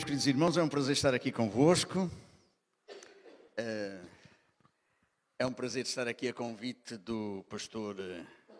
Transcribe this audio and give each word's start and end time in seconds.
Meus 0.00 0.04
queridos 0.06 0.26
irmãos. 0.26 0.56
É 0.56 0.62
um 0.62 0.68
prazer 0.68 0.92
estar 0.92 1.12
aqui 1.12 1.30
convosco. 1.30 2.10
Eh, 3.54 4.00
é 5.38 5.44
um 5.44 5.52
prazer 5.52 5.84
estar 5.84 6.08
aqui 6.08 6.26
a 6.26 6.32
convite 6.32 6.96
do 6.96 7.44
pastor 7.50 7.96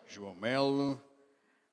João 0.05 0.35
Melo, 0.35 1.01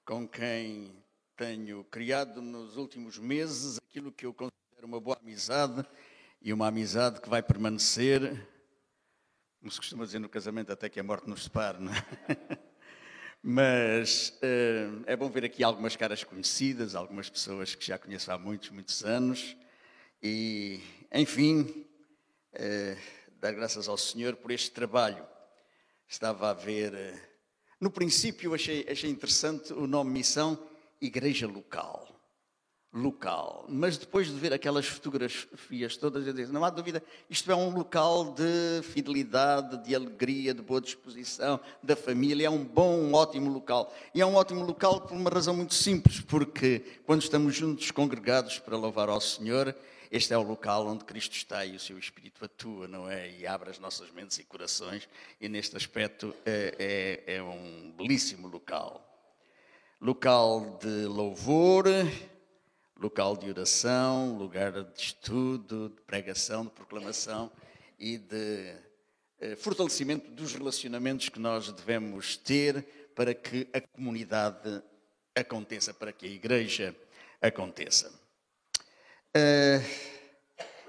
com 0.06 0.26
quem 0.26 0.90
tenho 1.36 1.84
criado 1.84 2.40
nos 2.40 2.78
últimos 2.78 3.18
meses 3.18 3.78
aquilo 3.86 4.10
que 4.10 4.24
eu 4.24 4.32
considero 4.32 4.86
uma 4.86 4.98
boa 4.98 5.18
amizade 5.20 5.84
e 6.40 6.50
uma 6.50 6.68
amizade 6.68 7.20
que 7.20 7.28
vai 7.28 7.42
permanecer, 7.42 8.48
como 9.60 9.70
se 9.70 9.76
costuma 9.76 10.06
dizer 10.06 10.18
no 10.18 10.30
casamento, 10.30 10.72
até 10.72 10.88
que 10.88 10.98
a 10.98 11.02
morte 11.02 11.28
nos 11.28 11.44
separe, 11.44 11.78
não 11.78 11.92
é? 11.92 11.98
Mas 13.42 14.30
uh, 14.42 15.04
é 15.06 15.14
bom 15.14 15.30
ver 15.30 15.44
aqui 15.44 15.62
algumas 15.62 15.94
caras 15.94 16.24
conhecidas, 16.24 16.94
algumas 16.94 17.30
pessoas 17.30 17.74
que 17.74 17.86
já 17.86 17.98
conheço 17.98 18.32
há 18.32 18.38
muitos, 18.38 18.70
muitos 18.70 19.04
anos. 19.04 19.56
E, 20.22 20.80
enfim, 21.12 21.62
uh, 22.54 22.98
dar 23.40 23.52
graças 23.52 23.88
ao 23.88 23.96
Senhor 23.96 24.36
por 24.36 24.50
este 24.50 24.70
trabalho. 24.70 25.26
Estava 26.08 26.50
a 26.50 26.54
ver. 26.54 26.92
Uh, 26.92 27.20
no 27.80 27.90
princípio, 27.90 28.54
achei, 28.54 28.86
achei 28.90 29.10
interessante 29.10 29.72
o 29.72 29.86
nome 29.86 30.10
Missão 30.10 30.58
Igreja 31.00 31.46
Local 31.46 32.08
local. 32.92 33.66
Mas 33.68 33.98
depois 33.98 34.28
de 34.28 34.34
ver 34.34 34.52
aquelas 34.52 34.86
fotografias 34.86 35.96
todas, 35.96 36.26
eu 36.26 36.32
disse, 36.32 36.52
não 36.52 36.64
há 36.64 36.70
dúvida, 36.70 37.02
isto 37.28 37.50
é 37.50 37.54
um 37.54 37.70
local 37.70 38.34
de 38.34 38.82
fidelidade, 38.82 39.84
de 39.84 39.94
alegria, 39.94 40.54
de 40.54 40.62
boa 40.62 40.80
disposição, 40.80 41.60
da 41.82 41.94
família, 41.94 42.46
é 42.46 42.50
um 42.50 42.64
bom, 42.64 42.98
um 42.98 43.14
ótimo 43.14 43.50
local. 43.50 43.94
E 44.14 44.20
é 44.20 44.26
um 44.26 44.34
ótimo 44.34 44.64
local 44.64 45.02
por 45.02 45.16
uma 45.16 45.30
razão 45.30 45.54
muito 45.54 45.74
simples, 45.74 46.20
porque 46.20 46.82
quando 47.04 47.22
estamos 47.22 47.54
juntos, 47.54 47.90
congregados 47.90 48.58
para 48.58 48.76
louvar 48.76 49.08
ao 49.08 49.20
Senhor, 49.20 49.74
este 50.10 50.32
é 50.32 50.38
o 50.38 50.42
local 50.42 50.86
onde 50.86 51.04
Cristo 51.04 51.34
está 51.34 51.64
e 51.64 51.76
o 51.76 51.80
seu 51.80 51.98
Espírito 51.98 52.44
atua, 52.44 52.88
não 52.88 53.10
é? 53.10 53.30
E 53.30 53.46
abre 53.46 53.70
as 53.70 53.78
nossas 53.78 54.10
mentes 54.10 54.38
e 54.38 54.44
corações, 54.44 55.08
e 55.40 55.48
neste 55.48 55.76
aspecto 55.76 56.34
é, 56.46 57.24
é, 57.26 57.36
é 57.36 57.42
um 57.42 57.92
belíssimo 57.96 58.48
local. 58.48 59.04
Local 60.00 60.78
de 60.80 61.04
louvor, 61.06 61.84
local 62.98 63.36
de 63.36 63.50
oração, 63.50 64.36
lugar 64.36 64.72
de 64.72 65.00
estudo, 65.00 65.90
de 65.90 66.00
pregação, 66.02 66.64
de 66.64 66.70
proclamação 66.70 67.50
e 67.98 68.16
de 68.16 68.74
eh, 69.40 69.56
fortalecimento 69.56 70.30
dos 70.30 70.52
relacionamentos 70.54 71.28
que 71.28 71.38
nós 71.38 71.70
devemos 71.70 72.36
ter 72.36 72.84
para 73.14 73.34
que 73.34 73.68
a 73.72 73.80
comunidade 73.80 74.82
aconteça, 75.34 75.94
para 75.94 76.12
que 76.12 76.26
a 76.26 76.30
igreja 76.30 76.94
aconteça. 77.40 78.27
Eh, 79.34 79.82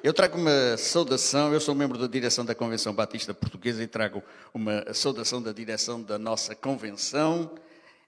eu 0.01 0.13
trago 0.13 0.37
uma 0.37 0.77
saudação, 0.77 1.53
eu 1.53 1.59
sou 1.59 1.75
membro 1.75 1.97
da 1.97 2.07
direção 2.07 2.45
da 2.45 2.55
Convenção 2.55 2.93
Batista 2.93 3.33
Portuguesa 3.33 3.83
e 3.83 3.87
trago 3.87 4.23
uma 4.53 4.93
saudação 4.93 5.41
da 5.41 5.51
direção 5.51 6.01
da 6.01 6.17
nossa 6.17 6.55
convenção. 6.55 7.53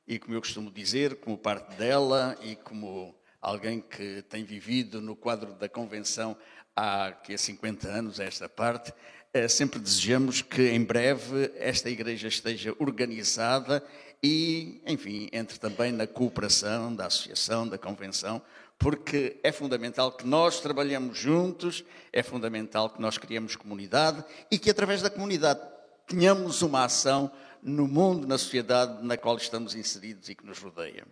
E, 0.07 0.17
como 0.17 0.33
eu 0.33 0.39
costumo 0.39 0.71
dizer, 0.71 1.15
como 1.15 1.37
parte 1.37 1.75
dela 1.75 2.37
e 2.41 2.55
como 2.55 3.13
alguém 3.41 3.81
que 3.81 4.21
tem 4.29 4.45
vivido 4.45 5.01
no 5.01 5.15
quadro 5.15 5.53
da 5.53 5.67
convenção 5.67 6.37
há 6.75 7.11
que 7.11 7.37
50 7.37 7.89
anos, 7.89 8.19
esta 8.19 8.47
parte, 8.47 8.93
eh, 9.33 9.49
sempre 9.49 9.79
desejamos 9.79 10.41
que 10.41 10.69
em 10.69 10.83
breve 10.83 11.51
esta 11.55 11.89
igreja 11.89 12.29
esteja 12.29 12.73
organizada 12.79 13.83
e, 14.23 14.81
enfim, 14.85 15.27
entre 15.33 15.59
também 15.59 15.91
na 15.91 16.07
cooperação 16.07 16.95
da 16.95 17.07
associação, 17.07 17.67
da 17.67 17.77
convenção, 17.77 18.41
porque 18.81 19.39
é 19.43 19.51
fundamental 19.51 20.11
que 20.11 20.25
nós 20.25 20.59
trabalhemos 20.59 21.15
juntos, 21.15 21.85
é 22.11 22.23
fundamental 22.23 22.89
que 22.89 22.99
nós 22.99 23.15
criemos 23.15 23.55
comunidade 23.55 24.25
e 24.49 24.57
que 24.57 24.71
através 24.71 25.03
da 25.03 25.09
comunidade 25.09 25.61
tenhamos 26.07 26.63
uma 26.63 26.83
ação 26.83 27.31
no 27.61 27.87
mundo, 27.87 28.27
na 28.27 28.39
sociedade 28.39 29.05
na 29.05 29.15
qual 29.15 29.37
estamos 29.37 29.75
inseridos 29.75 30.29
e 30.29 30.35
que 30.35 30.43
nos 30.43 30.57
rodeia. 30.57 31.05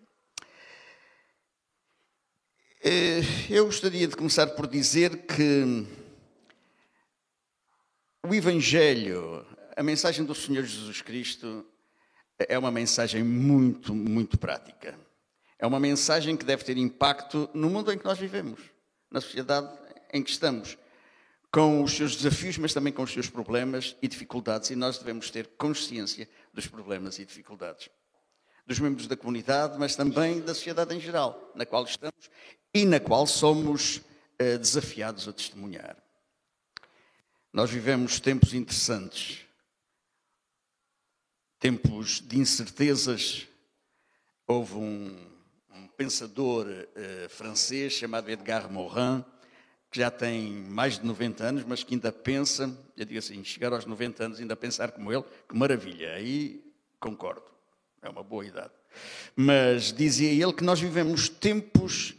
Eh, 2.83 3.21
eu 3.51 3.65
gostaria 3.65 4.07
de 4.07 4.15
começar 4.15 4.47
por 4.47 4.65
dizer 4.65 5.27
que 5.27 5.85
o 8.25 8.33
Evangelho, 8.33 9.45
a 9.77 9.83
mensagem 9.83 10.25
do 10.25 10.33
Senhor 10.33 10.63
Jesus 10.63 11.03
Cristo, 11.03 11.63
é 12.39 12.57
uma 12.57 12.71
mensagem 12.71 13.23
muito, 13.23 13.93
muito 13.93 14.39
prática. 14.39 14.97
É 15.59 15.67
uma 15.67 15.79
mensagem 15.79 16.35
que 16.35 16.45
deve 16.45 16.63
ter 16.63 16.77
impacto 16.77 17.49
no 17.53 17.69
mundo 17.69 17.91
em 17.91 17.97
que 17.97 18.05
nós 18.05 18.17
vivemos, 18.17 18.61
na 19.11 19.21
sociedade 19.21 19.69
em 20.11 20.23
que 20.23 20.31
estamos, 20.31 20.77
com 21.51 21.83
os 21.83 21.91
seus 21.91 22.15
desafios, 22.15 22.57
mas 22.57 22.73
também 22.73 22.93
com 22.93 23.03
os 23.03 23.11
seus 23.11 23.29
problemas 23.29 23.95
e 24.01 24.07
dificuldades, 24.07 24.69
e 24.69 24.75
nós 24.75 24.97
devemos 24.97 25.29
ter 25.29 25.47
consciência 25.57 26.27
dos 26.53 26.65
problemas 26.65 27.19
e 27.19 27.25
dificuldades 27.25 27.89
dos 28.69 28.79
membros 28.79 29.07
da 29.07 29.17
comunidade, 29.17 29.79
mas 29.79 29.95
também 29.95 30.41
da 30.41 30.53
sociedade 30.53 30.93
em 30.93 30.99
geral, 30.99 31.51
na 31.55 31.65
qual 31.65 31.83
estamos 31.85 32.29
e 32.71 32.85
na 32.85 32.99
qual 32.99 33.25
somos 33.25 33.99
eh, 34.37 34.59
desafiados 34.59 35.27
a 35.27 35.33
testemunhar. 35.33 35.97
Nós 37.51 37.71
vivemos 37.71 38.19
tempos 38.19 38.53
interessantes, 38.53 39.39
tempos 41.57 42.21
de 42.21 42.37
incertezas. 42.37 43.47
Houve 44.45 44.75
um, 44.75 45.17
um 45.17 45.28
pensador 45.99 46.65
eh, 46.95 47.27
francês 47.27 47.91
chamado 47.91 48.31
Edgar 48.31 48.71
Morin, 48.71 49.21
que 49.91 49.99
já 49.99 50.09
tem 50.09 50.49
mais 50.49 50.97
de 50.97 51.05
90 51.05 51.43
anos, 51.43 51.65
mas 51.65 51.83
que 51.83 51.93
ainda 51.93 52.09
pensa, 52.09 52.73
eu 52.95 53.03
digo 53.03 53.19
assim, 53.19 53.43
chegar 53.43 53.73
aos 53.73 53.85
90 53.85 54.23
anos 54.23 54.39
ainda 54.39 54.55
pensar 54.55 54.93
como 54.93 55.11
ele, 55.11 55.25
que 55.49 55.57
maravilha, 55.57 56.13
aí 56.13 56.63
concordo, 57.01 57.43
é 58.01 58.07
uma 58.07 58.23
boa 58.23 58.45
idade. 58.45 58.71
Mas 59.35 59.91
dizia 59.91 60.31
ele 60.31 60.53
que 60.53 60.63
nós 60.63 60.79
vivemos 60.79 61.27
tempos 61.27 62.15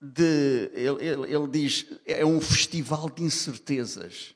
de. 0.00 0.68
Ele, 0.74 1.06
ele, 1.06 1.32
ele, 1.32 1.46
diz, 1.48 1.86
é 2.04 2.26
um 2.26 2.40
festival 2.40 3.08
de 3.08 3.22
incertezas. 3.22 4.34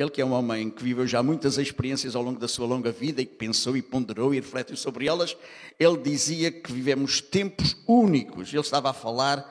Ele, 0.00 0.10
que 0.10 0.22
é 0.22 0.24
um 0.24 0.32
homem 0.32 0.70
que 0.70 0.82
viveu 0.82 1.06
já 1.06 1.22
muitas 1.22 1.58
experiências 1.58 2.16
ao 2.16 2.22
longo 2.22 2.40
da 2.40 2.48
sua 2.48 2.66
longa 2.66 2.90
vida 2.90 3.20
e 3.20 3.26
que 3.26 3.34
pensou 3.34 3.76
e 3.76 3.82
ponderou 3.82 4.32
e 4.32 4.40
refletiu 4.40 4.74
sobre 4.74 5.06
elas, 5.06 5.36
ele 5.78 5.98
dizia 5.98 6.50
que 6.50 6.72
vivemos 6.72 7.20
tempos 7.20 7.76
únicos. 7.86 8.48
Ele 8.48 8.62
estava 8.62 8.88
a 8.88 8.94
falar 8.94 9.44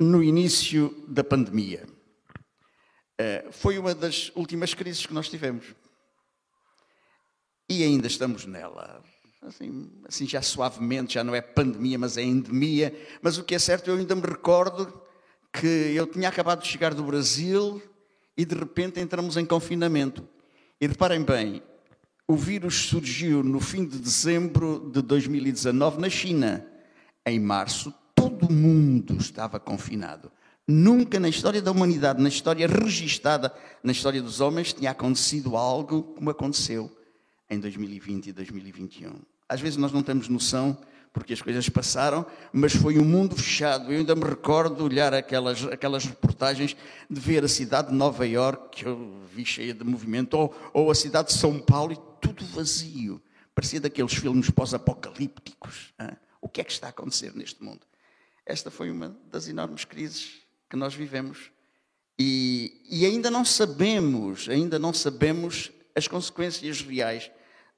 no 0.00 0.22
início 0.22 1.04
da 1.06 1.22
pandemia. 1.22 1.86
Eh, 3.18 3.48
foi 3.50 3.78
uma 3.78 3.94
das 3.94 4.32
últimas 4.34 4.72
crises 4.72 5.04
que 5.04 5.12
nós 5.12 5.28
tivemos. 5.28 5.66
E 7.68 7.84
ainda 7.84 8.06
estamos 8.06 8.46
nela 8.46 9.04
assim, 9.42 9.90
assim 10.08 10.26
já 10.26 10.40
suavemente, 10.40 11.14
já 11.14 11.24
não 11.24 11.34
é 11.34 11.42
pandemia, 11.42 11.98
mas 11.98 12.16
é 12.16 12.22
endemia. 12.22 12.98
Mas 13.20 13.36
o 13.36 13.44
que 13.44 13.54
é 13.54 13.58
certo, 13.58 13.90
eu 13.90 13.96
ainda 13.96 14.14
me 14.14 14.22
recordo 14.22 15.02
que 15.52 15.66
eu 15.66 16.06
tinha 16.06 16.30
acabado 16.30 16.62
de 16.62 16.68
chegar 16.68 16.94
do 16.94 17.02
Brasil 17.02 17.82
e 18.36 18.44
de 18.44 18.54
repente 18.54 19.00
entramos 19.00 19.36
em 19.36 19.44
confinamento. 19.44 20.26
E 20.80 20.86
reparem 20.86 21.22
bem, 21.22 21.62
o 22.26 22.34
vírus 22.34 22.86
surgiu 22.86 23.42
no 23.42 23.60
fim 23.60 23.84
de 23.84 23.98
dezembro 23.98 24.90
de 24.92 25.02
2019 25.02 26.00
na 26.00 26.08
China. 26.08 26.66
Em 27.26 27.38
março, 27.38 27.92
todo 28.14 28.46
o 28.46 28.52
mundo 28.52 29.16
estava 29.18 29.60
confinado. 29.60 30.30
Nunca 30.66 31.18
na 31.18 31.28
história 31.28 31.60
da 31.60 31.70
humanidade, 31.70 32.22
na 32.22 32.28
história 32.28 32.66
registada, 32.66 33.52
na 33.82 33.92
história 33.92 34.22
dos 34.22 34.40
homens, 34.40 34.72
tinha 34.72 34.92
acontecido 34.92 35.56
algo 35.56 36.02
como 36.14 36.30
aconteceu 36.30 36.90
em 37.50 37.58
2020 37.58 38.28
e 38.28 38.32
2021. 38.32 39.12
Às 39.48 39.60
vezes 39.60 39.76
nós 39.76 39.92
não 39.92 40.02
temos 40.02 40.28
noção 40.28 40.78
porque 41.12 41.34
as 41.34 41.42
coisas 41.42 41.68
passaram, 41.68 42.24
mas 42.52 42.72
foi 42.72 42.98
um 42.98 43.04
mundo 43.04 43.36
fechado. 43.36 43.92
Eu 43.92 43.98
ainda 43.98 44.14
me 44.14 44.24
recordo 44.24 44.76
de 44.76 44.82
olhar 44.82 45.12
aquelas, 45.12 45.62
aquelas 45.64 46.06
reportagens, 46.06 46.74
de 47.08 47.20
ver 47.20 47.44
a 47.44 47.48
cidade 47.48 47.88
de 47.88 47.94
Nova 47.94 48.26
Iorque, 48.26 48.78
que 48.78 48.86
eu 48.86 49.20
vi 49.34 49.44
cheia 49.44 49.74
de 49.74 49.84
movimento, 49.84 50.34
ou, 50.38 50.54
ou 50.72 50.90
a 50.90 50.94
cidade 50.94 51.28
de 51.28 51.34
São 51.34 51.60
Paulo, 51.60 51.92
e 51.92 51.98
tudo 52.20 52.44
vazio. 52.46 53.20
Parecia 53.54 53.80
daqueles 53.80 54.14
filmes 54.14 54.48
pós-apocalípticos. 54.48 55.92
O 56.40 56.48
que 56.48 56.60
é 56.60 56.64
que 56.64 56.72
está 56.72 56.86
a 56.86 56.90
acontecer 56.90 57.34
neste 57.36 57.62
mundo? 57.62 57.80
Esta 58.46 58.70
foi 58.70 58.90
uma 58.90 59.16
das 59.30 59.46
enormes 59.48 59.84
crises 59.84 60.40
que 60.68 60.76
nós 60.76 60.94
vivemos. 60.94 61.50
E, 62.18 62.82
e 62.90 63.04
ainda 63.04 63.30
não 63.30 63.44
sabemos, 63.44 64.48
ainda 64.48 64.78
não 64.78 64.92
sabemos 64.92 65.70
as 65.94 66.08
consequências 66.08 66.80
reais 66.80 67.30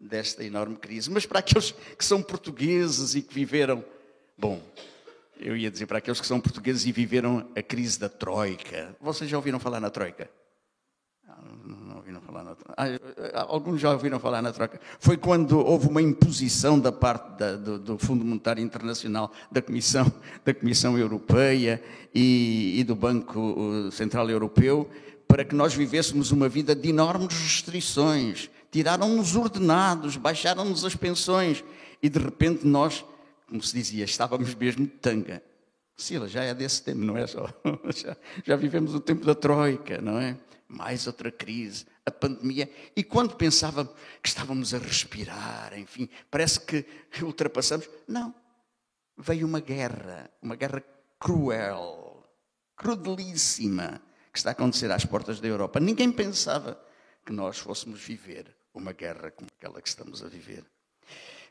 desta 0.04 0.44
enorme 0.44 0.76
crise. 0.76 1.10
Mas 1.10 1.26
para 1.26 1.38
aqueles 1.40 1.74
que 1.96 2.04
são 2.04 2.22
portugueses 2.22 3.14
e 3.14 3.22
que 3.22 3.34
viveram, 3.34 3.84
bom, 4.36 4.62
eu 5.38 5.56
ia 5.56 5.70
dizer 5.70 5.86
para 5.86 5.98
aqueles 5.98 6.20
que 6.20 6.26
são 6.26 6.40
portugueses 6.40 6.86
e 6.86 6.92
viveram 6.92 7.48
a 7.56 7.62
crise 7.62 7.98
da 7.98 8.08
Troika. 8.08 8.94
Vocês 9.00 9.28
já 9.28 9.36
ouviram 9.36 9.58
falar 9.58 9.80
na 9.80 9.90
Troika? 9.90 10.30
Não, 11.64 11.76
não 11.78 11.96
ouviram 11.96 12.20
falar 12.20 12.44
na 12.44 12.54
alguns 13.48 13.80
já 13.80 13.90
ouviram 13.90 14.18
falar 14.20 14.42
na 14.42 14.52
troca. 14.52 14.80
Foi 14.98 15.16
quando 15.16 15.58
houve 15.58 15.88
uma 15.88 16.02
imposição 16.02 16.78
da 16.78 16.92
parte 16.92 17.38
da, 17.38 17.56
do, 17.56 17.78
do, 17.78 17.98
Fundo 17.98 18.24
Monetário 18.24 18.62
Internacional, 18.62 19.32
da 19.50 19.62
Comissão, 19.62 20.12
da 20.44 20.52
Comissão 20.52 20.98
Europeia 20.98 21.82
e, 22.14 22.78
e 22.78 22.84
do 22.84 22.94
Banco 22.94 23.90
Central 23.90 24.28
Europeu, 24.30 24.88
para 25.26 25.44
que 25.44 25.54
nós 25.54 25.74
vivêssemos 25.74 26.30
uma 26.30 26.48
vida 26.48 26.74
de 26.74 26.90
enormes 26.90 27.34
restrições. 27.34 28.50
Tiraram-nos 28.74 29.36
ordenados, 29.36 30.16
baixaram-nos 30.16 30.84
as 30.84 30.96
pensões 30.96 31.62
e 32.02 32.08
de 32.08 32.18
repente 32.18 32.66
nós, 32.66 33.04
como 33.46 33.62
se 33.62 33.72
dizia, 33.72 34.04
estávamos 34.04 34.52
mesmo 34.52 34.84
de 34.84 34.90
tanga. 34.90 35.40
Sila, 35.96 36.26
já 36.26 36.42
é 36.42 36.52
desse 36.52 36.82
tempo, 36.82 36.98
não 36.98 37.16
é 37.16 37.24
só. 37.24 37.48
Já, 37.94 38.16
já 38.42 38.56
vivemos 38.56 38.92
o 38.92 38.98
tempo 38.98 39.24
da 39.24 39.32
Troika, 39.32 40.00
não 40.00 40.18
é? 40.18 40.36
Mais 40.66 41.06
outra 41.06 41.30
crise, 41.30 41.86
a 42.04 42.10
pandemia. 42.10 42.68
E 42.96 43.04
quando 43.04 43.36
pensávamos 43.36 43.92
que 44.20 44.28
estávamos 44.28 44.74
a 44.74 44.78
respirar, 44.78 45.78
enfim, 45.78 46.08
parece 46.28 46.58
que 46.58 46.84
ultrapassamos. 47.22 47.88
Não. 48.08 48.34
Veio 49.16 49.46
uma 49.46 49.60
guerra, 49.60 50.28
uma 50.42 50.56
guerra 50.56 50.82
cruel, 51.20 52.24
crudelíssima, 52.74 54.02
que 54.32 54.38
está 54.38 54.50
a 54.50 54.52
acontecer 54.52 54.90
às 54.90 55.04
portas 55.04 55.38
da 55.38 55.46
Europa. 55.46 55.78
Ninguém 55.78 56.10
pensava 56.10 56.76
que 57.24 57.32
nós 57.32 57.56
fôssemos 57.56 58.00
viver 58.00 58.52
uma 58.74 58.92
guerra 58.92 59.30
como 59.30 59.48
aquela 59.56 59.80
que 59.80 59.88
estamos 59.88 60.22
a 60.22 60.28
viver. 60.28 60.64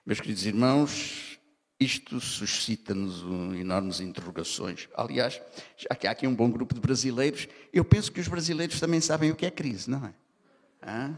Meus 0.05 0.19
queridos 0.19 0.45
irmãos, 0.45 1.39
isto 1.79 2.19
suscita-nos 2.19 3.21
enormes 3.55 3.99
interrogações. 3.99 4.89
Aliás, 4.95 5.41
já 5.77 5.95
que 5.95 6.07
há 6.07 6.11
aqui 6.11 6.27
um 6.27 6.35
bom 6.35 6.51
grupo 6.51 6.73
de 6.73 6.81
brasileiros, 6.81 7.47
eu 7.71 7.85
penso 7.85 8.11
que 8.11 8.19
os 8.19 8.27
brasileiros 8.27 8.79
também 8.79 9.01
sabem 9.01 9.31
o 9.31 9.35
que 9.35 9.45
é 9.45 9.51
crise, 9.51 9.89
não 9.89 10.05
é? 10.05 10.13
Ah? 10.81 11.13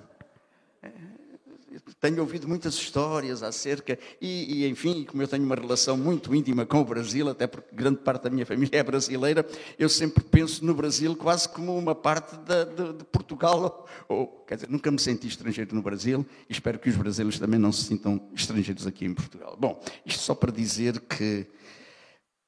Tenho 2.00 2.22
ouvido 2.22 2.48
muitas 2.48 2.76
histórias 2.76 3.44
acerca, 3.44 3.98
e, 4.22 4.64
e, 4.64 4.70
enfim, 4.70 5.04
como 5.04 5.22
eu 5.22 5.28
tenho 5.28 5.44
uma 5.44 5.56
relação 5.56 5.98
muito 5.98 6.34
íntima 6.34 6.66
com 6.66 6.80
o 6.80 6.86
Brasil, 6.86 7.30
até 7.30 7.48
porque 7.48 7.76
grande 7.76 8.00
parte 8.00 8.24
da 8.24 8.30
minha 8.30 8.46
família 8.46 8.70
é 8.80 8.84
brasileira, 8.84 9.46
eu 9.78 9.90
sempre 9.90 10.24
penso 10.24 10.66
no 10.66 10.74
Brasil 10.74 11.16
quase 11.16 11.50
como 11.50 11.78
uma 11.78 11.96
parte 11.96 12.36
de, 12.38 12.94
de, 12.94 13.04
Portugal. 13.06 13.88
Ou, 14.08 14.28
quer 14.48 14.56
dizer, 14.56 14.70
nunca 14.70 14.92
me 14.92 15.00
senti 15.00 15.28
estrangeiro 15.28 15.76
no 15.76 15.82
Brasil 15.82 16.26
e 16.50 16.54
espero 16.54 16.80
que 16.80 16.90
os 16.90 16.96
brasileiros 16.96 17.40
também 17.40 17.60
não 17.60 17.72
se 17.72 17.84
sintam 17.84 18.30
estrangeiros 18.34 18.86
aqui 18.86 19.06
em 19.06 19.14
Portugal. 19.14 19.58
Bom, 19.60 19.82
isto 20.06 20.22
só 20.22 20.36
para 20.36 20.52
dizer 20.52 21.00
que. 21.02 21.48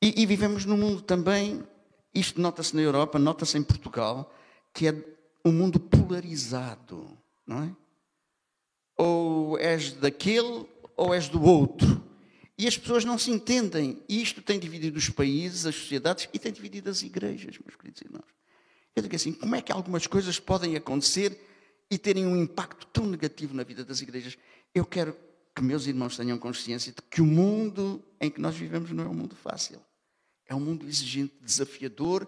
E, 0.01 0.21
e 0.21 0.25
vivemos 0.25 0.65
num 0.65 0.77
mundo 0.77 1.01
também, 1.01 1.63
isto 2.13 2.39
nota-se 2.39 2.75
na 2.75 2.81
Europa, 2.81 3.17
nota-se 3.17 3.57
em 3.57 3.63
Portugal, 3.63 4.31
que 4.73 4.87
é 4.87 4.95
um 5.43 5.51
mundo 5.51 5.79
polarizado, 5.79 7.07
não 7.47 7.63
é? 7.63 7.86
Ou 8.97 9.57
és 9.59 9.93
daquele 9.93 10.65
ou 10.95 11.13
és 11.13 11.29
do 11.29 11.41
outro. 11.41 12.03
E 12.57 12.67
as 12.67 12.75
pessoas 12.75 13.05
não 13.05 13.17
se 13.17 13.29
entendem. 13.29 14.01
E 14.09 14.21
isto 14.21 14.41
tem 14.41 14.59
dividido 14.59 14.97
os 14.97 15.09
países, 15.09 15.65
as 15.65 15.75
sociedades 15.75 16.27
e 16.33 16.39
tem 16.39 16.51
dividido 16.51 16.89
as 16.89 17.03
igrejas, 17.03 17.57
meus 17.59 17.75
queridos 17.75 18.01
irmãos. 18.01 18.25
Eu 18.95 19.03
digo 19.03 19.15
assim: 19.15 19.31
como 19.31 19.55
é 19.55 19.61
que 19.61 19.71
algumas 19.71 20.07
coisas 20.07 20.39
podem 20.39 20.75
acontecer 20.75 21.39
e 21.89 21.97
terem 21.97 22.25
um 22.25 22.35
impacto 22.35 22.87
tão 22.87 23.05
negativo 23.05 23.53
na 23.53 23.63
vida 23.63 23.85
das 23.85 24.01
igrejas? 24.01 24.35
Eu 24.73 24.85
quero 24.85 25.15
que 25.55 25.61
meus 25.61 25.85
irmãos 25.85 26.17
tenham 26.17 26.37
consciência 26.37 26.91
de 26.91 27.01
que 27.03 27.21
o 27.21 27.25
mundo 27.25 28.03
em 28.19 28.29
que 28.29 28.41
nós 28.41 28.55
vivemos 28.55 28.91
não 28.91 29.03
é 29.03 29.07
um 29.07 29.13
mundo 29.13 29.35
fácil. 29.35 29.79
É 30.47 30.55
um 30.55 30.59
mundo 30.59 30.87
exigente, 30.87 31.33
desafiador, 31.41 32.27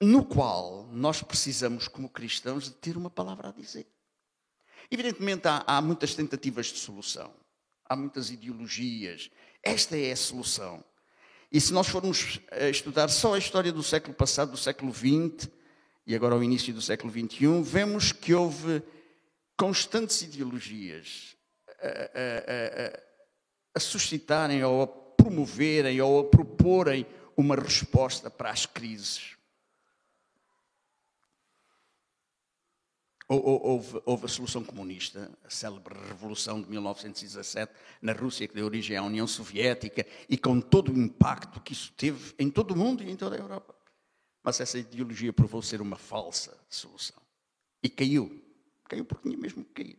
no 0.00 0.24
qual 0.24 0.88
nós 0.92 1.22
precisamos, 1.22 1.86
como 1.86 2.08
cristãos, 2.08 2.64
de 2.64 2.70
ter 2.70 2.96
uma 2.96 3.10
palavra 3.10 3.50
a 3.50 3.52
dizer. 3.52 3.86
Evidentemente, 4.90 5.46
há, 5.46 5.62
há 5.66 5.80
muitas 5.80 6.14
tentativas 6.14 6.66
de 6.66 6.78
solução, 6.78 7.32
há 7.88 7.94
muitas 7.94 8.30
ideologias. 8.30 9.30
Esta 9.62 9.96
é 9.96 10.12
a 10.12 10.16
solução. 10.16 10.84
E 11.52 11.60
se 11.60 11.72
nós 11.72 11.88
formos 11.88 12.40
eh, 12.50 12.70
estudar 12.70 13.08
só 13.08 13.34
a 13.34 13.38
história 13.38 13.72
do 13.72 13.82
século 13.82 14.14
passado, 14.14 14.52
do 14.52 14.56
século 14.56 14.92
XX, 14.92 15.48
e 16.06 16.14
agora 16.14 16.34
ao 16.34 16.42
início 16.42 16.72
do 16.72 16.80
século 16.80 17.12
XXI, 17.12 17.62
vemos 17.62 18.12
que 18.12 18.34
houve 18.34 18.82
constantes 19.56 20.22
ideologias 20.22 21.36
a, 21.80 21.86
a, 21.86 22.86
a, 22.86 23.00
a 23.74 23.80
suscitarem 23.80 24.64
ou 24.64 24.82
a 24.82 24.86
promoverem 24.86 26.00
ou 26.00 26.20
a 26.20 26.24
proporem 26.24 27.06
uma 27.36 27.54
resposta 27.54 28.30
para 28.30 28.50
as 28.50 28.66
crises. 28.66 29.36
Houve, 33.32 34.02
houve, 34.04 34.24
a 34.24 34.28
solução 34.28 34.64
comunista, 34.64 35.30
a 35.44 35.50
célebre 35.50 35.94
revolução 36.08 36.60
de 36.60 36.68
1917 36.68 37.72
na 38.02 38.12
Rússia, 38.12 38.48
que 38.48 38.54
deu 38.56 38.64
origem 38.64 38.96
à 38.96 39.04
União 39.04 39.24
Soviética, 39.24 40.04
e 40.28 40.36
com 40.36 40.60
todo 40.60 40.90
o 40.90 40.98
impacto 40.98 41.60
que 41.60 41.72
isso 41.72 41.92
teve 41.96 42.34
em 42.40 42.50
todo 42.50 42.72
o 42.72 42.76
mundo 42.76 43.04
e 43.04 43.08
em 43.08 43.14
toda 43.14 43.36
a 43.36 43.38
Europa. 43.38 43.72
Mas 44.42 44.58
essa 44.58 44.80
ideologia 44.80 45.32
provou 45.32 45.62
ser 45.62 45.80
uma 45.80 45.94
falsa 45.94 46.58
solução. 46.68 47.22
E 47.80 47.88
caiu. 47.88 48.42
Caiu 48.88 49.04
porque 49.04 49.28
tinha 49.28 49.40
mesmo 49.40 49.62
que 49.62 49.84
cair. 49.84 49.98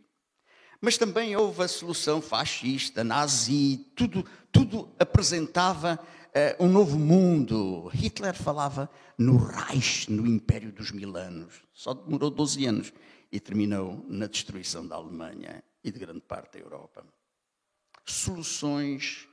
Mas 0.81 0.97
também 0.97 1.33
houve 1.33 1.63
a 1.63 1.69
solução 1.69 2.21
fascista, 2.21 3.01
nazi, 3.01 3.77
tudo, 3.95 4.25
tudo 4.51 4.93
apresentava 4.99 5.97
uh, 6.35 6.65
um 6.65 6.67
novo 6.67 6.99
mundo. 6.99 7.87
Hitler 7.93 8.35
falava 8.35 8.89
no 9.17 9.37
Reich, 9.37 10.11
no 10.11 10.27
Império 10.27 10.69
dos 10.73 10.91
Mil 10.91 11.15
Anos. 11.15 11.61
Só 11.73 11.93
demorou 11.93 12.29
12 12.29 12.65
anos 12.65 12.93
e 13.31 13.39
terminou 13.39 14.05
na 14.07 14.27
destruição 14.27 14.85
da 14.85 14.95
Alemanha 14.95 15.63
e 15.83 15.91
de 15.91 15.97
grande 15.97 16.21
parte 16.21 16.53
da 16.53 16.59
Europa. 16.59 17.05
Soluções, 18.05 19.27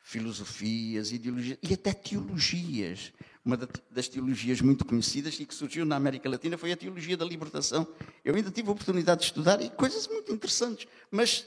filosofias, 0.00 1.10
ideologias 1.10 1.58
e 1.62 1.74
até 1.74 1.92
teologias. 1.92 3.12
Uma 3.44 3.56
das 3.90 4.08
teologias 4.08 4.60
muito 4.60 4.84
conhecidas 4.84 5.38
e 5.40 5.46
que 5.46 5.54
surgiu 5.54 5.84
na 5.84 5.96
América 5.96 6.28
Latina 6.28 6.56
foi 6.56 6.72
a 6.72 6.76
teologia 6.76 7.16
da 7.16 7.24
libertação. 7.24 7.86
Eu 8.24 8.34
ainda 8.34 8.50
tive 8.50 8.68
a 8.68 8.72
oportunidade 8.72 9.20
de 9.20 9.26
estudar 9.26 9.60
e 9.60 9.70
coisas 9.70 10.06
muito 10.06 10.32
interessantes, 10.32 10.86
mas 11.10 11.46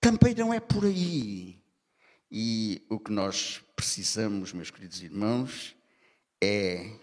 também 0.00 0.34
não 0.34 0.52
é 0.52 0.60
por 0.60 0.84
aí. 0.84 1.58
E 2.30 2.84
o 2.88 2.98
que 2.98 3.12
nós 3.12 3.62
precisamos, 3.76 4.52
meus 4.52 4.70
queridos 4.70 5.02
irmãos, 5.02 5.76
é, 6.40 6.96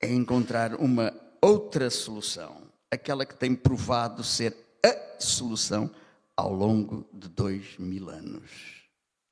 é 0.00 0.08
encontrar 0.08 0.74
uma 0.76 1.12
outra 1.40 1.90
solução, 1.90 2.62
aquela 2.90 3.24
que 3.24 3.34
tem 3.34 3.54
provado 3.54 4.22
ser 4.22 4.56
a 4.84 5.20
solução 5.20 5.90
ao 6.36 6.52
longo 6.52 7.06
de 7.12 7.28
dois 7.28 7.76
mil 7.78 8.08
anos, 8.08 8.50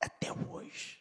até 0.01 0.31
hoje. 0.31 0.99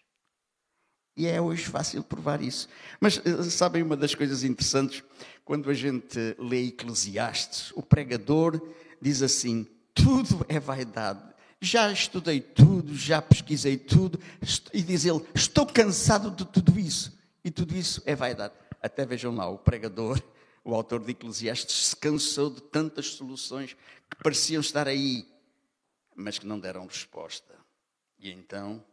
E 1.17 1.27
é 1.27 1.41
hoje 1.41 1.65
fácil 1.65 2.03
provar 2.05 2.41
isso. 2.41 2.69
Mas 3.01 3.21
eh, 3.25 3.43
sabem 3.45 3.83
uma 3.83 3.97
das 3.97 4.15
coisas 4.15 4.45
interessantes? 4.45 5.03
Quando 5.45 5.69
a 5.69 5.75
gente 5.75 6.37
lê 6.39 6.67
Eclesiastes, 6.67 7.73
o 7.75 7.83
pregador 7.83 8.61
diz 9.03 9.21
assim: 9.21 9.67
tudo 9.93 10.47
é 10.49 10.61
vaidade. 10.61 11.21
Já 11.61 11.91
estudei 11.91 12.41
tudo, 12.41 12.95
já 12.95 13.21
pesquisei 13.21 13.77
tudo, 13.77 14.21
e 14.73 14.81
diz 14.81 15.05
ele: 15.05 15.21
estou 15.35 15.67
cansado 15.67 16.31
de 16.31 16.45
tudo 16.45 16.79
isso. 16.79 17.19
E 17.45 17.51
tudo 17.51 17.75
isso 17.75 18.01
é 18.07 18.15
vaidade. 18.15 18.55
Até 18.81 19.05
vejam 19.05 19.35
lá, 19.35 19.49
o 19.49 19.59
pregador 19.59 20.23
o 20.69 20.75
autor 20.75 21.03
de 21.03 21.13
Eclesiastes 21.13 21.87
se 21.87 21.97
cansou 21.97 22.51
de 22.51 22.61
tantas 22.61 23.07
soluções 23.15 23.73
que 23.73 24.23
pareciam 24.23 24.61
estar 24.61 24.87
aí, 24.87 25.27
mas 26.15 26.39
que 26.39 26.47
não 26.47 26.61
deram 26.61 26.85
resposta. 26.85 27.59
E 28.19 28.31
então, 28.31 28.85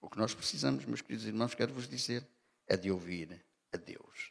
o 0.00 0.08
que 0.08 0.18
nós 0.18 0.32
precisamos, 0.34 0.84
meus 0.84 1.00
queridos 1.00 1.26
irmãos, 1.26 1.52
quero 1.52 1.74
vos 1.74 1.88
dizer, 1.88 2.24
é 2.68 2.76
de 2.76 2.92
ouvir 2.92 3.44
a 3.72 3.76
Deus. 3.76 4.30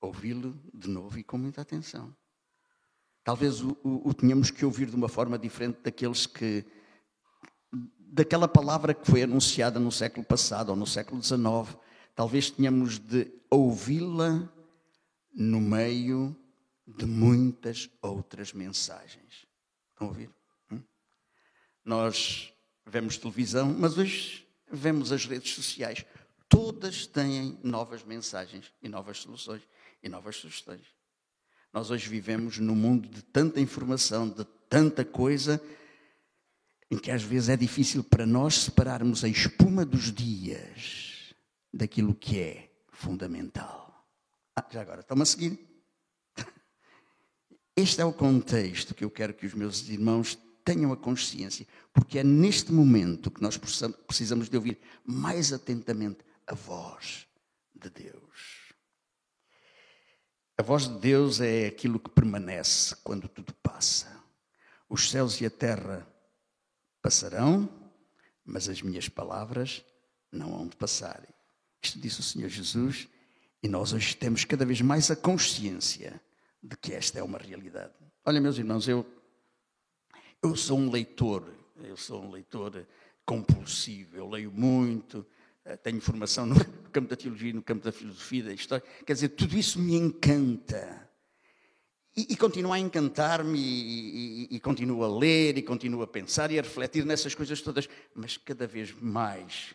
Ouvi-lo 0.00 0.56
de 0.72 0.88
novo 0.88 1.18
e 1.18 1.24
com 1.24 1.36
muita 1.36 1.60
atenção. 1.60 2.14
Talvez 3.24 3.60
o, 3.60 3.76
o, 3.82 4.08
o 4.08 4.14
tenhamos 4.14 4.48
que 4.48 4.64
ouvir 4.64 4.86
de 4.86 4.94
uma 4.94 5.08
forma 5.08 5.36
diferente 5.36 5.80
daqueles 5.82 6.24
que. 6.24 6.64
daquela 7.98 8.46
palavra 8.46 8.94
que 8.94 9.10
foi 9.10 9.24
anunciada 9.24 9.80
no 9.80 9.90
século 9.90 10.24
passado 10.24 10.68
ou 10.68 10.76
no 10.76 10.86
século 10.86 11.20
XIX. 11.20 11.76
Talvez 12.14 12.48
tenhamos 12.48 13.00
de 13.00 13.28
ouvi-la 13.50 14.48
no 15.32 15.60
meio 15.60 16.36
de 16.86 17.06
muitas 17.06 17.88
outras 18.00 18.52
mensagens. 18.52 19.46
Estão 19.90 20.08
a 20.08 20.10
ouvir? 20.10 20.30
Hum? 20.70 20.82
Nós 21.84 22.52
vemos 22.86 23.16
televisão, 23.16 23.72
mas 23.72 23.96
hoje 23.96 24.46
vemos 24.70 25.12
as 25.12 25.24
redes 25.24 25.54
sociais. 25.54 26.04
Todas 26.48 27.06
têm 27.06 27.58
novas 27.62 28.04
mensagens 28.04 28.72
e 28.82 28.88
novas 28.88 29.18
soluções 29.18 29.62
e 30.02 30.08
novas 30.08 30.36
sugestões. 30.36 30.86
Nós 31.72 31.90
hoje 31.90 32.08
vivemos 32.08 32.58
num 32.58 32.74
mundo 32.74 33.08
de 33.08 33.22
tanta 33.22 33.60
informação, 33.60 34.28
de 34.28 34.44
tanta 34.68 35.04
coisa, 35.04 35.62
em 36.90 36.98
que 36.98 37.10
às 37.10 37.22
vezes 37.22 37.48
é 37.48 37.56
difícil 37.56 38.04
para 38.04 38.26
nós 38.26 38.54
separarmos 38.56 39.24
a 39.24 39.28
espuma 39.28 39.82
dos 39.82 40.12
dias 40.12 41.34
daquilo 41.72 42.14
que 42.14 42.38
é 42.38 42.70
fundamental. 42.90 43.81
Ah, 44.54 44.66
já 44.70 44.82
agora, 44.82 45.00
estão-me 45.00 45.22
a 45.22 45.26
seguir? 45.26 45.58
Este 47.74 48.00
é 48.00 48.04
o 48.04 48.12
contexto 48.12 48.94
que 48.94 49.04
eu 49.04 49.10
quero 49.10 49.32
que 49.32 49.46
os 49.46 49.54
meus 49.54 49.88
irmãos 49.88 50.38
tenham 50.64 50.92
a 50.92 50.96
consciência, 50.96 51.66
porque 51.92 52.18
é 52.18 52.24
neste 52.24 52.72
momento 52.72 53.30
que 53.30 53.42
nós 53.42 53.56
precisamos 53.56 54.48
de 54.48 54.56
ouvir 54.56 54.78
mais 55.04 55.52
atentamente 55.52 56.24
a 56.46 56.54
voz 56.54 57.26
de 57.74 57.90
Deus. 57.90 58.72
A 60.58 60.62
voz 60.62 60.86
de 60.86 60.98
Deus 60.98 61.40
é 61.40 61.66
aquilo 61.66 61.98
que 61.98 62.10
permanece 62.10 62.94
quando 63.02 63.28
tudo 63.28 63.54
passa. 63.54 64.22
Os 64.88 65.10
céus 65.10 65.40
e 65.40 65.46
a 65.46 65.50
terra 65.50 66.06
passarão, 67.00 67.68
mas 68.44 68.68
as 68.68 68.82
minhas 68.82 69.08
palavras 69.08 69.84
não 70.30 70.54
hão 70.54 70.68
de 70.68 70.76
passar. 70.76 71.26
Isto 71.82 71.98
disse 71.98 72.20
o 72.20 72.22
Senhor 72.22 72.48
Jesus, 72.48 73.08
e 73.62 73.68
nós 73.68 73.92
hoje 73.92 74.16
temos 74.16 74.44
cada 74.44 74.66
vez 74.66 74.80
mais 74.80 75.10
a 75.10 75.16
consciência 75.16 76.20
de 76.62 76.76
que 76.76 76.92
esta 76.92 77.20
é 77.20 77.22
uma 77.22 77.38
realidade. 77.38 77.92
Olha, 78.24 78.40
meus 78.40 78.58
irmãos, 78.58 78.88
eu, 78.88 79.06
eu 80.42 80.56
sou 80.56 80.78
um 80.78 80.90
leitor, 80.90 81.44
eu 81.84 81.96
sou 81.96 82.24
um 82.24 82.30
leitor 82.30 82.86
compulsivo, 83.24 84.16
eu 84.16 84.28
leio 84.28 84.50
muito, 84.50 85.24
eh, 85.64 85.76
tenho 85.76 86.00
formação 86.00 86.44
no 86.44 86.56
campo 86.90 87.08
da 87.08 87.16
teologia, 87.16 87.52
no 87.52 87.62
campo 87.62 87.84
da 87.84 87.92
filosofia, 87.92 88.44
da 88.44 88.52
história, 88.52 88.84
quer 89.06 89.12
dizer, 89.12 89.28
tudo 89.30 89.56
isso 89.56 89.78
me 89.78 89.94
encanta. 89.94 91.08
E, 92.16 92.32
e 92.32 92.36
continua 92.36 92.74
a 92.74 92.78
encantar-me, 92.78 93.58
e, 93.58 94.48
e, 94.52 94.56
e 94.56 94.60
continuo 94.60 95.04
a 95.04 95.18
ler, 95.18 95.56
e 95.56 95.62
continuo 95.62 96.02
a 96.02 96.06
pensar 96.06 96.50
e 96.50 96.58
a 96.58 96.62
refletir 96.62 97.04
nessas 97.04 97.34
coisas 97.34 97.62
todas, 97.62 97.88
mas 98.14 98.36
cada 98.36 98.66
vez 98.66 98.92
mais 99.00 99.74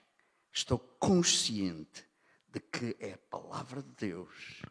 estou 0.52 0.78
consciente 0.78 2.06
de 2.52 2.60
que 2.60 2.96
é 3.00 3.14
a 3.14 3.18
palavra 3.18 3.82
de 3.82 3.92
Deus, 3.98 4.62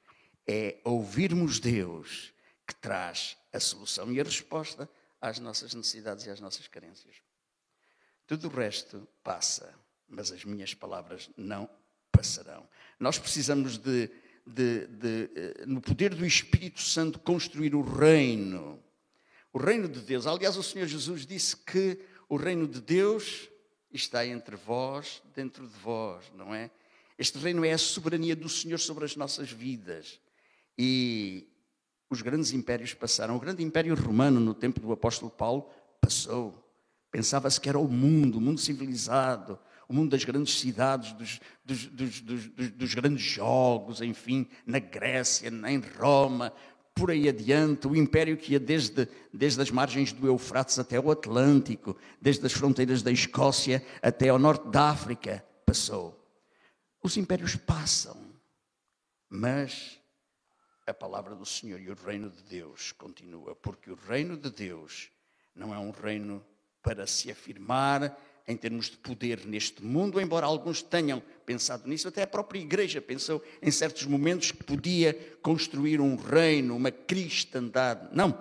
é 0.47 0.81
ouvirmos 0.85 1.59
Deus 1.59 2.33
que 2.67 2.75
traz 2.75 3.37
a 3.53 3.61
solução 3.61 4.13
e 4.13 4.21
a 4.21 4.25
resposta 4.25 4.89
às 5.21 5.39
nossas 5.39 5.75
necessidades 5.75 6.27
e 6.27 6.31
às 6.31 6.41
nossas 6.41 6.69
carências. 6.69 7.17
Tudo 8.27 8.49
o 8.49 8.51
resto 8.51 9.07
passa, 9.23 9.73
mas 10.09 10.33
as 10.33 10.45
minhas 10.45 10.75
palavras 10.75 11.31
não 11.37 11.69
passarão. 12.11 12.69
Nós 12.99 13.19
precisamos 13.19 13.79
de, 13.79 14.11
de, 14.47 14.87
de, 14.87 15.31
eh, 15.35 15.65
no 15.67 15.81
poder 15.81 16.15
do 16.15 16.25
Espírito 16.25 16.81
Santo, 16.81 17.19
construir 17.19 17.75
o 17.75 17.83
reino. 17.83 18.83
O 19.53 19.59
reino 19.59 19.89
de 19.89 20.01
Deus. 20.01 20.27
Aliás, 20.27 20.57
o 20.57 20.63
Senhor 20.63 20.87
Jesus 20.87 21.25
disse 21.25 21.57
que 21.57 22.01
o 22.29 22.37
reino 22.37 22.67
de 22.67 22.81
Deus 22.81 23.49
está 23.93 24.27
entre 24.27 24.57
vós, 24.57 25.23
dentro 25.35 25.67
de 25.67 25.79
vós, 25.79 26.25
não 26.35 26.55
é? 26.55 26.71
Este 27.19 27.39
reino 27.39 27.65
é 27.65 27.73
a 27.73 27.79
soberania 27.79 28.37
do 28.37 28.49
Senhor 28.49 28.79
sobre 28.79 29.05
as 29.05 29.17
nossas 29.17 29.51
vidas. 29.51 30.21
E 30.79 31.49
os 32.11 32.23
grandes 32.23 32.53
impérios 32.53 32.95
passaram. 32.95 33.37
O 33.37 33.41
grande 33.41 33.63
império 33.63 33.95
romano, 33.95 34.39
no 34.39 34.55
tempo 34.55 34.81
do 34.81 34.93
apóstolo 34.93 35.31
Paulo, 35.31 35.69
passou. 36.01 36.63
Pensava-se 37.11 37.61
que 37.61 37.69
era 37.69 37.79
o 37.79 37.89
mundo, 37.89 38.37
o 38.37 38.41
mundo 38.41 38.61
civilizado, 38.61 39.59
o 39.89 39.95
mundo 39.95 40.11
das 40.11 40.25
grandes 40.25 40.59
cidades, 40.59 41.13
dos, 41.13 41.41
dos, 41.65 42.21
dos, 42.21 42.49
dos, 42.73 42.95
grandes 42.95 43.23
jogos, 43.23 44.03
enfim, 44.03 44.47
na 44.67 44.79
Grécia, 44.79 45.49
em 45.49 45.81
Roma, 45.99 46.53
por 46.95 47.11
aí 47.11 47.29
adiante, 47.29 47.87
o 47.87 47.95
império 47.95 48.37
que 48.37 48.53
ia 48.53 48.61
desde, 48.61 49.09
desde 49.33 49.61
as 49.61 49.71
margens 49.71 50.13
do 50.13 50.27
Eufrates 50.27 50.79
até 50.79 50.99
o 50.99 51.11
Atlântico, 51.11 51.97
desde 52.21 52.45
as 52.45 52.53
fronteiras 52.53 53.03
da 53.03 53.13
Escócia 53.13 53.85
até 54.03 54.29
ao 54.29 54.39
norte 54.39 54.69
da 54.69 54.91
África, 54.91 55.45
passou. 55.65 56.16
Os 57.07 57.17
impérios 57.17 57.55
passam, 57.55 58.17
mas 59.31 59.97
a 60.85 60.93
palavra 60.93 61.37
do 61.37 61.47
Senhor 61.47 61.81
e 61.81 61.89
o 61.89 61.95
reino 61.95 62.29
de 62.29 62.43
Deus 62.43 62.91
continua, 62.91 63.55
porque 63.55 63.93
o 63.93 63.95
reino 63.95 64.37
de 64.37 64.51
Deus 64.51 65.09
não 65.55 65.73
é 65.73 65.79
um 65.79 65.93
reino 65.93 66.45
para 66.83 67.07
se 67.07 67.31
afirmar 67.31 68.21
em 68.45 68.57
termos 68.57 68.87
de 68.87 68.97
poder 68.97 69.47
neste 69.47 69.85
mundo, 69.85 70.21
embora 70.21 70.47
alguns 70.47 70.83
tenham 70.83 71.23
pensado 71.45 71.89
nisso, 71.89 72.09
até 72.09 72.25
a 72.25 72.27
própria 72.27 72.59
igreja 72.59 73.01
pensou 73.01 73.41
em 73.63 73.71
certos 73.71 74.05
momentos 74.05 74.51
que 74.51 74.65
podia 74.65 75.15
construir 75.41 76.01
um 76.01 76.17
reino, 76.17 76.75
uma 76.75 76.91
cristandade. 76.91 78.09
Não, 78.11 78.37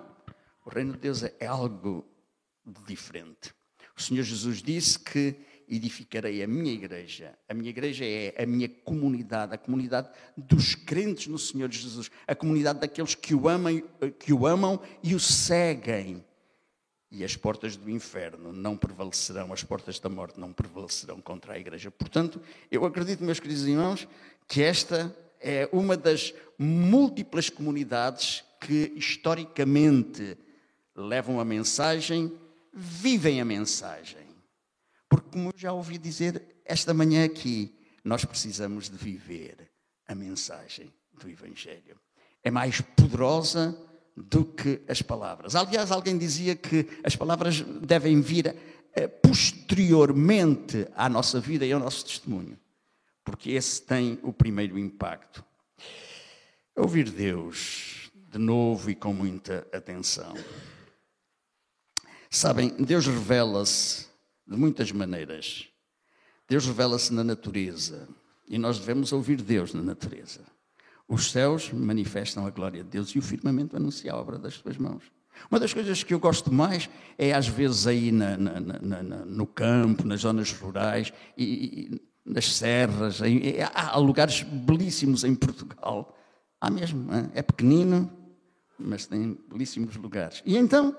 o 0.64 0.70
reino 0.70 0.94
de 0.94 0.98
Deus 0.98 1.22
é 1.22 1.46
algo 1.46 2.04
diferente. 2.84 3.54
O 3.96 4.02
Senhor 4.02 4.24
Jesus 4.24 4.60
disse 4.60 4.98
que 4.98 5.36
edificarei 5.68 6.42
a 6.42 6.46
minha 6.46 6.72
igreja. 6.72 7.36
A 7.48 7.54
minha 7.54 7.70
igreja 7.70 8.04
é 8.04 8.34
a 8.42 8.46
minha 8.46 8.68
comunidade, 8.68 9.54
a 9.54 9.58
comunidade 9.58 10.08
dos 10.36 10.74
crentes 10.74 11.26
no 11.26 11.38
Senhor 11.38 11.70
Jesus, 11.70 12.10
a 12.26 12.34
comunidade 12.34 12.80
daqueles 12.80 13.14
que 13.14 13.34
o 13.34 13.48
amam, 13.48 13.82
que 14.18 14.32
o 14.32 14.46
amam 14.46 14.80
e 15.02 15.14
o 15.14 15.20
seguem 15.20 16.24
e 17.10 17.24
as 17.24 17.36
portas 17.36 17.76
do 17.76 17.88
inferno 17.88 18.52
não 18.52 18.76
prevalecerão, 18.76 19.52
as 19.52 19.62
portas 19.62 19.98
da 20.00 20.08
morte 20.08 20.38
não 20.38 20.52
prevalecerão 20.52 21.20
contra 21.20 21.54
a 21.54 21.58
igreja. 21.58 21.90
Portanto, 21.90 22.40
eu 22.70 22.84
acredito, 22.84 23.22
meus 23.22 23.40
queridos 23.40 23.66
irmãos, 23.66 24.08
que 24.48 24.62
esta 24.62 25.16
é 25.40 25.68
uma 25.72 25.96
das 25.96 26.34
múltiplas 26.58 27.48
comunidades 27.48 28.44
que 28.60 28.92
historicamente 28.96 30.36
levam 30.94 31.38
a 31.38 31.44
mensagem, 31.44 32.32
vivem 32.72 33.40
a 33.40 33.44
mensagem. 33.44 34.25
Porque, 35.08 35.30
como 35.30 35.50
eu 35.50 35.54
já 35.56 35.72
ouvi 35.72 35.98
dizer 35.98 36.42
esta 36.64 36.92
manhã 36.92 37.24
aqui, 37.24 37.74
nós 38.04 38.24
precisamos 38.24 38.88
de 38.88 38.96
viver 38.96 39.70
a 40.06 40.14
mensagem 40.14 40.92
do 41.12 41.28
Evangelho. 41.28 41.98
É 42.42 42.50
mais 42.50 42.80
poderosa 42.80 43.76
do 44.16 44.44
que 44.44 44.80
as 44.88 45.02
palavras. 45.02 45.54
Aliás, 45.54 45.90
alguém 45.90 46.16
dizia 46.16 46.54
que 46.54 46.88
as 47.04 47.16
palavras 47.16 47.60
devem 47.60 48.20
vir 48.20 48.54
eh, 48.94 49.08
posteriormente 49.08 50.86
à 50.94 51.08
nossa 51.08 51.40
vida 51.40 51.66
e 51.66 51.72
ao 51.72 51.80
nosso 51.80 52.04
testemunho, 52.04 52.58
porque 53.24 53.50
esse 53.50 53.82
tem 53.82 54.18
o 54.22 54.32
primeiro 54.32 54.78
impacto. 54.78 55.44
Ouvir 56.74 57.10
Deus 57.10 58.10
de 58.30 58.38
novo 58.38 58.90
e 58.90 58.94
com 58.94 59.12
muita 59.12 59.66
atenção. 59.72 60.34
Sabem, 62.30 62.68
Deus 62.78 63.06
revela-se 63.06 64.06
de 64.46 64.56
muitas 64.56 64.92
maneiras. 64.92 65.68
Deus 66.48 66.66
revela-se 66.66 67.12
na 67.12 67.24
natureza 67.24 68.08
e 68.48 68.58
nós 68.58 68.78
devemos 68.78 69.12
ouvir 69.12 69.42
Deus 69.42 69.74
na 69.74 69.82
natureza. 69.82 70.40
Os 71.08 71.30
céus 71.30 71.72
manifestam 71.72 72.46
a 72.46 72.50
glória 72.50 72.82
de 72.82 72.90
Deus 72.90 73.10
e 73.10 73.18
o 73.18 73.22
firmamento 73.22 73.76
anuncia 73.76 74.12
a 74.12 74.16
obra 74.16 74.38
das 74.38 74.54
suas 74.54 74.76
mãos. 74.76 75.04
Uma 75.50 75.60
das 75.60 75.72
coisas 75.72 76.02
que 76.02 76.14
eu 76.14 76.18
gosto 76.18 76.52
mais 76.52 76.88
é, 77.18 77.32
às 77.32 77.46
vezes, 77.46 77.86
aí 77.86 78.10
na, 78.10 78.36
na, 78.36 78.60
na, 78.60 79.02
no 79.02 79.46
campo, 79.46 80.06
nas 80.06 80.20
zonas 80.20 80.52
rurais 80.52 81.12
e, 81.36 81.44
e 81.44 82.00
nas 82.24 82.56
serras. 82.56 83.20
Em, 83.20 83.40
há 83.74 83.96
lugares 83.98 84.42
belíssimos 84.42 85.24
em 85.24 85.34
Portugal. 85.34 86.16
Há 86.60 86.70
mesmo, 86.70 87.08
é 87.34 87.42
pequenino, 87.42 88.10
mas 88.78 89.06
tem 89.06 89.38
belíssimos 89.48 89.96
lugares. 89.96 90.42
E 90.44 90.56
então, 90.56 90.96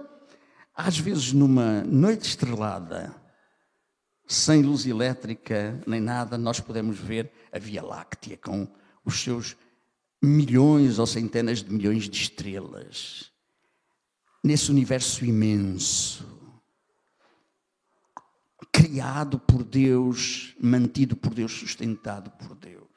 às 0.74 0.98
vezes, 0.98 1.34
numa 1.34 1.84
noite 1.84 2.28
estrelada, 2.28 3.14
sem 4.28 4.62
luz 4.62 4.86
elétrica 4.86 5.82
nem 5.88 6.02
nada, 6.02 6.38
nós 6.38 6.60
podemos 6.60 7.00
ver 7.00 7.32
a 7.52 7.58
Via 7.58 7.82
Láctea 7.82 8.38
com 8.38 8.68
os 9.06 9.22
seus 9.22 9.56
milhões 10.22 11.00
ou 11.00 11.08
centenas 11.08 11.64
de 11.64 11.72
milhões 11.72 12.10
de 12.10 12.22
estrelas 12.22 13.32
nesse 14.44 14.72
universo 14.72 15.26
imenso, 15.26 16.26
criado 18.72 19.40
por 19.40 19.64
Deus, 19.64 20.56
mantido 20.62 21.16
por 21.16 21.34
Deus, 21.34 21.52
sustentado 21.52 22.32
por 22.32 22.56
Deus. 22.56 22.88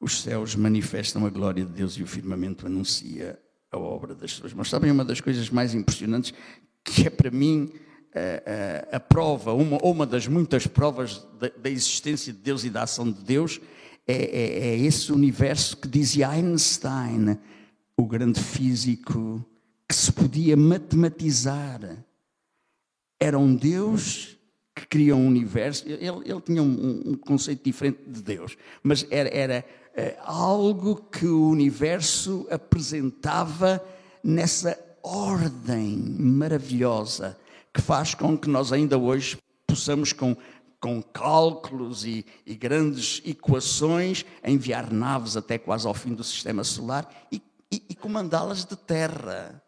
Os 0.00 0.22
céus 0.22 0.54
manifestam 0.54 1.26
a 1.26 1.30
glória 1.30 1.64
de 1.64 1.72
Deus 1.72 1.94
e 1.94 2.02
o 2.02 2.06
firmamento 2.06 2.66
anuncia 2.66 3.40
a 3.70 3.78
obra 3.78 4.14
das 4.14 4.32
suas 4.32 4.52
mãos. 4.52 4.70
Sabem, 4.70 4.90
uma 4.90 5.04
das 5.04 5.20
coisas 5.20 5.50
mais 5.50 5.74
impressionantes 5.74 6.32
que 6.84 7.06
é 7.06 7.10
para 7.10 7.30
mim 7.30 7.72
a, 8.16 8.94
a, 8.94 8.96
a 8.96 9.00
prova, 9.00 9.52
uma, 9.52 9.76
uma 9.78 10.06
das 10.06 10.26
muitas 10.26 10.66
provas 10.66 11.26
da, 11.38 11.50
da 11.56 11.70
existência 11.70 12.32
de 12.32 12.38
Deus 12.38 12.64
e 12.64 12.70
da 12.70 12.84
ação 12.84 13.10
de 13.10 13.22
Deus, 13.22 13.60
é, 14.06 14.14
é, 14.14 14.58
é 14.68 14.78
esse 14.78 15.12
universo 15.12 15.76
que 15.76 15.86
dizia 15.86 16.30
Einstein, 16.30 17.38
o 17.96 18.06
grande 18.06 18.40
físico, 18.40 19.44
que 19.86 19.94
se 19.94 20.10
podia 20.12 20.56
matematizar. 20.56 21.80
Era 23.20 23.38
um 23.38 23.54
Deus 23.54 24.36
que 24.74 24.86
cria 24.86 25.14
um 25.14 25.26
universo. 25.26 25.84
Ele, 25.86 26.06
ele 26.06 26.40
tinha 26.40 26.62
um, 26.62 27.02
um, 27.06 27.14
conceito 27.14 27.64
diferente 27.64 28.00
de 28.06 28.22
Deus, 28.22 28.56
mas 28.82 29.06
era, 29.10 29.28
era 29.28 29.64
é, 29.94 30.16
algo 30.20 30.96
que 30.96 31.26
o 31.26 31.48
universo 31.48 32.46
apresentava 32.50 33.84
nessa 34.22 34.78
ordem 35.02 35.96
maravilhosa 36.18 37.38
que 37.76 37.82
faz 37.82 38.14
com 38.14 38.38
que 38.38 38.48
nós 38.48 38.72
ainda 38.72 38.96
hoje 38.96 39.36
possamos, 39.66 40.12
com 40.12 40.34
com 40.78 41.02
cálculos 41.02 42.04
e, 42.04 42.24
e, 42.44 42.54
grandes 42.54 43.20
equações, 43.24 44.24
enviar 44.44 44.92
naves 44.92 45.36
até 45.36 45.58
quase 45.58 45.86
ao 45.86 45.94
fim 45.94 46.14
do 46.14 46.22
sistema 46.22 46.62
solar 46.62 47.10
e, 47.32 47.42
e, 47.72 47.94
comandá-las 47.94 48.64
de 48.64 48.76
terra. 48.76 49.60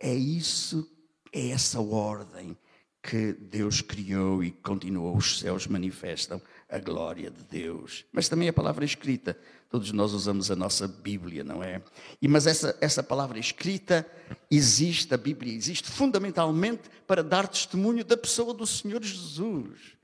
É 0.00 0.12
isso, 0.12 0.86
é 1.32 1.50
essa 1.50 1.80
ordem 1.80 2.56
que 3.02 3.32
Deus 3.32 3.80
criou 3.80 4.42
e 4.42 4.50
continuou. 4.50 5.16
Os 5.16 5.38
céus 5.38 5.66
manifestam 5.66 6.42
a 6.68 6.78
glória 6.78 7.30
de 7.30 7.42
Deus. 7.44 8.04
Mas 8.12 8.28
também 8.28 8.48
a 8.48 8.52
palavra 8.52 8.84
escrita. 8.84 9.38
Todos 9.68 9.92
nós 9.92 10.12
usamos 10.12 10.50
a 10.50 10.56
nossa 10.56 10.86
Bíblia, 10.86 11.44
não 11.44 11.62
é? 11.62 11.82
E, 12.20 12.28
mas 12.28 12.46
essa, 12.46 12.76
essa 12.80 13.02
palavra 13.02 13.38
escrita 13.38 14.06
existe, 14.50 15.12
a 15.12 15.16
Bíblia 15.16 15.54
existe 15.54 15.90
fundamentalmente 15.90 16.88
para 17.06 17.22
dar 17.22 17.48
testemunho 17.48 18.04
da 18.04 18.16
pessoa 18.16 18.52
do 18.52 18.66
Senhor 18.66 19.02
Jesus. 19.02 19.96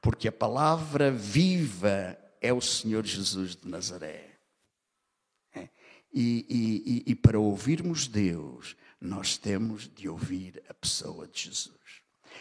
Porque 0.00 0.28
a 0.28 0.32
palavra 0.32 1.10
viva 1.10 2.16
é 2.40 2.52
o 2.52 2.60
Senhor 2.60 3.04
Jesus 3.04 3.56
de 3.56 3.68
Nazaré. 3.68 4.36
É. 5.54 5.68
E, 6.12 7.04
e, 7.06 7.12
e 7.12 7.14
para 7.14 7.38
ouvirmos 7.38 8.06
Deus, 8.06 8.76
nós 9.00 9.36
temos 9.36 9.88
de 9.88 10.08
ouvir 10.08 10.62
a 10.68 10.74
pessoa 10.74 11.26
de 11.26 11.44
Jesus. 11.44 11.77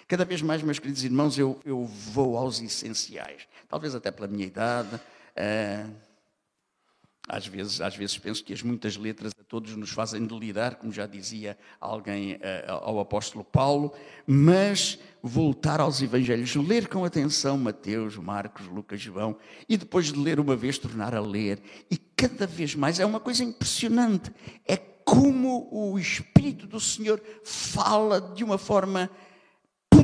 Cada 0.07 0.23
vez 0.23 0.41
mais, 0.41 0.63
meus 0.63 0.79
queridos 0.79 1.03
irmãos, 1.03 1.37
eu, 1.37 1.59
eu 1.65 1.83
vou 1.83 2.37
aos 2.37 2.61
essenciais. 2.61 3.41
Talvez 3.67 3.93
até 3.93 4.09
pela 4.09 4.27
minha 4.27 4.45
idade. 4.45 4.95
Uh, 4.95 5.93
às 7.27 7.45
vezes, 7.45 7.81
às 7.81 7.93
vezes 7.93 8.17
penso 8.17 8.41
que 8.41 8.53
as 8.53 8.63
muitas 8.63 8.95
letras 8.95 9.33
a 9.37 9.43
todos 9.43 9.75
nos 9.75 9.89
fazem 9.89 10.25
de 10.25 10.39
lidar, 10.39 10.75
como 10.75 10.93
já 10.93 11.05
dizia 11.05 11.57
alguém 11.77 12.35
uh, 12.35 12.39
ao 12.69 13.01
apóstolo 13.01 13.43
Paulo, 13.43 13.93
mas 14.25 14.97
voltar 15.21 15.81
aos 15.81 16.01
evangelhos, 16.01 16.55
ler 16.55 16.87
com 16.87 17.03
atenção 17.03 17.57
Mateus, 17.57 18.15
Marcos, 18.15 18.65
Lucas, 18.67 19.01
João, 19.01 19.35
e 19.67 19.75
depois 19.75 20.05
de 20.05 20.17
ler 20.17 20.39
uma 20.39 20.55
vez 20.55 20.77
tornar 20.77 21.13
a 21.13 21.19
ler, 21.19 21.61
e 21.91 21.97
cada 21.97 22.47
vez 22.47 22.75
mais 22.75 22.97
é 23.01 23.05
uma 23.05 23.19
coisa 23.19 23.43
impressionante, 23.43 24.31
é 24.65 24.77
como 24.77 25.67
o 25.69 25.99
Espírito 25.99 26.65
do 26.65 26.79
Senhor 26.79 27.21
fala 27.43 28.21
de 28.21 28.43
uma 28.43 28.57
forma 28.57 29.09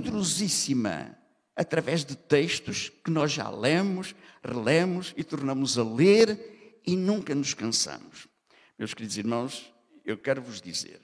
poderosíssima 0.04 1.18
através 1.56 2.04
de 2.04 2.16
textos 2.16 2.90
que 2.90 3.10
nós 3.10 3.32
já 3.32 3.50
lemos, 3.50 4.14
relemos 4.44 5.14
e 5.16 5.24
tornamos 5.24 5.78
a 5.78 5.84
ler 5.84 6.82
e 6.86 6.96
nunca 6.96 7.34
nos 7.34 7.54
cansamos. 7.54 8.28
Meus 8.78 8.94
queridos 8.94 9.18
irmãos, 9.18 9.74
eu 10.04 10.18
quero 10.18 10.42
vos 10.42 10.62
dizer 10.62 11.00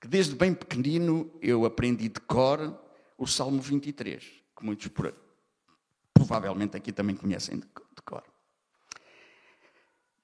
que 0.00 0.08
desde 0.08 0.34
bem 0.34 0.54
pequenino 0.54 1.30
eu 1.42 1.64
aprendi 1.64 2.08
de 2.08 2.20
cor 2.20 2.80
o 3.18 3.26
Salmo 3.26 3.60
23, 3.60 4.22
que 4.56 4.64
muitos 4.64 4.86
por, 4.88 5.14
provavelmente 6.14 6.76
aqui 6.76 6.92
também 6.92 7.16
conhecem 7.16 7.58
de 7.58 7.66
cor. 8.04 8.22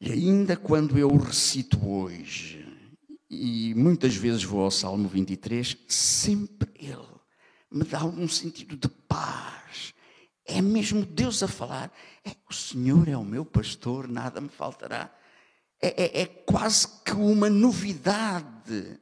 E 0.01 0.11
ainda 0.11 0.57
quando 0.57 0.99
eu 0.99 1.09
o 1.09 1.19
recito 1.19 1.79
hoje, 1.87 2.65
e 3.29 3.75
muitas 3.75 4.15
vezes 4.15 4.45
vou 4.45 4.63
ao 4.63 4.71
Salmo 4.71 5.09
23, 5.09 5.77
sempre 5.89 6.71
ele 6.75 7.22
me 7.73 7.85
dá 7.85 8.01
algum 8.01 8.29
sentido 8.29 8.77
de 8.77 8.89
paz. 8.89 9.95
É 10.45 10.61
mesmo 10.61 11.05
Deus 11.05 11.43
a 11.43 11.49
falar. 11.49 11.93
É, 12.25 12.35
o 12.49 12.53
Senhor 12.53 13.09
é 13.09 13.17
o 13.17 13.25
meu 13.25 13.45
pastor, 13.45 14.09
nada 14.09 14.41
me 14.41 14.49
faltará. 14.49 15.11
É, 15.81 16.21
é, 16.21 16.23
é 16.23 16.27
quase 16.27 16.87
que 17.05 17.13
uma 17.13 17.49
novidade 17.49 19.01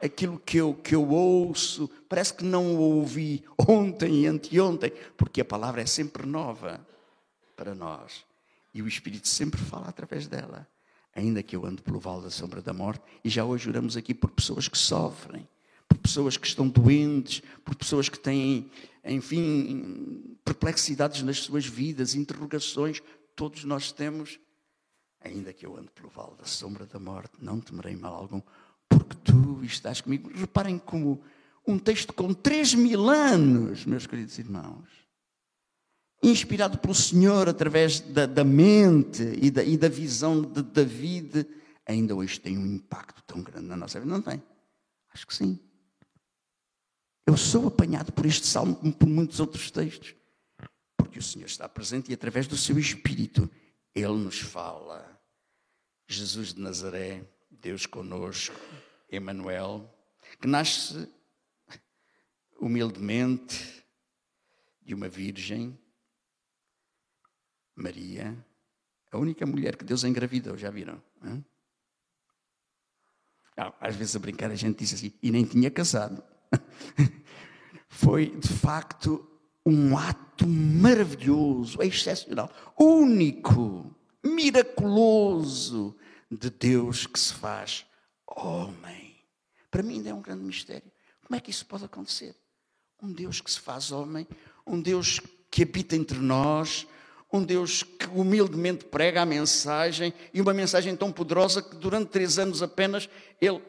aquilo 0.00 0.38
que 0.38 0.58
eu, 0.58 0.74
que 0.74 0.94
eu 0.94 1.08
ouço. 1.08 1.88
Parece 2.08 2.34
que 2.34 2.44
não 2.44 2.76
o 2.76 2.78
ouvi 2.78 3.44
ontem 3.68 4.22
e 4.22 4.26
anteontem, 4.26 4.92
porque 5.16 5.40
a 5.40 5.44
palavra 5.44 5.82
é 5.82 5.86
sempre 5.86 6.26
nova 6.26 6.86
para 7.56 7.74
nós. 7.74 8.24
E 8.72 8.82
o 8.82 8.88
Espírito 8.88 9.28
sempre 9.28 9.60
fala 9.60 9.88
através 9.88 10.26
dela. 10.26 10.68
Ainda 11.14 11.42
que 11.42 11.56
eu 11.56 11.64
ande 11.64 11.80
pelo 11.80 11.98
vale 11.98 12.22
da 12.24 12.30
sombra 12.30 12.60
da 12.60 12.74
morte, 12.74 13.02
e 13.24 13.30
já 13.30 13.42
hoje 13.42 13.70
oramos 13.70 13.96
aqui 13.96 14.12
por 14.12 14.30
pessoas 14.30 14.68
que 14.68 14.76
sofrem 14.76 15.48
por 15.88 15.98
pessoas 15.98 16.36
que 16.36 16.46
estão 16.46 16.68
doentes, 16.68 17.42
por 17.64 17.74
pessoas 17.74 18.08
que 18.08 18.18
têm, 18.18 18.70
enfim, 19.04 20.36
perplexidades 20.44 21.22
nas 21.22 21.38
suas 21.38 21.66
vidas, 21.66 22.14
interrogações. 22.14 23.02
Todos 23.34 23.64
nós 23.64 23.92
temos. 23.92 24.38
Ainda 25.20 25.52
que 25.52 25.66
eu 25.66 25.76
ande 25.76 25.90
pelo 25.90 26.08
vale 26.08 26.36
da 26.36 26.44
sombra 26.44 26.86
da 26.86 27.00
morte, 27.00 27.32
não 27.40 27.60
temerei 27.60 27.96
mal 27.96 28.14
algum, 28.14 28.40
porque 28.88 29.16
tu 29.24 29.64
estás 29.64 30.00
comigo. 30.00 30.30
Reparem 30.32 30.78
como 30.78 31.20
um 31.66 31.78
texto 31.78 32.12
com 32.12 32.32
três 32.32 32.74
mil 32.74 33.08
anos, 33.08 33.84
meus 33.84 34.06
queridos 34.06 34.38
irmãos, 34.38 34.88
inspirado 36.22 36.78
pelo 36.78 36.94
Senhor 36.94 37.48
através 37.48 38.00
da, 38.00 38.26
da 38.26 38.44
mente 38.44 39.22
e 39.40 39.50
da, 39.50 39.64
e 39.64 39.76
da 39.76 39.88
visão 39.88 40.42
de 40.42 40.62
David, 40.62 41.46
ainda 41.84 42.14
hoje 42.14 42.40
tem 42.40 42.56
um 42.56 42.66
impacto 42.66 43.22
tão 43.24 43.42
grande 43.42 43.66
na 43.66 43.76
nossa 43.76 43.98
vida. 43.98 44.12
Não 44.12 44.22
tem? 44.22 44.42
Acho 45.12 45.26
que 45.26 45.34
sim. 45.34 45.58
Eu 47.26 47.36
sou 47.36 47.66
apanhado 47.66 48.12
por 48.12 48.24
este 48.24 48.46
salmo 48.46 48.76
como 48.76 48.94
por 48.94 49.08
muitos 49.08 49.40
outros 49.40 49.68
textos, 49.68 50.14
porque 50.96 51.18
o 51.18 51.22
Senhor 51.22 51.46
está 51.46 51.68
presente 51.68 52.10
e 52.10 52.14
através 52.14 52.46
do 52.46 52.56
seu 52.56 52.78
Espírito 52.78 53.50
Ele 53.92 54.16
nos 54.16 54.38
fala. 54.38 55.20
Jesus 56.06 56.54
de 56.54 56.60
Nazaré, 56.60 57.28
Deus 57.50 57.84
conosco, 57.84 58.54
Emanuel, 59.10 59.92
que 60.40 60.46
nasce 60.46 61.12
humildemente 62.60 63.84
de 64.80 64.94
uma 64.94 65.08
virgem, 65.08 65.76
Maria, 67.74 68.36
a 69.10 69.18
única 69.18 69.44
mulher 69.44 69.76
que 69.76 69.84
Deus 69.84 70.04
engravidou, 70.04 70.56
já 70.56 70.70
viram? 70.70 71.02
Não, 73.56 73.74
às 73.80 73.96
vezes 73.96 74.14
a 74.14 74.20
brincar 74.20 74.50
a 74.52 74.54
gente 74.54 74.78
diz 74.78 74.94
assim, 74.94 75.12
e 75.20 75.32
nem 75.32 75.44
tinha 75.44 75.72
casado. 75.72 76.22
Foi, 77.88 78.26
de 78.30 78.48
facto, 78.48 79.26
um 79.64 79.96
ato 79.96 80.46
maravilhoso, 80.46 81.82
excepcional, 81.82 82.50
único, 82.78 83.94
miraculoso 84.24 85.96
de 86.30 86.50
Deus 86.50 87.06
que 87.06 87.18
se 87.18 87.32
faz 87.32 87.86
homem. 88.26 89.16
Para 89.70 89.82
mim 89.82 89.96
ainda 89.96 90.10
é 90.10 90.14
um 90.14 90.22
grande 90.22 90.44
mistério. 90.44 90.90
Como 91.24 91.36
é 91.36 91.40
que 91.40 91.50
isso 91.50 91.66
pode 91.66 91.84
acontecer? 91.84 92.34
Um 93.02 93.12
Deus 93.12 93.40
que 93.40 93.50
se 93.50 93.60
faz 93.60 93.90
homem, 93.90 94.26
um 94.66 94.80
Deus 94.80 95.20
que 95.50 95.62
habita 95.62 95.96
entre 95.96 96.18
nós, 96.18 96.86
um 97.32 97.42
Deus 97.42 97.82
que 97.82 98.06
humildemente 98.06 98.84
prega 98.84 99.22
a 99.22 99.26
mensagem 99.26 100.12
e 100.32 100.40
uma 100.40 100.54
mensagem 100.54 100.96
tão 100.96 101.12
poderosa 101.12 101.60
que 101.62 101.76
durante 101.76 102.10
três 102.10 102.38
anos 102.38 102.62
apenas 102.62 103.08
ele 103.40 103.60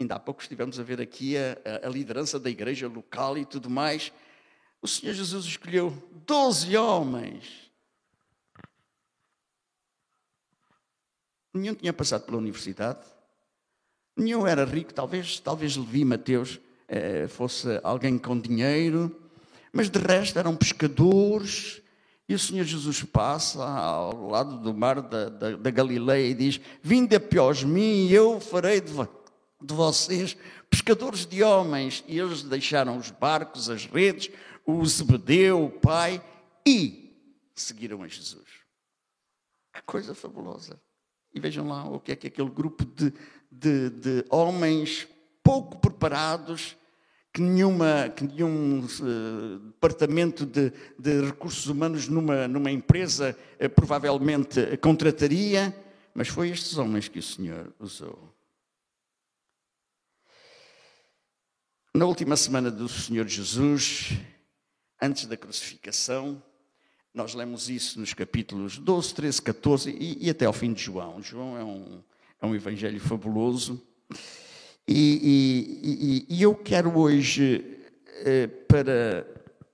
Ainda 0.00 0.16
há 0.16 0.18
pouco 0.18 0.42
estivemos 0.42 0.80
a 0.80 0.82
ver 0.82 1.00
aqui 1.00 1.36
a, 1.36 1.86
a, 1.86 1.88
liderança 1.88 2.38
da 2.38 2.50
igreja 2.50 2.88
local 2.88 3.38
e 3.38 3.44
tudo 3.44 3.70
mais. 3.70 4.12
O 4.82 4.88
Senhor 4.88 5.14
Jesus 5.14 5.46
escolheu 5.46 5.92
doze 6.26 6.76
homens. 6.76 7.70
Nenhum 11.52 11.74
tinha 11.74 11.92
passado 11.92 12.24
pela 12.24 12.38
universidade. 12.38 13.06
Nenhum 14.16 14.46
era 14.46 14.64
rico. 14.64 14.92
Talvez, 14.92 15.38
talvez 15.38 15.76
Levi 15.76 16.04
Mateus 16.04 16.60
eh, 16.88 17.28
fosse 17.28 17.80
alguém 17.84 18.18
com 18.18 18.38
dinheiro. 18.38 19.14
Mas 19.72 19.88
de 19.88 19.98
resto 20.00 20.38
eram 20.40 20.56
pescadores. 20.56 21.80
E 22.28 22.34
o 22.34 22.38
Senhor 22.38 22.64
Jesus 22.64 23.04
passa 23.04 23.64
ao 23.64 24.28
lado 24.28 24.58
do 24.58 24.74
mar 24.74 25.00
da, 25.00 25.28
da, 25.28 25.56
da 25.56 25.70
Galileia 25.70 26.28
e 26.28 26.34
diz: 26.34 26.60
Vinde 26.82 27.14
após 27.14 27.62
mim 27.62 28.08
e 28.08 28.12
eu 28.12 28.40
farei 28.40 28.80
de 28.80 28.92
vós 28.92 29.08
de 29.64 29.74
vocês, 29.74 30.36
pescadores 30.68 31.26
de 31.26 31.42
homens. 31.42 32.04
E 32.06 32.18
eles 32.18 32.42
deixaram 32.42 32.98
os 32.98 33.10
barcos, 33.10 33.70
as 33.70 33.86
redes, 33.86 34.30
o 34.66 34.84
Zebedeu, 34.84 35.64
o 35.64 35.70
pai, 35.70 36.22
e 36.66 37.04
seguiram 37.54 38.02
a 38.02 38.08
Jesus. 38.08 38.44
Que 39.72 39.82
coisa 39.82 40.14
fabulosa. 40.14 40.80
E 41.34 41.40
vejam 41.40 41.68
lá 41.68 41.84
o 41.88 41.98
que 41.98 42.12
é 42.12 42.16
que 42.16 42.28
aquele 42.28 42.50
grupo 42.50 42.84
de, 42.84 43.12
de, 43.50 43.90
de 43.90 44.24
homens 44.30 45.08
pouco 45.42 45.78
preparados, 45.78 46.76
que, 47.32 47.42
nenhuma, 47.42 48.08
que 48.08 48.24
nenhum 48.24 48.80
uh, 48.80 49.58
departamento 49.58 50.46
de, 50.46 50.72
de, 50.98 51.20
recursos 51.22 51.66
humanos 51.66 52.08
numa, 52.08 52.46
numa 52.46 52.70
empresa 52.70 53.36
uh, 53.60 53.68
provavelmente 53.68 54.76
contrataria, 54.76 55.76
mas 56.14 56.28
foi 56.28 56.50
estes 56.50 56.78
homens 56.78 57.08
que 57.08 57.18
o 57.18 57.22
Senhor 57.22 57.74
usou. 57.80 58.33
Na 61.96 62.06
última 62.06 62.36
semana 62.36 62.72
do 62.72 62.88
Senhor 62.88 63.24
Jesus, 63.28 64.14
antes 65.00 65.26
da 65.26 65.36
crucificação, 65.36 66.42
nós 67.14 67.34
lemos 67.34 67.70
isso 67.70 68.00
nos 68.00 68.12
capítulos 68.12 68.78
12, 68.78 69.14
13, 69.14 69.42
14 69.42 69.90
e, 69.92 70.26
e 70.26 70.28
até 70.28 70.44
ao 70.44 70.52
fim 70.52 70.72
de 70.72 70.82
João. 70.82 71.22
João 71.22 71.56
é 71.56 71.62
um, 71.62 72.02
é 72.42 72.46
um 72.46 72.52
evangelho 72.52 72.98
fabuloso. 72.98 73.80
E, 74.88 76.26
e, 76.28 76.36
e 76.36 76.42
eu 76.42 76.56
quero 76.56 76.98
hoje, 76.98 77.64
eh, 78.24 78.48
para 78.48 79.24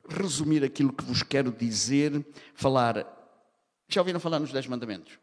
resumir 0.06 0.62
aquilo 0.62 0.92
que 0.92 1.02
vos 1.02 1.22
quero 1.22 1.50
dizer, 1.50 2.22
falar. 2.52 2.96
Já 3.88 4.02
ouviram 4.02 4.20
falar 4.20 4.38
nos 4.38 4.52
Dez 4.52 4.66
Mandamentos? 4.66 5.18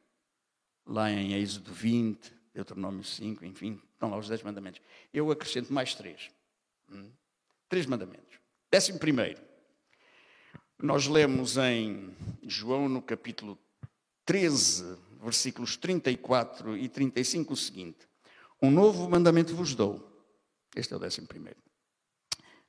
Lá 0.84 1.12
em 1.12 1.34
Êxodo 1.36 1.72
20, 1.72 2.34
Deuteronômio 2.56 3.04
5, 3.04 3.46
enfim, 3.46 3.80
estão 3.94 4.10
lá 4.10 4.18
os 4.18 4.28
dez 4.28 4.42
mandamentos. 4.42 4.82
Eu 5.14 5.30
acrescento 5.30 5.72
mais 5.72 5.94
três. 5.94 6.32
Hum? 6.90 7.12
Três 7.70 7.86
mandamentos. 7.86 8.40
Décimo 8.72 9.00
primeiro. 9.00 9.42
Nós 10.80 11.08
lemos 11.08 11.58
em 11.58 12.16
João, 12.44 12.88
no 12.88 13.02
capítulo 13.02 13.58
13, 14.26 14.98
versículos 15.22 15.76
34 15.76 16.78
e 16.78 16.88
35, 16.88 17.54
o 17.54 17.58
seguinte: 17.58 18.08
Um 18.62 18.70
novo 18.70 19.10
mandamento 19.10 19.56
vos 19.56 19.74
dou. 19.74 20.06
Este 20.76 20.94
é 20.94 20.98
o 20.98 21.00
décimo 21.00 21.28
primeiro. 21.28 21.60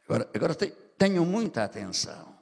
Agora, 0.05 0.31
agora 0.35 0.55
tenham 0.55 1.27
muita 1.27 1.65
atenção. 1.65 2.39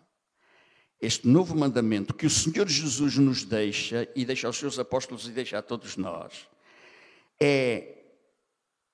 Este 1.01 1.27
novo 1.27 1.55
mandamento 1.57 2.15
que 2.15 2.27
o 2.27 2.31
Senhor 2.31 2.69
Jesus 2.69 3.19
nos 3.19 3.45
deixa 3.45 4.09
e 4.15 4.25
deixa 4.25 4.47
aos 4.47 4.57
seus 4.57 4.79
apóstolos 4.79 5.27
e 5.27 5.33
deixa 5.33 5.59
a 5.59 5.63
todos 5.63 5.97
nós 5.97 6.49
é, 7.41 8.05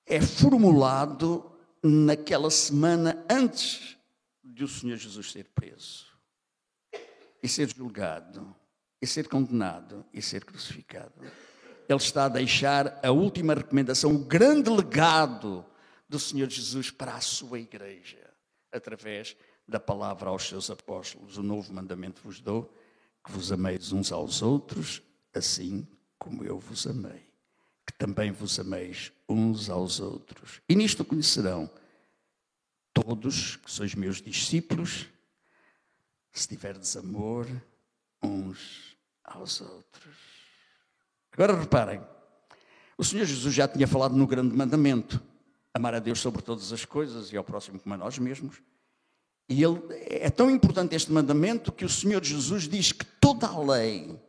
é 0.05 0.21
formulado 0.21 1.52
naquela 1.83 2.49
semana 2.49 3.25
antes 3.29 3.97
de 4.43 4.63
o 4.63 4.67
Senhor 4.67 4.97
Jesus 4.97 5.31
ser 5.31 5.49
preso 5.53 6.05
e 7.41 7.47
ser 7.49 7.69
julgado 7.75 8.55
e 9.01 9.07
ser 9.07 9.27
condenado 9.27 10.05
e 10.13 10.21
ser 10.21 10.45
crucificado. 10.45 11.13
Ele 11.89 11.97
está 11.97 12.25
a 12.25 12.29
deixar 12.29 12.99
a 13.03 13.11
última 13.11 13.53
recomendação, 13.53 14.15
o 14.15 14.19
grande 14.19 14.69
legado 14.69 15.65
do 16.07 16.17
Senhor 16.17 16.49
Jesus 16.49 16.89
para 16.89 17.15
a 17.15 17.21
sua 17.21 17.59
igreja, 17.59 18.31
através 18.71 19.35
da 19.67 19.79
palavra 19.79 20.29
aos 20.29 20.47
seus 20.47 20.69
apóstolos. 20.69 21.37
O 21.37 21.43
novo 21.43 21.73
mandamento 21.73 22.21
vos 22.23 22.39
dou, 22.39 22.73
que 23.25 23.31
vos 23.31 23.51
ameis 23.51 23.91
uns 23.91 24.11
aos 24.11 24.41
outros, 24.41 25.01
assim 25.33 25.85
como 26.17 26.45
eu 26.45 26.57
vos 26.57 26.87
amei. 26.87 27.32
Também 28.03 28.33
vos 28.33 28.59
ameis 28.59 29.13
uns 29.29 29.69
aos 29.69 30.01
outros. 30.01 30.59
E 30.67 30.75
nisto 30.75 31.05
conhecerão 31.05 31.71
todos 32.93 33.55
que 33.55 33.71
sois 33.71 33.95
meus 33.95 34.21
discípulos, 34.21 35.05
se 36.33 36.45
tiverdes 36.45 36.97
amor 36.97 37.47
uns 38.21 38.97
aos 39.23 39.61
outros. 39.61 40.17
Agora 41.31 41.57
reparem, 41.57 42.01
o 42.97 43.05
Senhor 43.05 43.23
Jesus 43.23 43.53
já 43.53 43.69
tinha 43.69 43.87
falado 43.87 44.17
no 44.17 44.27
grande 44.27 44.53
mandamento: 44.53 45.23
amar 45.73 45.95
a 45.95 45.99
Deus 45.99 46.19
sobre 46.19 46.41
todas 46.41 46.73
as 46.73 46.83
coisas 46.83 47.31
e 47.31 47.37
ao 47.37 47.43
próximo 47.45 47.79
como 47.79 47.95
a 47.95 47.97
nós 47.97 48.19
mesmos. 48.19 48.61
E 49.47 49.63
ele, 49.63 49.81
é 50.09 50.29
tão 50.29 50.51
importante 50.51 50.93
este 50.93 51.09
mandamento 51.09 51.71
que 51.71 51.85
o 51.85 51.89
Senhor 51.89 52.21
Jesus 52.21 52.67
diz 52.67 52.91
que 52.91 53.05
toda 53.05 53.47
a 53.47 53.57
lei, 53.57 54.21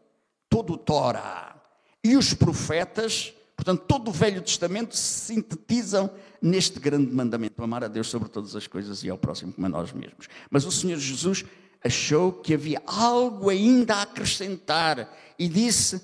todo 0.49 0.75
o 0.75 0.79
Torá 0.79 1.61
e 2.05 2.17
os 2.17 2.33
profetas, 2.33 3.35
portanto, 3.65 3.87
todo 3.87 4.09
o 4.09 4.13
Velho 4.13 4.43
Testamento 4.43 4.95
se 4.97 5.33
sintetizam 5.33 6.11
neste 6.41 6.79
grande 6.79 7.13
mandamento: 7.13 7.63
amar 7.63 7.85
a 7.85 7.89
Deus 7.89 8.09
sobre 8.09 8.29
todas 8.29 8.55
as 8.55 8.67
coisas 8.67 9.03
e 9.03 9.11
ao 9.11 9.19
próximo 9.19 9.53
como 9.53 9.67
a 9.67 9.71
nós 9.71 9.93
mesmos. 9.93 10.29
Mas 10.51 10.65
o 10.65 10.71
Senhor 10.71 10.99
Jesus 10.99 11.45
achou 11.83 12.33
que 12.33 12.55
havia 12.55 12.83
algo 12.87 13.49
ainda 13.49 13.97
a 13.97 14.03
acrescentar 14.03 15.13
e 15.39 15.49
disse: 15.49 16.03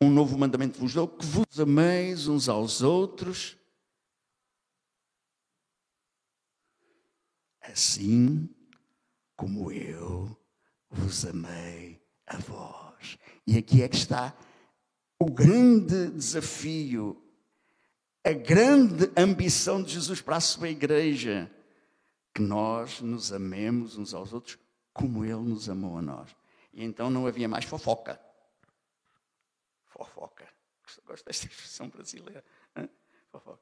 Um 0.00 0.10
novo 0.10 0.38
mandamento 0.38 0.78
vos 0.78 0.94
dou, 0.94 1.08
que 1.08 1.26
vos 1.26 1.58
ameis 1.58 2.28
uns 2.28 2.48
aos 2.48 2.82
outros 2.82 3.56
assim 7.70 8.48
como 9.36 9.70
eu 9.70 10.36
vos 10.90 11.24
amei 11.24 12.02
a 12.26 12.36
vós. 12.38 13.16
E 13.46 13.56
aqui 13.56 13.82
é 13.82 13.88
que 13.88 13.96
está 13.96 14.36
o 15.20 15.26
grande 15.26 16.10
desafio, 16.12 17.22
a 18.24 18.32
grande 18.32 19.10
ambição 19.14 19.82
de 19.82 19.92
Jesus 19.92 20.22
para 20.22 20.36
a 20.36 20.40
sua 20.40 20.70
igreja, 20.70 21.50
que 22.34 22.40
nós 22.40 23.02
nos 23.02 23.30
amemos 23.30 23.98
uns 23.98 24.14
aos 24.14 24.32
outros 24.32 24.58
como 24.94 25.24
Ele 25.24 25.42
nos 25.42 25.68
amou 25.68 25.98
a 25.98 26.02
nós. 26.02 26.34
E 26.72 26.82
então 26.82 27.10
não 27.10 27.26
havia 27.26 27.48
mais 27.48 27.66
fofoca. 27.66 28.18
Fofoca. 29.88 30.48
Gosto 31.06 31.24
desta 31.26 31.46
expressão 31.46 31.88
brasileira. 31.88 32.42
Fofoca. 33.30 33.60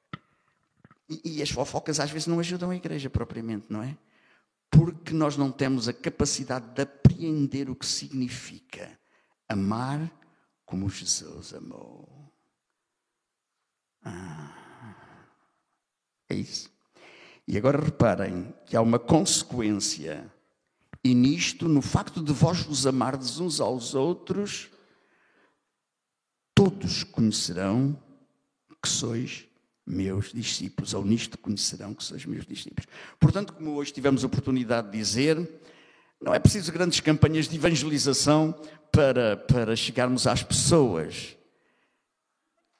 E, 1.08 1.38
e 1.38 1.42
as 1.42 1.50
fofocas 1.50 1.98
às 1.98 2.10
vezes 2.10 2.28
não 2.28 2.38
ajudam 2.38 2.70
a 2.70 2.76
igreja 2.76 3.10
propriamente, 3.10 3.66
não 3.68 3.82
é? 3.82 3.96
Porque 4.70 5.12
nós 5.12 5.36
não 5.36 5.50
temos 5.50 5.88
a 5.88 5.92
capacidade 5.92 6.72
de 6.74 6.82
apreender 6.82 7.68
o 7.68 7.74
que 7.74 7.86
significa 7.86 8.96
amar 9.48 10.17
como 10.68 10.86
Jesus 10.90 11.54
amou. 11.54 12.30
Ah, 14.04 15.26
é 16.28 16.34
isso. 16.34 16.70
E 17.46 17.56
agora 17.56 17.82
reparem 17.82 18.54
que 18.66 18.76
há 18.76 18.82
uma 18.82 18.98
consequência, 18.98 20.30
e 21.02 21.14
nisto, 21.14 21.66
no 21.66 21.80
facto 21.80 22.22
de 22.22 22.34
vós 22.34 22.60
vos 22.60 22.86
amardes 22.86 23.40
uns 23.40 23.60
aos 23.60 23.94
outros, 23.94 24.68
todos 26.54 27.02
conhecerão 27.02 27.98
que 28.82 28.88
sois 28.90 29.48
meus 29.86 30.34
discípulos, 30.34 30.92
ou 30.92 31.02
nisto 31.02 31.38
conhecerão 31.38 31.94
que 31.94 32.04
sois 32.04 32.26
meus 32.26 32.44
discípulos. 32.44 32.86
Portanto, 33.18 33.54
como 33.54 33.70
hoje 33.70 33.94
tivemos 33.94 34.22
oportunidade 34.22 34.90
de 34.90 34.98
dizer, 34.98 35.50
não 36.20 36.34
é 36.34 36.38
preciso 36.38 36.72
grandes 36.72 37.00
campanhas 37.00 37.48
de 37.48 37.56
evangelização 37.56 38.54
para, 38.90 39.36
para 39.36 39.76
chegarmos 39.76 40.26
às 40.26 40.42
pessoas. 40.42 41.36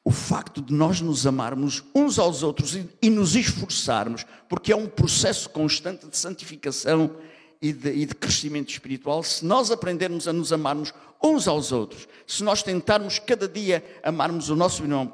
O 0.04 0.10
facto 0.10 0.62
de 0.62 0.72
nós 0.72 1.00
nos 1.00 1.26
amarmos 1.26 1.84
uns 1.94 2.18
aos 2.18 2.42
outros 2.42 2.74
e, 2.74 2.88
e 3.00 3.10
nos 3.10 3.36
esforçarmos, 3.36 4.24
porque 4.48 4.72
é 4.72 4.76
um 4.76 4.86
processo 4.86 5.50
constante 5.50 6.06
de 6.06 6.16
santificação 6.16 7.16
e 7.60 7.72
de, 7.72 7.90
e 7.92 8.06
de, 8.06 8.14
crescimento 8.14 8.70
espiritual, 8.70 9.22
se 9.22 9.44
nós 9.44 9.70
aprendermos 9.70 10.26
a 10.26 10.32
nos 10.32 10.52
amarmos 10.52 10.94
uns 11.22 11.46
aos 11.46 11.72
outros, 11.72 12.08
se 12.26 12.42
nós 12.42 12.62
tentarmos 12.62 13.18
cada 13.18 13.48
dia 13.48 13.84
amarmos 14.02 14.48
o 14.48 14.56
nosso 14.56 14.82
irmão 14.82 15.12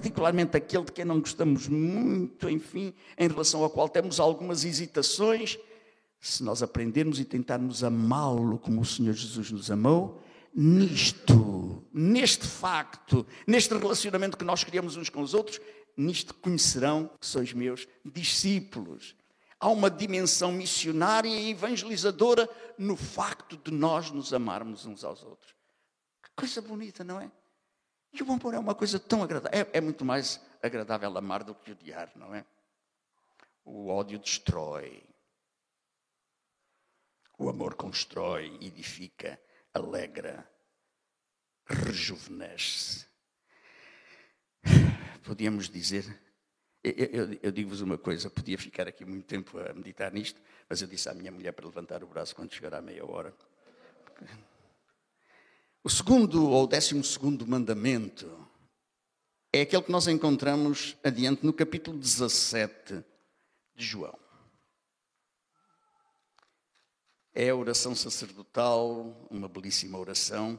particularmente 0.00 0.56
aquele 0.56 0.84
de 0.84 0.92
quem 0.92 1.04
não 1.04 1.20
gostamos 1.20 1.66
muito, 1.66 2.48
enfim, 2.48 2.94
em 3.18 3.28
relação 3.28 3.62
ao 3.62 3.68
qual 3.68 3.88
temos 3.88 4.20
algumas 4.20 4.64
hesitações, 4.64 5.58
se 6.20 6.42
nós 6.42 6.62
aprendermos 6.62 7.18
e 7.18 7.24
tentarmos 7.24 7.82
amá-lo 7.82 8.58
como 8.58 8.82
o 8.82 8.84
Senhor 8.84 9.14
Jesus 9.14 9.50
nos 9.50 9.70
amou, 9.70 10.22
nisto, 10.54 11.82
neste 11.92 12.46
facto, 12.46 13.26
neste 13.46 13.72
relacionamento 13.72 14.36
que 14.36 14.44
nós 14.44 14.62
criamos 14.62 14.96
uns 14.96 15.08
com 15.08 15.22
os 15.22 15.32
outros, 15.32 15.60
nisto 15.96 16.34
conhecerão 16.34 17.10
que 17.18 17.26
sois 17.26 17.52
meus 17.52 17.88
discípulos. 18.04 19.16
Há 19.58 19.68
uma 19.68 19.90
dimensão 19.90 20.52
missionária 20.52 21.28
e 21.28 21.50
evangelizadora 21.50 22.48
no 22.78 22.96
facto 22.96 23.56
de 23.56 23.70
nós 23.70 24.10
nos 24.10 24.32
amarmos 24.32 24.86
uns 24.86 25.04
aos 25.04 25.22
outros. 25.22 25.54
Que 26.22 26.30
coisa 26.36 26.62
bonita, 26.62 27.04
não 27.04 27.20
é? 27.20 27.30
E 28.12 28.22
o 28.22 28.32
amor 28.32 28.54
é 28.54 28.58
uma 28.58 28.74
coisa 28.74 28.98
tão 28.98 29.22
agradável. 29.22 29.58
É, 29.58 29.78
é 29.78 29.80
muito 29.80 30.04
mais 30.04 30.40
agradável 30.62 31.16
amar 31.16 31.44
do 31.44 31.54
que 31.54 31.72
odiar, 31.72 32.10
não 32.16 32.34
é? 32.34 32.44
O 33.64 33.88
ódio 33.88 34.18
destrói. 34.18 35.02
O 37.40 37.48
amor 37.48 37.74
constrói, 37.74 38.58
edifica, 38.60 39.40
alegra, 39.72 40.46
rejuvenesce. 41.64 43.06
Podíamos 45.24 45.70
dizer, 45.70 46.04
eu, 46.84 46.92
eu, 46.92 47.38
eu 47.42 47.50
digo-vos 47.50 47.80
uma 47.80 47.96
coisa, 47.96 48.28
podia 48.28 48.58
ficar 48.58 48.86
aqui 48.86 49.06
muito 49.06 49.24
tempo 49.24 49.58
a 49.58 49.72
meditar 49.72 50.12
nisto, 50.12 50.38
mas 50.68 50.82
eu 50.82 50.86
disse 50.86 51.08
à 51.08 51.14
minha 51.14 51.32
mulher 51.32 51.52
para 51.52 51.64
levantar 51.64 52.04
o 52.04 52.06
braço 52.06 52.36
quando 52.36 52.52
chegar 52.52 52.74
à 52.74 52.82
meia 52.82 53.06
hora. 53.06 53.34
O 55.82 55.88
segundo 55.88 56.46
ou 56.46 56.66
décimo 56.66 57.02
segundo 57.02 57.46
mandamento 57.46 58.46
é 59.50 59.62
aquele 59.62 59.84
que 59.84 59.90
nós 59.90 60.06
encontramos 60.08 60.94
adiante 61.02 61.46
no 61.46 61.54
capítulo 61.54 61.98
17 61.98 63.02
de 63.74 63.86
João. 63.86 64.29
É 67.34 67.50
a 67.50 67.56
oração 67.56 67.94
sacerdotal, 67.94 69.26
uma 69.30 69.48
belíssima 69.48 69.98
oração. 69.98 70.58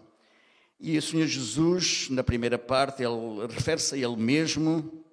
E 0.79 0.97
o 0.97 1.01
Senhor 1.01 1.27
Jesus, 1.27 2.09
na 2.09 2.23
primeira 2.23 2.57
parte, 2.57 3.03
ele 3.03 3.45
refere-se 3.49 3.95
a 3.95 3.97
ele 3.97 4.15
mesmo. 4.15 5.03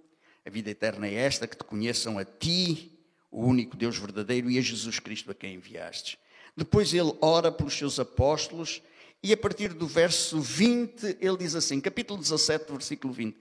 A 0.47 0.51
vida 0.51 0.71
eterna 0.71 1.07
é 1.07 1.15
esta, 1.15 1.47
que 1.47 1.57
te 1.57 1.65
conheçam 1.65 2.19
a 2.19 2.25
ti, 2.25 2.93
o 3.31 3.45
único 3.45 3.77
Deus 3.77 3.99
verdadeiro, 3.99 4.51
e 4.51 4.59
a 4.59 4.63
Jesus 4.63 4.99
Cristo 4.99 5.31
a 5.31 5.35
quem 5.35 5.55
enviastes. 5.55 6.17
Depois 6.57 6.95
ele 6.95 7.13
ora 7.21 7.53
pelos 7.53 7.75
seus 7.77 8.01
apóstolos 8.01 8.83
e 9.23 9.33
a 9.33 9.37
partir 9.37 9.75
do 9.75 9.87
verso 9.87 10.41
20, 10.41 11.19
ele 11.21 11.37
diz 11.37 11.55
assim, 11.55 11.81
capítulo 11.81 12.21
17, 12.21 12.71
versículo 12.71 13.13
20. 13.13 13.37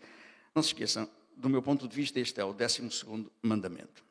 Não 0.56 0.64
se 0.64 0.70
esqueçam, 0.70 1.08
do 1.36 1.50
meu 1.50 1.62
ponto 1.62 1.88
de 1.88 1.96
vista, 1.96 2.20
este 2.20 2.42
é 2.42 2.44
o 2.44 2.52
12 2.52 2.90
mandamento. 3.44 4.04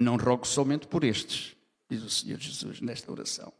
Não 0.00 0.16
rogo 0.16 0.46
somente 0.46 0.86
por 0.86 1.04
estes, 1.04 1.54
diz 1.90 2.02
o 2.02 2.08
Senhor 2.08 2.40
Jesus 2.40 2.80
nesta 2.80 3.12
oração, 3.12 3.52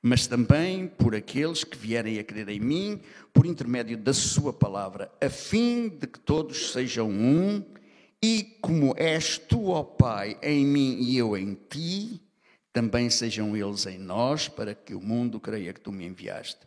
mas 0.00 0.28
também 0.28 0.86
por 0.86 1.16
aqueles 1.16 1.64
que 1.64 1.76
vierem 1.76 2.20
a 2.20 2.22
crer 2.22 2.48
em 2.48 2.60
mim, 2.60 3.00
por 3.34 3.44
intermédio 3.44 3.98
da 3.98 4.14
Sua 4.14 4.52
palavra, 4.52 5.10
a 5.20 5.28
fim 5.28 5.88
de 5.88 6.06
que 6.06 6.20
todos 6.20 6.70
sejam 6.70 7.10
um, 7.10 7.64
e 8.22 8.56
como 8.60 8.94
és 8.96 9.36
tu, 9.36 9.70
ó 9.70 9.82
Pai, 9.82 10.38
em 10.40 10.64
mim 10.64 10.98
e 11.00 11.18
eu 11.18 11.36
em 11.36 11.58
ti, 11.68 12.22
também 12.72 13.10
sejam 13.10 13.56
eles 13.56 13.84
em 13.86 13.98
nós, 13.98 14.46
para 14.46 14.76
que 14.76 14.94
o 14.94 15.00
mundo 15.00 15.40
creia 15.40 15.72
que 15.72 15.80
tu 15.80 15.90
me 15.90 16.06
enviaste. 16.06 16.60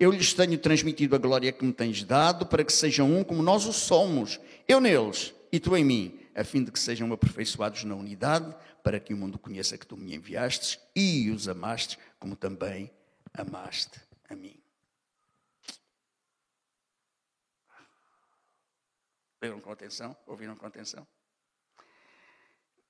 Eu 0.00 0.10
lhes 0.10 0.34
tenho 0.34 0.58
transmitido 0.58 1.14
a 1.14 1.18
glória 1.18 1.52
que 1.52 1.64
me 1.64 1.72
tens 1.72 2.02
dado, 2.02 2.44
para 2.44 2.64
que 2.64 2.72
sejam 2.72 3.08
um 3.16 3.22
como 3.22 3.40
nós 3.40 3.66
o 3.66 3.72
somos, 3.72 4.40
eu 4.66 4.80
neles 4.80 5.32
e 5.52 5.60
tu 5.60 5.76
em 5.76 5.84
mim, 5.84 6.18
a 6.34 6.44
fim 6.44 6.64
de 6.64 6.72
que 6.72 6.78
sejam 6.78 7.12
aperfeiçoados 7.12 7.84
na 7.84 7.94
unidade, 7.94 8.54
para 8.82 8.98
que 8.98 9.14
o 9.14 9.16
mundo 9.16 9.38
conheça 9.38 9.78
que 9.78 9.86
tu 9.86 9.96
me 9.96 10.14
enviastes 10.14 10.78
e 10.94 11.30
os 11.30 11.48
amaste, 11.48 11.98
como 12.18 12.34
também 12.34 12.90
amaste 13.32 14.00
a 14.28 14.34
mim. 14.34 14.60
Leram 19.40 19.60
com 19.60 19.70
atenção? 19.70 20.16
Ouviram 20.26 20.56
com 20.56 20.66
atenção? 20.66 21.06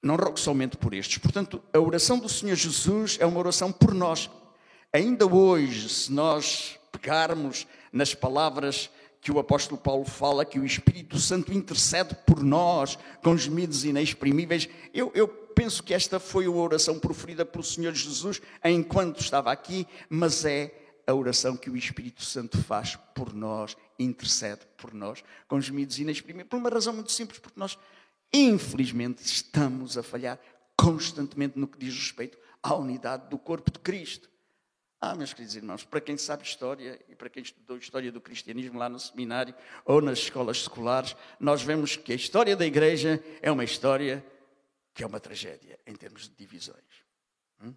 Não 0.02 0.16
rogo 0.16 0.38
somente 0.38 0.76
por 0.76 0.94
estes. 0.94 1.18
Portanto, 1.18 1.62
a 1.72 1.80
oração 1.80 2.18
do 2.18 2.28
Senhor 2.28 2.54
Jesus 2.54 3.16
é 3.20 3.26
uma 3.26 3.38
oração 3.40 3.72
por 3.72 3.92
nós. 3.94 4.30
Ainda 4.92 5.26
hoje, 5.26 5.88
se 5.88 6.12
nós 6.12 6.78
pegarmos 6.92 7.66
nas 7.92 8.14
palavras 8.14 8.90
que 9.24 9.32
o 9.32 9.38
apóstolo 9.40 9.80
Paulo 9.80 10.04
fala, 10.04 10.44
que 10.44 10.60
o 10.60 10.66
Espírito 10.66 11.18
Santo 11.18 11.52
intercede 11.52 12.14
por 12.26 12.44
nós 12.44 12.96
com 13.22 13.36
gemidos 13.36 13.84
inexprimíveis, 13.84 14.68
eu, 14.92 15.10
eu 15.14 15.26
penso 15.26 15.82
que 15.82 15.92
esta 15.92 16.20
foi 16.20 16.44
a 16.44 16.50
oração 16.50 17.00
proferida 17.00 17.44
pelo 17.44 17.64
Senhor 17.64 17.94
Jesus 17.94 18.40
enquanto 18.62 19.20
estava 19.20 19.50
aqui, 19.50 19.88
mas 20.08 20.44
é 20.44 20.72
a 21.06 21.14
oração 21.14 21.56
que 21.56 21.70
o 21.70 21.76
Espírito 21.76 22.22
Santo 22.22 22.58
faz 22.62 22.96
por 23.14 23.34
nós, 23.34 23.76
intercede 23.98 24.60
por 24.76 24.94
nós, 24.94 25.24
com 25.48 25.60
gemidos 25.60 25.98
inexprimíveis, 25.98 26.48
por 26.48 26.58
uma 26.58 26.70
razão 26.70 26.92
muito 26.92 27.10
simples, 27.10 27.40
porque 27.40 27.58
nós 27.58 27.78
Infelizmente, 28.36 29.22
estamos 29.24 29.96
a 29.96 30.02
falhar 30.02 30.40
constantemente 30.76 31.56
no 31.56 31.68
que 31.68 31.78
diz 31.78 31.94
respeito 31.94 32.36
à 32.60 32.74
unidade 32.74 33.30
do 33.30 33.38
corpo 33.38 33.70
de 33.70 33.78
Cristo. 33.78 34.28
Ah, 35.06 35.14
meus 35.14 35.34
queridos 35.34 35.54
irmãos, 35.54 35.84
para 35.84 36.00
quem 36.00 36.16
sabe 36.16 36.44
história 36.44 36.98
e 37.10 37.14
para 37.14 37.28
quem 37.28 37.42
estudou 37.42 37.76
história 37.76 38.10
do 38.10 38.22
cristianismo 38.22 38.78
lá 38.78 38.88
no 38.88 38.98
seminário 38.98 39.54
ou 39.84 40.00
nas 40.00 40.18
escolas 40.18 40.62
seculares, 40.62 41.14
nós 41.38 41.60
vemos 41.60 41.94
que 41.94 42.10
a 42.10 42.14
história 42.14 42.56
da 42.56 42.64
igreja 42.64 43.22
é 43.42 43.52
uma 43.52 43.64
história 43.64 44.24
que 44.94 45.04
é 45.04 45.06
uma 45.06 45.20
tragédia 45.20 45.78
em 45.86 45.94
termos 45.94 46.22
de 46.22 46.34
divisões. 46.34 47.04
Hum? 47.62 47.74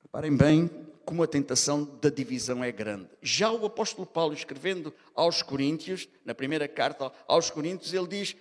Reparem 0.00 0.36
bem 0.36 0.70
como 1.04 1.24
a 1.24 1.26
tentação 1.26 1.82
da 2.00 2.08
divisão 2.08 2.62
é 2.62 2.70
grande. 2.70 3.10
Já 3.20 3.50
o 3.50 3.66
apóstolo 3.66 4.06
Paulo, 4.06 4.32
escrevendo 4.32 4.94
aos 5.16 5.42
Coríntios, 5.42 6.08
na 6.24 6.36
primeira 6.36 6.68
carta 6.68 7.12
aos 7.26 7.50
Coríntios, 7.50 7.92
ele 7.92 8.06
diz 8.06 8.36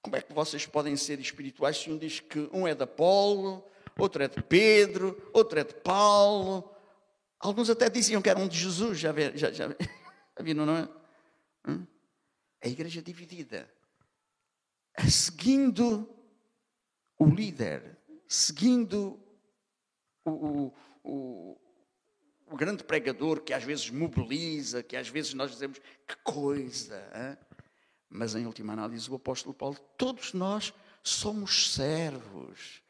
como 0.00 0.14
é 0.14 0.22
que 0.22 0.32
vocês 0.32 0.64
podem 0.64 0.96
ser 0.96 1.18
espirituais 1.18 1.76
se 1.78 1.90
um 1.90 1.98
diz 1.98 2.20
que 2.20 2.48
um 2.52 2.68
é 2.68 2.74
de 2.74 2.84
Apolo, 2.84 3.64
outro 3.98 4.22
é 4.22 4.28
de 4.28 4.42
Pedro, 4.42 5.30
outro 5.32 5.58
é 5.58 5.64
de 5.64 5.74
Paulo? 5.74 6.70
Alguns 7.38 7.68
até 7.68 7.90
diziam 7.90 8.22
que 8.22 8.30
eram 8.30 8.46
de 8.46 8.56
Jesus, 8.56 8.98
já, 8.98 9.10
vê, 9.10 9.36
já, 9.36 9.50
já, 9.50 9.68
já 10.38 10.44
viram, 10.44 10.64
não 10.64 10.76
é? 10.76 10.88
Hum? 11.68 11.86
A 12.62 12.68
igreja 12.68 13.02
dividida, 13.02 13.68
seguindo 15.08 16.08
o 17.18 17.26
líder, 17.26 17.98
seguindo 18.28 19.20
o, 20.24 20.30
o, 20.30 20.74
o, 21.02 21.60
o, 22.46 22.56
grande 22.56 22.84
pregador 22.84 23.40
que 23.40 23.52
às 23.52 23.64
vezes 23.64 23.90
mobiliza, 23.90 24.82
que 24.82 24.96
às 24.96 25.08
vezes 25.08 25.34
nós 25.34 25.50
dizemos 25.50 25.80
que 26.06 26.16
coisa. 26.22 26.96
Hein? 27.14 27.36
Mas, 28.08 28.34
em 28.36 28.46
última 28.46 28.74
análise, 28.74 29.10
o 29.10 29.16
apóstolo 29.16 29.54
Paulo, 29.54 29.76
todos 29.96 30.32
nós 30.32 30.72
somos 31.02 31.74
servos 31.74 32.82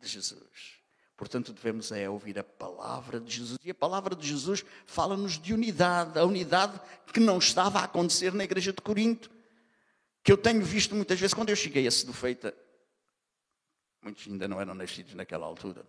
de 0.00 0.08
Jesus. 0.08 0.76
Portanto, 1.16 1.52
devemos 1.52 1.90
é 1.92 2.08
ouvir 2.08 2.38
a 2.38 2.44
palavra 2.44 3.18
de 3.18 3.34
Jesus. 3.34 3.58
E 3.64 3.70
a 3.70 3.74
palavra 3.74 4.14
de 4.14 4.28
Jesus 4.28 4.64
fala-nos 4.84 5.38
de 5.38 5.54
unidade, 5.54 6.18
a 6.18 6.24
unidade 6.24 6.78
que 7.12 7.20
não 7.20 7.38
estava 7.38 7.80
a 7.80 7.84
acontecer 7.84 8.34
na 8.34 8.44
igreja 8.44 8.72
de 8.72 8.82
Corinto, 8.82 9.30
que 10.22 10.30
eu 10.30 10.36
tenho 10.36 10.62
visto 10.62 10.94
muitas 10.94 11.18
vezes. 11.18 11.32
Quando 11.32 11.48
eu 11.48 11.56
cheguei 11.56 11.86
a 11.86 11.90
Sedufeita, 11.90 12.54
muitos 14.02 14.26
ainda 14.26 14.46
não 14.46 14.60
eram 14.60 14.74
nascidos 14.74 15.14
naquela 15.14 15.46
altura, 15.46 15.86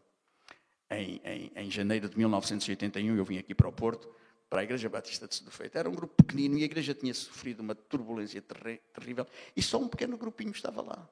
em, 0.90 1.22
em, 1.26 1.52
em 1.56 1.70
janeiro 1.70 2.08
de 2.08 2.18
1981, 2.18 3.18
eu 3.18 3.26
vim 3.26 3.38
aqui 3.38 3.54
para 3.54 3.68
o 3.68 3.74
Porto, 3.74 4.08
para 4.50 4.62
a 4.62 4.64
Igreja 4.64 4.88
Batista 4.88 5.28
de 5.28 5.36
Sedufeito. 5.36 5.78
Era 5.78 5.90
um 5.90 5.94
grupo 5.94 6.24
pequenino 6.24 6.58
e 6.58 6.62
a 6.62 6.66
igreja 6.66 6.94
tinha 6.94 7.14
sofrido 7.14 7.60
uma 7.60 7.76
turbulência 7.76 8.42
ter 8.42 8.82
terrível 8.94 9.28
e 9.56 9.62
só 9.62 9.78
um 9.78 9.90
pequeno 9.90 10.18
grupinho 10.18 10.52
estava 10.52 10.82
lá. 10.82 11.10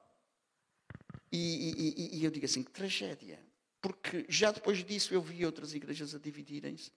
E, 1.32 1.38
e, 1.38 2.18
e, 2.18 2.24
eu 2.24 2.30
digo 2.30 2.46
assim, 2.46 2.62
que 2.62 2.70
tragédia. 2.70 3.38
Porque 3.80 4.24
já 4.28 4.50
depois 4.50 4.84
disso 4.84 5.12
eu 5.12 5.20
vi 5.20 5.44
outras 5.44 5.74
igrejas 5.74 6.14
a 6.14 6.18
dividirem-se, 6.18 6.92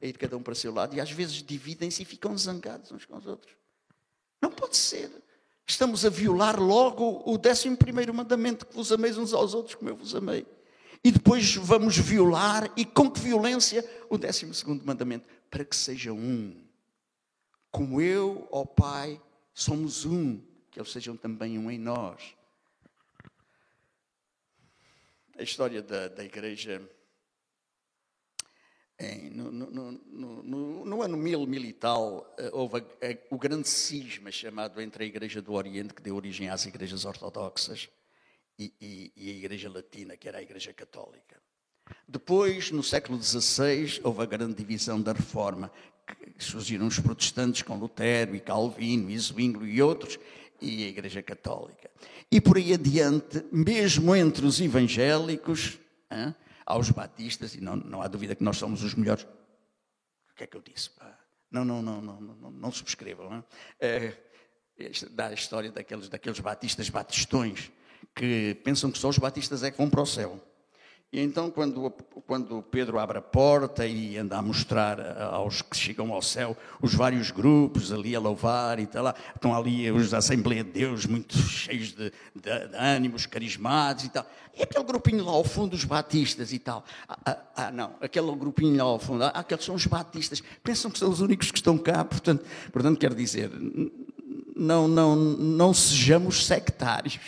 a 0.00 0.06
ir 0.06 0.16
cada 0.16 0.36
um 0.36 0.42
para 0.42 0.52
o 0.52 0.56
seu 0.56 0.72
lado, 0.72 0.94
e 0.94 1.00
às 1.00 1.10
vezes 1.10 1.42
dividem-se 1.42 2.02
e 2.02 2.04
ficam 2.04 2.36
zangados 2.36 2.92
uns 2.92 3.04
com 3.04 3.16
os 3.16 3.26
outros. 3.26 3.54
Não 4.40 4.50
pode 4.50 4.76
ser. 4.76 5.10
Estamos 5.66 6.04
a 6.04 6.08
violar 6.08 6.60
logo 6.60 7.22
o 7.26 7.36
décimo 7.36 7.76
primeiro 7.76 8.14
mandamento, 8.14 8.66
que 8.66 8.74
vos 8.74 8.90
ameis 8.90 9.18
uns 9.18 9.32
aos 9.32 9.54
outros 9.54 9.74
como 9.74 9.90
eu 9.90 9.96
vos 9.96 10.14
amei. 10.14 10.46
E 11.04 11.10
depois 11.10 11.54
vamos 11.56 11.96
violar, 11.96 12.72
e 12.76 12.84
com 12.84 13.10
que 13.10 13.20
violência, 13.20 13.88
o 14.08 14.18
décimo 14.18 14.52
segundo 14.54 14.84
mandamento 14.84 15.26
para 15.50 15.64
que 15.64 15.76
seja 15.76 16.12
um. 16.12 16.56
Como 17.70 18.00
eu, 18.00 18.48
ó 18.50 18.64
Pai, 18.64 19.20
somos 19.52 20.04
um, 20.04 20.40
que 20.70 20.78
eles 20.78 20.90
sejam 20.90 21.16
também 21.16 21.58
um 21.58 21.70
em 21.70 21.78
nós. 21.78 22.37
A 25.38 25.42
história 25.42 25.80
da, 25.80 26.08
da 26.08 26.24
igreja. 26.24 26.82
Em, 28.98 29.30
no, 29.30 29.52
no, 29.52 29.70
no, 29.70 30.84
no, 30.84 31.02
ano 31.02 31.16
mil 31.16 31.46
milital, 31.46 32.34
eh, 32.36 32.50
houve 32.52 32.78
a, 32.78 32.80
a, 32.80 33.18
o 33.30 33.38
grande 33.38 33.68
cisma 33.68 34.32
chamado 34.32 34.80
entre 34.80 35.04
a 35.04 35.06
Igreja 35.06 35.40
do 35.40 35.52
Oriente, 35.52 35.94
que 35.94 36.02
deu 36.02 36.16
origem 36.16 36.48
às 36.48 36.66
igrejas 36.66 37.04
ortodoxas, 37.04 37.88
e, 38.58 38.74
e, 38.80 39.12
e 39.16 39.30
a 39.30 39.34
Igreja 39.34 39.70
Latina, 39.70 40.16
que 40.16 40.26
era 40.26 40.38
a 40.38 40.42
Igreja 40.42 40.72
Católica. 40.72 41.40
Depois, 42.08 42.72
no 42.72 42.82
século 42.82 43.22
XVI, 43.22 44.00
houve 44.02 44.22
a 44.22 44.26
grande 44.26 44.54
divisão 44.54 45.00
da 45.00 45.12
Reforma, 45.12 45.70
que 46.36 46.42
surgiram 46.42 46.88
os 46.88 46.98
protestantes 46.98 47.62
com 47.62 47.78
Lutero 47.78 48.34
e 48.34 48.40
Calvino 48.40 49.08
e 49.08 49.18
Zwinglio 49.18 49.68
e 49.68 49.80
outros, 49.80 50.18
e 50.60 50.84
a 50.84 50.88
Igreja 50.88 51.22
Católica. 51.22 51.90
E 52.30 52.40
por 52.40 52.56
aí 52.56 52.72
adiante, 52.72 53.44
mesmo 53.52 54.14
entre 54.14 54.44
os 54.44 54.60
evangélicos, 54.60 55.78
hein, 56.10 56.34
aos 56.66 56.90
batistas, 56.90 57.54
e 57.54 57.60
não, 57.60 57.76
não, 57.76 58.02
há 58.02 58.08
dúvida 58.08 58.34
que 58.34 58.44
nós 58.44 58.56
somos 58.56 58.82
os 58.82 58.94
melhores. 58.94 59.24
O 59.24 60.34
que 60.36 60.44
é 60.44 60.46
que 60.46 60.56
eu 60.56 60.62
disse? 60.62 60.90
Não, 61.50 61.64
não, 61.64 61.80
não, 61.80 62.00
não, 62.00 62.20
não, 62.20 62.50
não 62.50 62.70
subscrevam. 62.70 63.44
É, 63.80 64.12
dá 65.10 65.28
a 65.28 65.32
história 65.32 65.72
daqueles, 65.72 66.08
daqueles 66.08 66.40
batistas 66.40 66.88
batistões 66.90 67.72
que 68.14 68.54
pensam 68.64 68.90
que 68.90 68.98
só 68.98 69.08
os 69.08 69.18
batistas 69.18 69.62
é 69.62 69.70
que 69.70 69.78
vão 69.78 69.88
para 69.88 70.02
o 70.02 70.06
céu. 70.06 70.44
E 71.10 71.20
então, 71.22 71.50
quando, 71.50 71.90
quando 72.26 72.62
Pedro 72.62 72.98
abre 72.98 73.16
a 73.16 73.22
porta 73.22 73.86
e 73.86 74.18
anda 74.18 74.36
a 74.36 74.42
mostrar 74.42 75.00
aos 75.22 75.62
que 75.62 75.74
chegam 75.74 76.12
ao 76.12 76.20
céu 76.20 76.54
os 76.82 76.92
vários 76.92 77.30
grupos 77.30 77.90
ali 77.90 78.14
a 78.14 78.20
louvar 78.20 78.78
e 78.78 78.86
tal, 78.86 79.04
lá, 79.04 79.14
estão 79.34 79.56
ali 79.56 79.90
os 79.90 80.10
da 80.10 80.18
Assembleia 80.18 80.62
de 80.62 80.70
Deus, 80.70 81.06
muito 81.06 81.34
cheios 81.38 81.92
de, 81.92 82.12
de, 82.34 82.68
de 82.68 82.76
ânimos, 82.76 83.24
carismados 83.24 84.04
e 84.04 84.10
tal. 84.10 84.26
E 84.54 84.62
aquele 84.62 84.84
grupinho 84.84 85.24
lá 85.24 85.32
ao 85.32 85.44
fundo, 85.44 85.72
os 85.72 85.84
batistas 85.84 86.52
e 86.52 86.58
tal. 86.58 86.84
Ah, 87.08 87.18
ah, 87.24 87.38
ah 87.56 87.70
não, 87.70 87.94
aquele 88.02 88.30
grupinho 88.36 88.76
lá 88.76 88.84
ao 88.84 88.98
fundo, 88.98 89.24
ah, 89.24 89.28
aqueles 89.28 89.64
são 89.64 89.76
os 89.76 89.86
batistas. 89.86 90.42
Pensam 90.62 90.90
que 90.90 90.98
são 90.98 91.08
os 91.08 91.22
únicos 91.22 91.50
que 91.50 91.56
estão 91.56 91.78
cá, 91.78 92.04
portanto, 92.04 92.44
portanto 92.70 92.98
quero 92.98 93.14
dizer, 93.14 93.50
não, 94.54 94.86
não, 94.86 95.16
não 95.16 95.72
sejamos 95.72 96.44
sectários. 96.44 97.18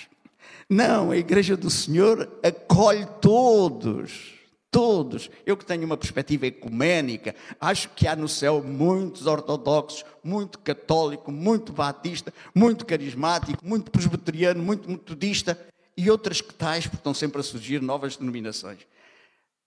Não, 0.71 1.11
a 1.11 1.17
igreja 1.17 1.57
do 1.57 1.69
Senhor 1.69 2.31
acolhe 2.45 3.05
todos. 3.21 4.35
Todos. 4.71 5.29
Eu 5.45 5.57
que 5.57 5.67
tenho 5.67 5.85
uma 5.85 5.97
perspectiva 5.97 6.47
ecuménica, 6.47 7.35
acho 7.61 7.89
que 7.89 8.07
há 8.07 8.15
no 8.15 8.29
céu 8.29 8.63
muitos 8.63 9.27
ortodoxos, 9.27 10.05
muito 10.23 10.61
católico, 10.61 11.33
muito 11.33 11.73
batista, 11.73 12.33
muito 12.55 12.87
carismático, 12.87 13.67
muito 13.67 13.91
presbiteriano, 13.91 14.63
muito 14.63 14.89
metodista 14.89 15.59
e 15.97 16.09
outras 16.09 16.41
que 16.41 16.55
tais, 16.55 16.85
porque 16.85 16.99
estão 16.99 17.13
sempre 17.13 17.41
a 17.41 17.43
surgir 17.43 17.83
novas 17.83 18.17
denominações. 18.17 18.79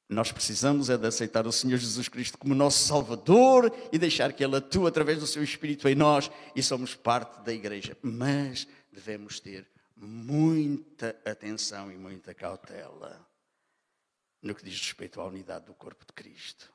Nós 0.08 0.32
precisamos 0.32 0.90
é 0.90 0.96
de 0.96 1.06
aceitar 1.06 1.46
o 1.46 1.52
Senhor 1.52 1.78
Jesus 1.78 2.08
Cristo 2.08 2.38
como 2.38 2.56
nosso 2.56 2.88
Salvador 2.88 3.74
e 3.92 3.98
deixar 3.98 4.32
que 4.32 4.42
Ele 4.42 4.56
atue 4.56 4.88
através 4.88 5.20
do 5.20 5.28
seu 5.28 5.44
Espírito 5.44 5.86
em 5.90 5.96
nós 5.96 6.32
e 6.56 6.64
somos 6.64 6.96
parte 6.96 7.44
da 7.44 7.52
igreja. 7.52 7.98
Mas 8.02 8.66
devemos 8.94 9.42
ter 9.42 9.68
muita 10.04 11.16
atenção 11.26 11.92
e 11.92 11.98
muita 11.98 12.34
cautela. 12.34 13.28
no 14.42 14.54
que 14.54 14.66
diz 14.66 14.78
respeito 14.78 15.22
à 15.22 15.26
unidade 15.26 15.66
do 15.66 15.74
corpo 15.74 16.06
de 16.06 16.12
Cristo. 16.12 16.70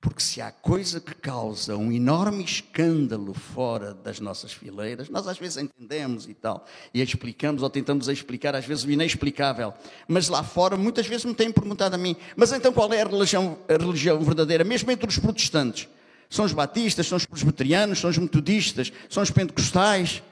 Porque 0.00 0.20
se 0.20 0.40
há 0.40 0.50
coisa 0.52 1.00
que 1.00 1.14
causa 1.14 1.76
um 1.76 1.90
enorme 1.90 2.44
escândalo 2.44 3.34
fora 3.34 3.94
das 3.94 4.20
nossas 4.20 4.52
fileiras, 4.52 5.08
nós 5.08 5.26
às 5.26 5.38
vezes 5.38 5.58
entendemos 5.58 6.28
e 6.28 6.34
tal, 6.34 6.66
e 6.94 7.02
explicamos 7.02 7.62
ou 7.62 7.70
tentamos 7.70 8.08
explicar, 8.08 8.54
às 8.54 8.64
vezes 8.64 8.84
o 8.84 8.90
inexplicável, 8.90 9.74
mas 10.06 10.28
lá 10.28 10.44
fora 10.44 10.76
muitas 10.76 11.06
vezes 11.06 11.24
me 11.24 11.34
têm 11.34 11.50
perguntado 11.50 11.96
a 11.96 11.98
mim, 11.98 12.16
mas 12.36 12.52
então 12.52 12.72
qual 12.72 12.92
é 12.92 13.02
a 13.02 13.06
religião, 13.06 13.58
a 13.68 13.72
religião 13.72 14.20
verdadeira, 14.20 14.62
mesmo 14.62 14.90
entre 14.90 15.08
os 15.08 15.18
protestantes? 15.18 15.88
São 16.30 16.44
os 16.44 16.52
batistas, 16.52 17.06
são 17.06 17.16
os 17.16 17.26
presbiterianos, 17.26 17.98
são 17.98 18.10
os 18.10 18.18
metodistas, 18.18 18.92
são 19.08 19.22
os 19.22 19.30
pentecostais? 19.30 20.22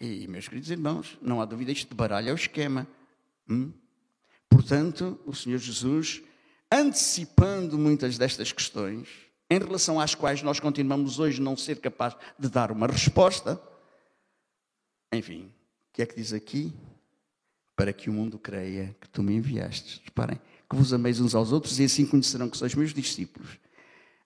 E, 0.00 0.26
meus 0.26 0.48
queridos 0.48 0.70
irmãos, 0.70 1.18
não 1.20 1.40
há 1.40 1.44
dúvida, 1.44 1.70
isto 1.70 1.90
de 1.90 1.94
baralho 1.94 2.30
é 2.30 2.32
o 2.32 2.36
esquema. 2.36 2.86
Hum? 3.48 3.72
Portanto, 4.48 5.20
o 5.26 5.34
Senhor 5.34 5.58
Jesus 5.58 6.22
antecipando 6.70 7.76
muitas 7.76 8.16
destas 8.16 8.52
questões, 8.52 9.08
em 9.50 9.58
relação 9.58 9.98
às 9.98 10.14
quais 10.14 10.42
nós 10.42 10.60
continuamos 10.60 11.18
hoje 11.18 11.40
não 11.40 11.56
ser 11.56 11.80
capazes 11.80 12.16
de 12.38 12.48
dar 12.48 12.70
uma 12.70 12.86
resposta. 12.86 13.60
Enfim, 15.12 15.46
o 15.46 15.92
que 15.92 16.02
é 16.02 16.06
que 16.06 16.14
diz 16.14 16.32
aqui? 16.32 16.72
Para 17.74 17.92
que 17.92 18.08
o 18.08 18.12
mundo 18.12 18.38
creia 18.38 18.94
que 19.00 19.08
tu 19.08 19.22
me 19.22 19.34
enviaste. 19.34 20.00
Reparem, 20.04 20.40
que 20.68 20.76
vos 20.76 20.92
ameis 20.92 21.18
uns 21.18 21.34
aos 21.34 21.50
outros 21.50 21.80
e 21.80 21.84
assim 21.84 22.06
conhecerão 22.06 22.48
que 22.48 22.56
sois 22.56 22.74
meus 22.76 22.94
discípulos. 22.94 23.58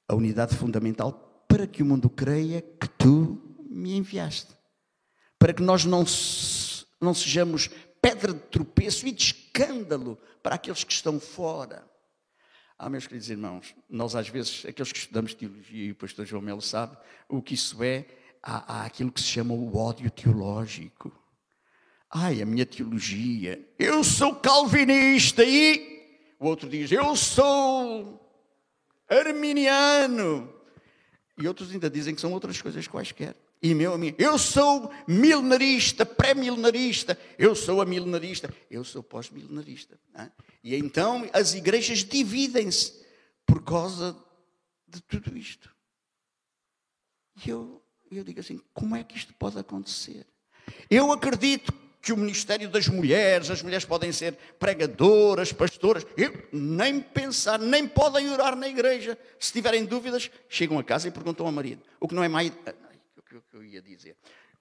A 0.06 0.14
unidade 0.14 0.54
fundamental 0.54 1.44
para 1.48 1.66
que 1.66 1.82
o 1.82 1.86
mundo 1.86 2.10
creia 2.10 2.60
que 2.60 2.88
tu 2.88 3.40
me 3.70 3.96
enviaste. 3.96 4.54
Para 5.44 5.52
que 5.52 5.62
nós 5.62 5.84
não, 5.84 6.06
não 6.98 7.12
sejamos 7.12 7.68
pedra 8.00 8.32
de 8.32 8.40
tropeço 8.40 9.06
e 9.06 9.12
de 9.12 9.24
escândalo 9.24 10.18
para 10.42 10.54
aqueles 10.54 10.84
que 10.84 10.92
estão 10.94 11.20
fora. 11.20 11.84
Ah, 12.78 12.88
meus 12.88 13.06
queridos 13.06 13.28
irmãos, 13.28 13.74
nós 13.86 14.16
às 14.16 14.26
vezes, 14.26 14.64
aqueles 14.64 14.90
que 14.90 15.00
estudamos 15.00 15.34
teologia, 15.34 15.84
e 15.84 15.90
o 15.90 15.96
pastor 15.96 16.24
João 16.24 16.40
Melo 16.40 16.62
sabe, 16.62 16.96
o 17.28 17.42
que 17.42 17.52
isso 17.52 17.84
é, 17.84 18.06
há, 18.42 18.76
há 18.76 18.86
aquilo 18.86 19.12
que 19.12 19.20
se 19.20 19.26
chama 19.26 19.52
o 19.52 19.76
ódio 19.76 20.10
teológico. 20.10 21.12
Ai, 22.08 22.40
a 22.40 22.46
minha 22.46 22.64
teologia, 22.64 23.62
eu 23.78 24.02
sou 24.02 24.36
calvinista 24.36 25.44
e 25.44 26.34
o 26.40 26.46
outro 26.46 26.70
diz, 26.70 26.90
eu 26.90 27.14
sou 27.14 28.18
arminiano. 29.06 30.50
E 31.36 31.46
outros 31.46 31.70
ainda 31.70 31.90
dizem 31.90 32.14
que 32.14 32.20
são 32.22 32.32
outras 32.32 32.62
coisas 32.62 32.88
quaisquer. 32.88 33.36
E 33.64 33.74
meu 33.74 33.94
amigo, 33.94 34.18
eu 34.20 34.36
sou 34.36 34.92
milenarista, 35.08 36.04
pré-milenarista, 36.04 37.18
eu 37.38 37.54
sou 37.54 37.80
a 37.80 37.86
milenarista, 37.86 38.52
eu 38.70 38.84
sou 38.84 39.02
pós-milenarista. 39.02 39.98
É? 40.14 40.30
E 40.62 40.76
então 40.76 41.26
as 41.32 41.54
igrejas 41.54 42.04
dividem-se 42.04 42.92
por 43.46 43.64
causa 43.64 44.14
de 44.86 45.00
tudo 45.00 45.34
isto. 45.34 45.74
E 47.42 47.48
eu, 47.48 47.82
eu 48.10 48.22
digo 48.22 48.38
assim: 48.38 48.60
como 48.74 48.96
é 48.96 49.02
que 49.02 49.16
isto 49.16 49.32
pode 49.32 49.58
acontecer? 49.58 50.26
Eu 50.90 51.10
acredito 51.10 51.72
que 52.02 52.12
o 52.12 52.18
ministério 52.18 52.68
das 52.68 52.86
mulheres, 52.86 53.48
as 53.48 53.62
mulheres 53.62 53.86
podem 53.86 54.12
ser 54.12 54.34
pregadoras, 54.58 55.54
pastoras, 55.54 56.06
eu, 56.18 56.48
nem 56.52 57.00
pensar, 57.00 57.58
nem 57.58 57.88
podem 57.88 58.28
orar 58.28 58.54
na 58.54 58.68
igreja. 58.68 59.16
Se 59.40 59.54
tiverem 59.54 59.86
dúvidas, 59.86 60.30
chegam 60.50 60.78
a 60.78 60.84
casa 60.84 61.08
e 61.08 61.10
perguntam 61.10 61.46
ao 61.46 61.52
marido. 61.52 61.80
O 61.98 62.06
que 62.06 62.14
não 62.14 62.22
é 62.22 62.28
mais 62.28 62.52
o 63.38 63.42
que 63.42 63.56
eu 63.56 63.64
ia 63.64 63.82
dizer. 63.82 64.16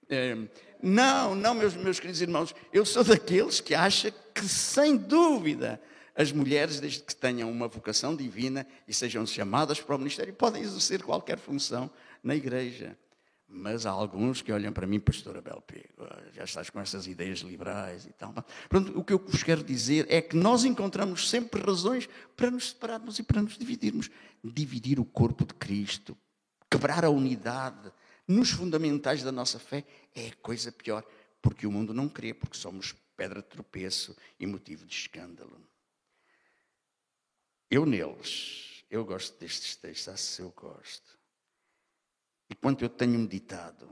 É, 0.08 0.36
não, 0.82 1.34
não, 1.34 1.54
meus, 1.54 1.74
meus 1.74 1.98
queridos 1.98 2.20
irmãos, 2.20 2.54
eu 2.72 2.84
sou 2.84 3.02
daqueles 3.02 3.60
que 3.60 3.74
acham 3.74 4.12
que, 4.34 4.46
sem 4.46 4.96
dúvida, 4.96 5.80
as 6.14 6.30
mulheres, 6.30 6.78
desde 6.78 7.00
que 7.00 7.16
tenham 7.16 7.50
uma 7.50 7.68
vocação 7.68 8.14
divina 8.14 8.66
e 8.86 8.94
sejam 8.94 9.26
chamadas 9.26 9.80
para 9.80 9.96
o 9.96 9.98
ministério, 9.98 10.32
podem 10.34 10.62
exercer 10.62 11.02
qualquer 11.02 11.38
função 11.38 11.90
na 12.22 12.34
igreja. 12.34 12.96
Mas 13.56 13.86
há 13.86 13.90
alguns 13.90 14.42
que 14.42 14.50
olham 14.50 14.72
para 14.72 14.86
mim, 14.86 14.98
pastor 14.98 15.36
Abel 15.36 15.60
Pego, 15.60 16.08
já 16.32 16.44
estás 16.44 16.70
com 16.70 16.80
essas 16.80 17.06
ideias 17.06 17.40
liberais 17.40 18.04
e 18.04 18.12
tal. 18.12 18.34
Pronto, 18.68 18.98
o 18.98 19.04
que 19.04 19.12
eu 19.12 19.18
vos 19.18 19.42
quero 19.42 19.62
dizer 19.62 20.06
é 20.08 20.20
que 20.20 20.36
nós 20.36 20.64
encontramos 20.64 21.30
sempre 21.30 21.62
razões 21.62 22.08
para 22.36 22.50
nos 22.50 22.70
separarmos 22.70 23.18
e 23.18 23.22
para 23.22 23.42
nos 23.42 23.56
dividirmos. 23.56 24.10
Dividir 24.42 24.98
o 24.98 25.04
corpo 25.04 25.44
de 25.44 25.54
Cristo, 25.54 26.16
quebrar 26.70 27.04
a 27.04 27.10
unidade, 27.10 27.92
nos 28.26 28.50
fundamentais 28.50 29.22
da 29.22 29.32
nossa 29.32 29.58
fé, 29.58 29.84
é 30.14 30.30
coisa 30.42 30.72
pior, 30.72 31.04
porque 31.42 31.66
o 31.66 31.72
mundo 31.72 31.92
não 31.92 32.08
crê, 32.08 32.32
porque 32.32 32.56
somos 32.56 32.94
pedra 33.16 33.42
de 33.42 33.48
tropeço 33.48 34.16
e 34.38 34.46
motivo 34.46 34.86
de 34.86 34.94
escândalo. 34.94 35.60
Eu 37.70 37.84
neles, 37.84 38.84
eu 38.90 39.04
gosto 39.04 39.38
destes 39.38 39.76
textos, 39.76 40.20
se 40.20 40.42
eu 40.42 40.50
gosto. 40.50 41.18
E 42.48 42.54
quanto 42.54 42.84
eu 42.84 42.88
tenho 42.88 43.18
meditado, 43.18 43.88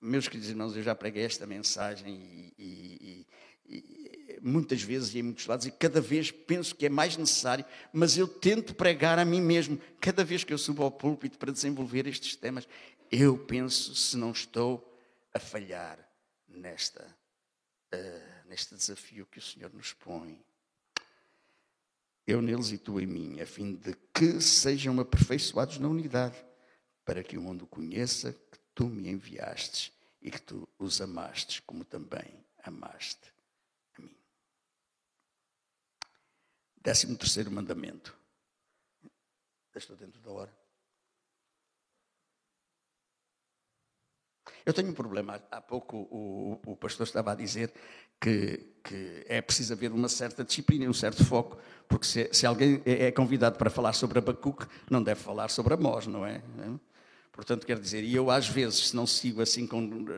meus 0.00 0.28
queridos 0.28 0.50
irmãos, 0.50 0.76
eu 0.76 0.82
já 0.82 0.94
preguei 0.94 1.24
esta 1.24 1.46
mensagem 1.46 2.14
e, 2.14 2.54
e, 2.58 3.26
e, 3.66 4.40
muitas 4.42 4.82
vezes 4.82 5.14
e 5.14 5.18
em 5.18 5.22
muitos 5.22 5.46
lados, 5.46 5.66
e 5.66 5.70
cada 5.70 6.00
vez 6.00 6.30
penso 6.30 6.74
que 6.74 6.86
é 6.86 6.88
mais 6.90 7.16
necessário, 7.16 7.64
mas 7.92 8.18
eu 8.18 8.28
tento 8.28 8.74
pregar 8.74 9.18
a 9.18 9.24
mim 9.24 9.40
mesmo, 9.40 9.80
cada 10.00 10.22
vez 10.22 10.44
que 10.44 10.52
eu 10.52 10.58
subo 10.58 10.82
ao 10.82 10.90
púlpito 10.90 11.38
para 11.38 11.52
desenvolver 11.52 12.06
estes 12.06 12.36
temas, 12.36 12.68
eu 13.16 13.38
penso 13.38 13.94
se 13.94 14.16
não 14.16 14.32
estou 14.32 14.92
a 15.32 15.38
falhar 15.38 15.98
nesta, 16.48 17.04
uh, 17.94 18.48
neste 18.48 18.74
desafio 18.74 19.26
que 19.26 19.38
o 19.38 19.42
Senhor 19.42 19.72
nos 19.72 19.92
põe. 19.92 20.44
Eu 22.26 22.42
neles 22.42 22.72
e 22.72 22.78
tu 22.78 22.98
em 22.98 23.06
mim, 23.06 23.40
a 23.40 23.46
fim 23.46 23.74
de 23.74 23.94
que 24.12 24.40
sejam 24.40 24.98
aperfeiçoados 24.98 25.78
na 25.78 25.88
unidade, 25.88 26.36
para 27.04 27.22
que 27.22 27.36
o 27.36 27.40
mundo 27.40 27.66
conheça 27.66 28.32
que 28.32 28.58
tu 28.74 28.86
me 28.86 29.08
enviastes 29.08 29.92
e 30.20 30.30
que 30.30 30.40
tu 30.40 30.66
os 30.78 31.00
amastes 31.00 31.60
como 31.60 31.84
também 31.84 32.44
amaste 32.64 33.32
a 33.96 34.02
mim. 34.02 34.16
Décimo 36.78 37.16
terceiro 37.16 37.50
mandamento. 37.50 38.16
Estou 39.74 39.96
dentro 39.96 40.20
da 40.20 40.30
hora. 40.30 40.63
Eu 44.64 44.72
tenho 44.72 44.90
um 44.90 44.94
problema. 44.94 45.42
Há 45.50 45.60
pouco 45.60 45.96
o, 46.10 46.60
o 46.66 46.76
pastor 46.76 47.06
estava 47.06 47.32
a 47.32 47.34
dizer 47.34 47.72
que, 48.20 48.58
que, 48.82 49.24
é 49.28 49.42
preciso 49.42 49.74
haver 49.74 49.92
uma 49.92 50.08
certa 50.08 50.42
disciplina 50.42 50.88
um 50.88 50.94
certo 50.94 51.24
foco, 51.24 51.58
porque 51.86 52.06
se, 52.06 52.30
se 52.32 52.46
alguém 52.46 52.80
é, 52.86 53.06
é 53.06 53.12
convidado 53.12 53.58
para 53.58 53.68
falar 53.68 53.92
sobre 53.92 54.18
Abacuque, 54.18 54.66
não 54.90 55.02
deve 55.02 55.20
falar 55.20 55.50
sobre 55.50 55.74
Amós, 55.74 56.06
não 56.06 56.24
é? 56.24 56.42
Portanto, 57.30 57.66
quer 57.66 57.78
dizer, 57.78 58.04
e 58.04 58.14
eu 58.14 58.30
às 58.30 58.48
vezes, 58.48 58.88
se 58.88 58.96
não 58.96 59.06
sigo 59.06 59.42
assim 59.42 59.66
com 59.66 59.84
uh, 59.84 60.14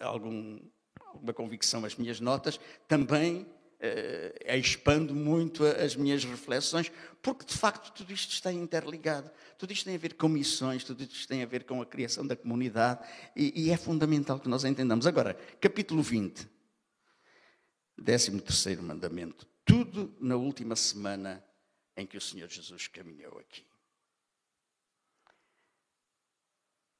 algum, 0.00 0.60
alguma 1.04 1.32
convicção 1.34 1.84
as 1.84 1.96
minhas 1.96 2.20
notas, 2.20 2.60
também 2.88 3.46
uh, 3.84 4.56
expando 4.56 5.14
muito 5.14 5.64
as 5.64 5.94
minhas 5.94 6.24
reflexões, 6.24 6.90
porque 7.20 7.44
de 7.44 7.54
facto 7.54 7.92
tudo 7.92 8.12
isto 8.12 8.32
está 8.32 8.52
interligado. 8.52 9.30
Tudo 9.58 9.72
isto 9.72 9.84
tem 9.84 9.94
a 9.94 9.98
ver 9.98 10.14
com 10.14 10.28
missões, 10.28 10.84
tudo 10.84 11.02
isto 11.02 11.28
tem 11.28 11.42
a 11.42 11.46
ver 11.46 11.64
com 11.64 11.80
a 11.82 11.86
criação 11.86 12.26
da 12.26 12.34
comunidade 12.34 13.06
e, 13.36 13.66
e 13.66 13.70
é 13.70 13.76
fundamental 13.76 14.40
que 14.40 14.48
nós 14.48 14.64
entendamos. 14.64 15.06
Agora, 15.06 15.34
capítulo 15.60 16.02
20, 16.02 16.48
13 18.02 18.40
terceiro 18.40 18.82
mandamento. 18.82 19.46
Tudo 19.64 20.14
na 20.20 20.36
última 20.36 20.76
semana 20.76 21.44
em 21.96 22.06
que 22.06 22.16
o 22.16 22.20
Senhor 22.20 22.48
Jesus 22.48 22.88
caminhou 22.88 23.38
aqui. 23.38 23.64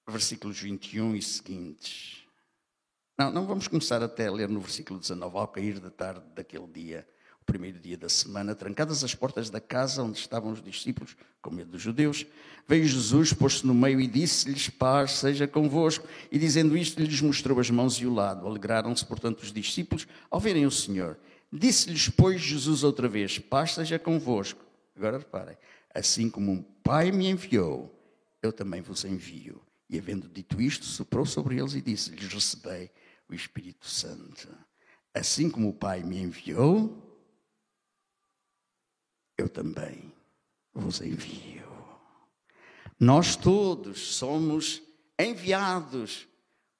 Versículos 0.07 0.61
21 0.61 1.17
e 1.17 1.23
seguintes. 1.23 2.24
Não, 3.17 3.31
não 3.31 3.47
vamos 3.47 3.69
começar 3.69 4.03
até 4.03 4.27
a 4.27 4.33
ler 4.33 4.49
no 4.49 4.59
versículo 4.59 4.99
19. 4.99 5.37
Ao 5.37 5.47
cair 5.47 5.79
da 5.79 5.89
tarde 5.89 6.23
daquele 6.35 6.67
dia, 6.67 7.07
o 7.41 7.45
primeiro 7.45 7.79
dia 7.79 7.97
da 7.97 8.09
semana, 8.09 8.57
trancadas 8.57 9.05
as 9.05 9.15
portas 9.15 9.49
da 9.51 9.61
casa 9.61 10.03
onde 10.03 10.19
estavam 10.19 10.51
os 10.51 10.61
discípulos, 10.61 11.17
com 11.41 11.55
medo 11.55 11.71
dos 11.71 11.81
judeus, 11.81 12.27
veio 12.67 12.85
Jesus, 12.85 13.33
pôs-se 13.33 13.65
no 13.65 13.73
meio 13.73 14.01
e 14.01 14.09
disse-lhes: 14.09 14.69
Paz 14.69 15.13
seja 15.13 15.47
convosco. 15.47 16.09
E 16.33 16.41
dizendo 16.41 16.77
isto, 16.77 17.01
lhes 17.01 17.21
mostrou 17.21 17.61
as 17.61 17.71
mãos 17.71 17.95
e 18.01 18.07
o 18.07 18.13
lado. 18.13 18.49
Alegraram-se, 18.49 19.07
portanto, 19.07 19.43
os 19.43 19.53
discípulos 19.53 20.09
ao 20.29 20.41
verem 20.41 20.67
o 20.67 20.71
Senhor. 20.71 21.17
Disse-lhes, 21.53 22.09
pois, 22.09 22.41
Jesus 22.41 22.83
outra 22.83 23.07
vez: 23.07 23.39
Paz 23.39 23.75
seja 23.75 23.97
convosco. 23.97 24.65
Agora 24.97 25.19
reparem: 25.19 25.57
Assim 25.95 26.29
como 26.29 26.51
um 26.51 26.65
Pai 26.83 27.13
me 27.13 27.29
enviou, 27.29 27.97
eu 28.43 28.53
também 28.53 28.81
vos 28.81 29.05
envio. 29.05 29.63
E 29.89 29.99
havendo 29.99 30.29
dito 30.29 30.61
isto, 30.61 30.85
soprou 30.85 31.25
sobre 31.25 31.59
eles 31.59 31.75
e 31.75 31.81
disse-lhes: 31.81 32.33
Recebei 32.33 32.91
o 33.29 33.35
Espírito 33.35 33.87
Santo. 33.87 34.49
Assim 35.13 35.51
como 35.51 35.69
o 35.69 35.75
Pai 35.75 36.03
me 36.03 36.19
enviou, 36.19 37.03
eu 39.39 39.49
também 39.49 40.13
vos 40.73 41.01
envio. 41.01 41.65
Nós 42.99 43.37
todos 43.37 44.17
somos 44.17 44.83
enviados 45.19 46.27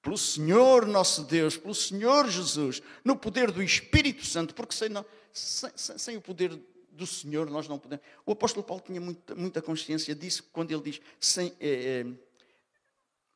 pelo 0.01 0.17
Senhor 0.17 0.85
nosso 0.85 1.23
Deus, 1.23 1.57
pelo 1.57 1.73
Senhor 1.73 2.29
Jesus, 2.29 2.81
no 3.03 3.15
poder 3.15 3.51
do 3.51 3.63
Espírito 3.63 4.25
Santo, 4.25 4.53
porque 4.53 4.75
sem, 4.75 4.89
sem, 5.31 5.97
sem, 5.97 6.17
o 6.17 6.21
poder 6.21 6.55
do 6.91 7.07
Senhor 7.07 7.49
nós 7.49 7.67
não 7.67 7.79
podemos. 7.79 8.05
O 8.25 8.31
apóstolo 8.33 8.63
Paulo 8.63 8.83
tinha 8.85 9.01
muita, 9.01 9.33
muita 9.33 9.61
consciência 9.61 10.13
disso 10.13 10.47
quando 10.53 10.71
ele 10.71 10.83
diz: 10.83 11.01
sem, 11.19 11.53
é, 11.59 11.69
é, 11.69 12.05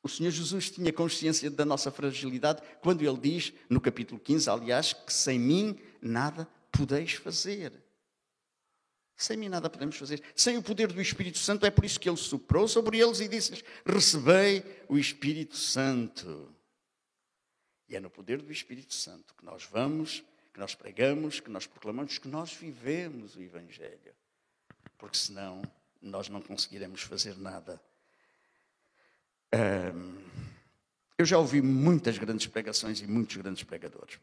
o 0.02 0.08
Senhor 0.08 0.32
Jesus 0.32 0.70
tinha 0.70 0.94
consciência 0.94 1.50
da 1.52 1.66
nossa 1.66 1.92
fragilidade 1.92 2.62
quando 2.82 3.02
ele 3.02 3.18
diz, 3.18 3.54
no 3.70 3.82
capítulo 3.82 4.20
15, 4.20 4.50
aliás, 4.50 4.94
que 4.94 5.12
sem 5.14 5.38
mim 5.38 5.78
nada 6.02 6.48
podeis 6.72 7.14
fazer. 7.14 7.74
Sem 9.18 9.36
mim 9.36 9.50
nada 9.50 9.70
podemos 9.70 9.98
fazer. 9.98 10.24
Sem 10.34 10.56
o 10.56 10.64
poder 10.64 10.94
do 10.94 11.02
Espírito 11.02 11.38
Santo, 11.38 11.66
é 11.66 11.70
por 11.70 11.84
isso 11.84 12.00
que 12.00 12.08
ele 12.08 12.16
soprou 12.16 12.70
sobre 12.70 13.00
eles 13.00 13.20
e 13.20 13.28
disse-lhes: 13.28 13.62
Recebei 13.86 14.64
o 14.88 14.98
Espírito 14.98 15.58
Santo. 15.58 16.56
E 17.90 17.98
é 17.98 18.00
no 18.00 18.10
poder 18.10 18.42
do 18.42 18.52
Espírito 18.52 18.94
Santo 18.94 19.36
que 19.36 19.44
nós 19.44 19.66
vamos, 19.66 20.24
que 20.54 20.60
nós 20.60 20.74
pregamos, 20.74 21.42
que 21.42 21.50
nós 21.50 21.68
proclamamos, 21.68 22.18
que 22.18 22.30
nós 22.30 22.54
vivemos 22.54 23.36
o 23.36 23.42
Evangelho. 23.42 24.16
Porque 24.98 25.18
senão 25.18 25.62
nós 26.02 26.30
não 26.30 26.42
conseguiremos 26.42 27.02
fazer 27.02 27.38
nada. 27.38 27.82
Eu 31.18 31.26
já 31.26 31.38
ouvi 31.38 31.62
muitas 31.62 32.18
grandes 32.18 32.48
pregações 32.48 33.02
e 33.02 33.08
muitos 33.08 33.36
grandes 33.36 33.64
pregadores. 33.64 34.18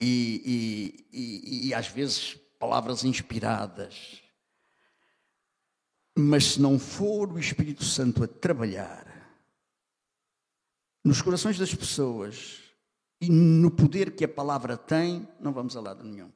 E, 0.00 1.04
e, 1.12 1.18
e, 1.18 1.68
e 1.68 1.74
às 1.74 1.88
vezes 1.88 2.36
palavras 2.58 3.04
inspiradas. 3.04 4.22
Mas 6.16 6.52
se 6.52 6.60
não 6.60 6.78
for 6.78 7.32
o 7.32 7.38
Espírito 7.38 7.84
Santo 7.84 8.24
a 8.24 8.28
trabalhar 8.28 9.06
nos 11.04 11.22
corações 11.22 11.58
das 11.58 11.72
pessoas 11.74 12.60
e 13.20 13.30
no 13.30 13.70
poder 13.70 14.14
que 14.16 14.24
a 14.24 14.28
palavra 14.28 14.76
tem, 14.76 15.28
não 15.40 15.52
vamos 15.52 15.76
a 15.76 15.80
lado 15.80 16.04
nenhum. 16.04 16.30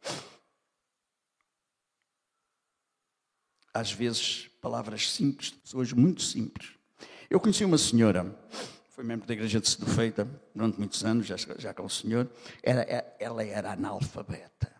Às 3.75 3.93
vezes, 3.93 4.51
palavras 4.61 5.11
simples, 5.11 5.51
de 5.51 5.59
pessoas 5.59 5.93
muito 5.93 6.23
simples. 6.23 6.71
Eu 7.31 7.41
conheci 7.41 7.65
uma 7.65 7.79
senhora 7.79 8.37
foi 8.93 9.05
membro 9.05 9.27
da 9.27 9.33
igreja 9.33 9.59
de 9.59 9.69
Sedufeita 9.69 10.29
durante 10.55 10.79
muitos 10.79 11.03
anos, 11.03 11.27
já, 11.27 11.35
já 11.59 11.73
com 11.73 11.85
o 11.85 11.91
senhor, 11.91 12.31
era, 12.63 12.83
é, 12.83 13.17
ela 13.19 13.43
era 13.43 13.73
analfabeta. 13.73 14.71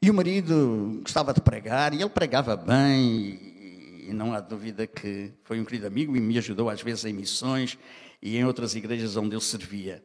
E 0.00 0.10
o 0.10 0.14
marido 0.14 1.00
gostava 1.02 1.32
de 1.32 1.40
pregar, 1.40 1.94
e 1.94 2.02
ele 2.02 2.10
pregava 2.10 2.56
bem, 2.56 4.08
e, 4.08 4.12
não 4.12 4.34
há 4.34 4.40
dúvida 4.40 4.86
que 4.86 5.32
foi 5.42 5.58
um 5.58 5.64
querido 5.64 5.86
amigo 5.86 6.14
e 6.16 6.20
me 6.20 6.36
ajudou 6.36 6.68
às 6.68 6.82
vezes 6.82 7.04
em 7.06 7.12
missões 7.12 7.78
e 8.20 8.36
em 8.36 8.44
outras 8.44 8.74
igrejas 8.74 9.16
onde 9.16 9.34
ele 9.34 9.42
servia. 9.42 10.04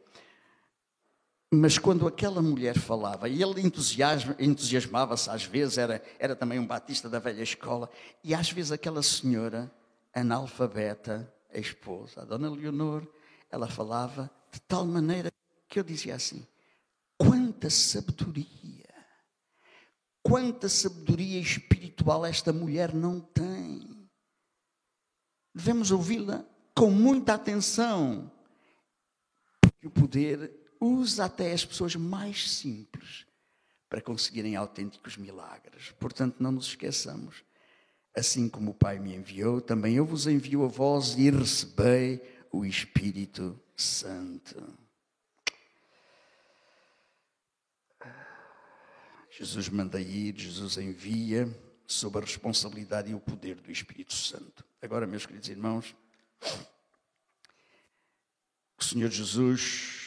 Mas 1.52 1.78
quando 1.78 2.08
aquela 2.08 2.42
mulher 2.42 2.76
falava, 2.76 3.28
e 3.28 3.40
ele 3.40 3.62
entusiasmava-se, 4.38 5.30
às 5.30 5.44
vezes 5.44 5.78
era, 5.78 6.02
era 6.18 6.34
também 6.34 6.58
um 6.58 6.66
batista 6.66 7.08
da 7.08 7.20
velha 7.20 7.42
escola, 7.42 7.88
e 8.22 8.34
às 8.34 8.50
vezes 8.50 8.72
aquela 8.72 9.02
senhora 9.02 9.70
analfabeta 10.12 11.32
a 11.52 11.58
esposa, 11.58 12.22
a 12.22 12.24
dona 12.24 12.50
Leonor, 12.50 13.06
ela 13.50 13.68
falava 13.68 14.30
de 14.50 14.60
tal 14.60 14.84
maneira 14.84 15.30
que 15.68 15.78
eu 15.78 15.84
dizia 15.84 16.16
assim: 16.16 16.46
quanta 17.16 17.70
sabedoria, 17.70 18.88
quanta 20.22 20.68
sabedoria 20.68 21.40
espiritual 21.40 22.26
esta 22.26 22.52
mulher 22.52 22.92
não 22.92 23.20
tem. 23.20 24.08
Devemos 25.54 25.90
ouvi-la 25.90 26.44
com 26.74 26.90
muita 26.90 27.34
atenção, 27.34 28.30
porque 29.60 29.86
o 29.86 29.90
poder 29.90 30.55
usa 30.80 31.24
até 31.24 31.52
as 31.52 31.64
pessoas 31.64 31.96
mais 31.96 32.50
simples 32.50 33.26
para 33.88 34.00
conseguirem 34.00 34.56
autênticos 34.56 35.16
milagres. 35.16 35.92
Portanto, 35.98 36.36
não 36.40 36.52
nos 36.52 36.66
esqueçamos 36.66 37.44
Assim 38.16 38.48
como 38.48 38.70
o 38.70 38.74
Pai 38.74 38.98
me 38.98 39.14
enviou, 39.14 39.60
também 39.60 39.96
eu 39.96 40.06
vos 40.06 40.26
envio 40.26 40.64
a 40.64 40.68
vós 40.68 41.16
e 41.18 41.30
recebei 41.30 42.22
o 42.50 42.64
Espírito 42.64 43.60
Santo. 43.76 44.74
Jesus 49.30 49.68
manda 49.68 50.00
ir, 50.00 50.34
Jesus 50.34 50.78
envia, 50.78 51.46
sob 51.86 52.16
a 52.16 52.22
responsabilidade 52.22 53.10
e 53.10 53.14
o 53.14 53.20
poder 53.20 53.56
do 53.56 53.70
Espírito 53.70 54.14
Santo. 54.14 54.64
Agora, 54.80 55.06
meus 55.06 55.26
queridos 55.26 55.50
irmãos, 55.50 55.94
o 58.78 58.82
Senhor 58.82 59.10
Jesus 59.10 60.05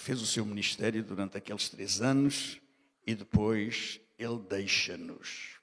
fez 0.00 0.22
o 0.22 0.26
seu 0.26 0.46
ministério 0.46 1.04
durante 1.04 1.36
aqueles 1.36 1.68
três 1.68 2.00
anos 2.00 2.58
e 3.06 3.14
depois 3.14 4.00
ele 4.18 4.38
deixa-nos. 4.38 5.60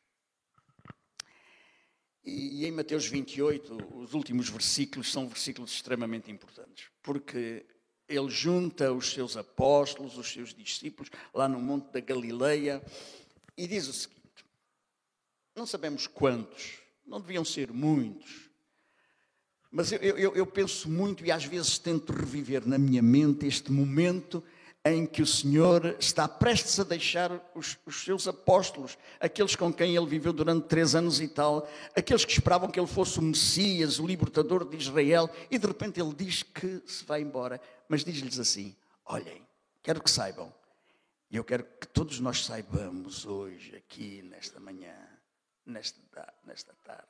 E, 2.24 2.66
em 2.66 2.72
Mateus 2.72 3.06
28, 3.08 3.96
os 3.96 4.14
últimos 4.14 4.50
versículos 4.50 5.12
são 5.12 5.28
versículos 5.28 5.72
extremamente 5.72 6.30
importantes, 6.30 6.90
porque 7.02 7.66
ele 8.08 8.30
junta 8.30 8.92
os 8.94 9.12
seus 9.12 9.36
apóstolos, 9.36 10.18
os 10.18 10.32
seus 10.32 10.54
discípulos, 10.54 11.10
lá 11.34 11.48
no 11.48 11.60
Monte 11.60 11.92
da 11.92 12.00
Galileia, 12.00 12.84
e 13.58 13.66
diz 13.66 13.88
o 13.88 13.94
seguinte: 13.94 14.46
Não 15.56 15.66
sabemos 15.66 16.06
quantos, 16.06 16.80
não 17.06 17.20
deviam 17.20 17.46
ser 17.46 17.72
muitos, 17.72 18.47
mas 19.72 19.92
eu, 19.92 20.00
eu, 20.00 20.36
eu 20.36 20.46
penso 20.46 20.90
muito 20.90 21.26
e 21.26 21.32
às 21.32 21.46
vezes 21.46 21.78
tento 21.78 22.14
reviver 22.14 22.68
na 22.68 22.78
minha 22.78 23.02
mente 23.02 23.46
este 23.46 23.72
momento 23.72 24.44
em 24.86 25.06
que 25.06 25.22
o 25.22 25.28
Senhor 25.28 25.98
está 26.00 26.28
prestes 26.28 26.80
a 26.80 26.84
deixar 26.84 27.32
os, 27.54 27.78
os, 27.86 28.04
seus 28.04 28.28
apóstolos, 28.28 28.98
aqueles 29.20 29.56
com 29.56 29.74
quem 29.74 29.96
ele 29.96 30.06
viveu 30.06 30.32
durante 30.32 30.68
três 30.68 30.96
anos 30.96 31.20
e 31.20 31.28
tal, 31.28 31.68
aqueles 31.96 32.24
que 32.24 32.32
esperavam 32.32 32.70
que 32.70 32.80
ele 32.80 32.88
fosse 32.88 33.20
o 33.20 33.22
Messias, 33.22 34.00
o 34.00 34.08
libertador 34.08 34.64
de 34.64 34.78
Israel, 34.78 35.30
e 35.52 35.58
de 35.58 35.68
repente 35.68 36.00
ele 36.00 36.14
diz 36.14 36.42
que 36.42 36.82
se 36.86 37.04
vai 37.04 37.22
embora, 37.22 37.60
mas 37.90 38.06
diz-lhes 38.06 38.40
assim: 38.40 38.76
Olhem, 39.06 39.46
quero 39.84 40.02
que 40.02 40.10
saibam, 40.10 40.54
e 41.30 41.36
eu 41.36 41.44
quero 41.44 41.66
que 41.66 41.88
todos 41.88 42.22
nós 42.22 42.46
saibamos 42.46 43.26
hoje, 43.26 43.76
aqui, 43.76 44.22
nesta 44.22 44.58
manhã, 44.60 44.96
nesta, 45.66 46.34
nesta 46.46 46.74
tarde, 46.86 47.10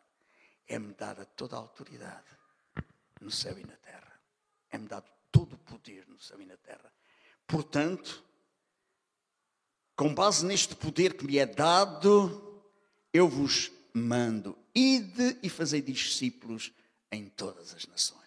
é-me 0.67 0.93
dada 0.93 1.25
toda 1.25 1.55
a 1.55 1.59
autoridade 1.59 2.36
no 3.21 3.31
céu 3.31 3.57
e 3.57 3.63
na 3.65 3.75
terra, 3.77 4.19
é-me 4.69 4.87
dado 4.87 5.09
todo 5.31 5.53
o 5.53 5.57
poder 5.59 6.07
no 6.07 6.19
céu 6.19 6.41
e 6.41 6.45
na 6.45 6.57
terra. 6.57 6.91
Portanto, 7.45 8.23
com 9.95 10.13
base 10.13 10.45
neste 10.45 10.75
poder 10.75 11.15
que 11.15 11.25
me 11.25 11.37
é 11.37 11.45
dado, 11.45 12.63
eu 13.11 13.27
vos 13.27 13.71
mando, 13.93 14.57
ide 14.75 15.39
e 15.41 15.49
fazei 15.49 15.81
discípulos 15.81 16.71
em 17.11 17.27
todas 17.29 17.73
as 17.73 17.85
nações, 17.87 18.21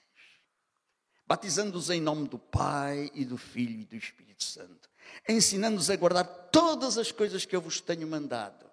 batizando-os 1.27 1.91
em 1.91 2.01
nome 2.01 2.29
do 2.29 2.39
Pai 2.39 3.11
e 3.15 3.25
do 3.25 3.37
Filho 3.37 3.81
e 3.81 3.85
do 3.85 3.95
Espírito 3.95 4.43
Santo, 4.43 4.91
ensinando-os 5.29 5.91
a 5.91 5.97
guardar 5.97 6.25
todas 6.51 6.99
as 6.99 7.13
coisas 7.13 7.45
que 7.45 7.55
eu 7.55 7.61
vos 7.61 7.81
tenho 7.81 8.07
mandado. 8.09 8.69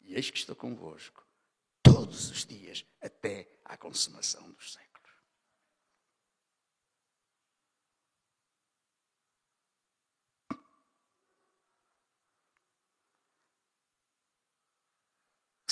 E 0.00 0.14
eis 0.14 0.30
que 0.30 0.38
estou 0.38 0.56
convosco 0.56 1.24
todos 1.82 2.30
os 2.30 2.44
dias 2.44 2.84
até 3.00 3.48
à 3.64 3.76
consumação 3.76 4.50
dos 4.50 4.72
séculos. 4.72 4.91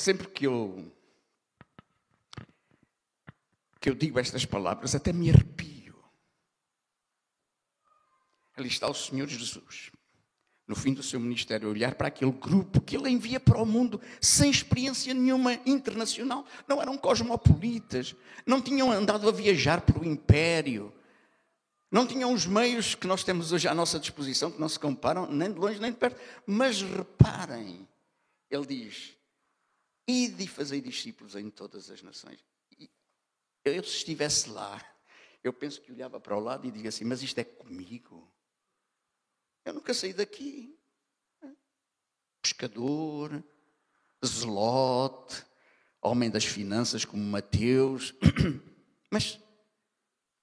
Sempre 0.00 0.28
que 0.28 0.46
eu 0.46 0.90
que 3.78 3.90
eu 3.90 3.94
digo 3.94 4.18
estas 4.18 4.46
palavras, 4.46 4.94
até 4.94 5.12
me 5.12 5.30
arrepio. 5.30 5.94
Ali 8.56 8.68
está 8.68 8.88
o 8.88 8.94
Senhor 8.94 9.26
Jesus, 9.26 9.90
no 10.66 10.74
fim 10.74 10.94
do 10.94 11.02
seu 11.02 11.20
ministério, 11.20 11.68
a 11.68 11.70
olhar 11.70 11.94
para 11.94 12.08
aquele 12.08 12.32
grupo 12.32 12.80
que 12.80 12.96
ele 12.96 13.10
envia 13.10 13.38
para 13.38 13.60
o 13.60 13.66
mundo 13.66 14.00
sem 14.22 14.50
experiência 14.50 15.12
nenhuma 15.12 15.54
internacional. 15.66 16.46
Não 16.66 16.80
eram 16.80 16.96
cosmopolitas, 16.96 18.14
não 18.46 18.60
tinham 18.60 18.90
andado 18.90 19.28
a 19.28 19.32
viajar 19.32 19.82
pelo 19.82 20.04
império, 20.04 20.92
não 21.90 22.06
tinham 22.06 22.32
os 22.32 22.46
meios 22.46 22.94
que 22.94 23.06
nós 23.06 23.22
temos 23.22 23.52
hoje 23.52 23.68
à 23.68 23.74
nossa 23.74 23.98
disposição, 23.98 24.50
que 24.50 24.60
não 24.60 24.68
se 24.68 24.78
comparam 24.78 25.30
nem 25.30 25.52
de 25.52 25.58
longe 25.58 25.78
nem 25.78 25.92
de 25.92 25.98
perto. 25.98 26.18
Mas 26.46 26.80
reparem, 26.80 27.86
ele 28.50 28.66
diz: 28.66 29.19
Ide 30.10 30.44
e 30.44 30.48
fazei 30.48 30.80
discípulos 30.80 31.36
em 31.36 31.48
todas 31.48 31.88
as 31.88 32.02
nações. 32.02 32.44
E 32.76 32.90
eu, 33.64 33.84
se 33.84 33.98
estivesse 33.98 34.50
lá, 34.50 34.84
eu 35.44 35.52
penso 35.52 35.80
que 35.80 35.92
olhava 35.92 36.18
para 36.18 36.36
o 36.36 36.40
lado 36.40 36.66
e 36.66 36.70
diga 36.70 36.88
assim: 36.88 37.04
Mas 37.04 37.22
isto 37.22 37.38
é 37.38 37.44
comigo? 37.44 38.28
Eu 39.64 39.74
nunca 39.74 39.94
saí 39.94 40.12
daqui. 40.12 40.76
Pescador, 42.42 43.44
zelote, 44.24 45.44
homem 46.02 46.28
das 46.28 46.44
finanças 46.44 47.04
como 47.04 47.22
Mateus. 47.22 48.12
Mas 49.10 49.38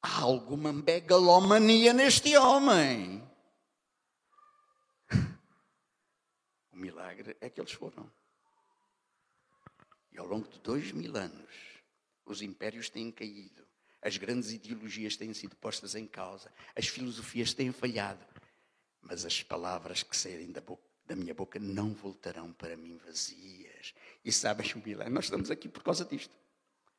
há 0.01 0.21
alguma 0.21 0.71
megalomania 0.71 1.91
neste 1.91 2.37
homem. 2.37 3.21
milagre 6.71 7.35
é 7.41 7.49
que 7.49 7.59
eles 7.59 7.73
foram. 7.73 8.09
E 10.17 10.19
ao 10.19 10.25
longo 10.25 10.47
de 10.47 10.59
dois 10.59 10.91
mil 10.91 11.15
anos, 11.15 11.53
os 12.25 12.41
impérios 12.41 12.89
têm 12.89 13.11
caído, 13.11 13.63
as 14.01 14.17
grandes 14.17 14.51
ideologias 14.51 15.15
têm 15.15 15.31
sido 15.31 15.55
postas 15.55 15.93
em 15.93 16.07
causa, 16.07 16.51
as 16.75 16.87
filosofias 16.87 17.53
têm 17.53 17.71
falhado, 17.71 18.25
mas 18.99 19.25
as 19.25 19.43
palavras 19.43 20.01
que 20.01 20.17
saírem 20.17 20.51
da, 20.51 20.59
boca, 20.59 20.81
da 21.05 21.15
minha 21.15 21.35
boca 21.35 21.59
não 21.59 21.93
voltarão 21.93 22.51
para 22.51 22.75
mim 22.75 22.97
vazias. 22.97 23.93
E 24.25 24.31
sabem 24.31 24.73
o 24.73 24.79
milagre? 24.83 25.13
Nós 25.13 25.25
estamos 25.25 25.51
aqui 25.51 25.69
por 25.69 25.83
causa 25.83 26.03
disto. 26.03 26.35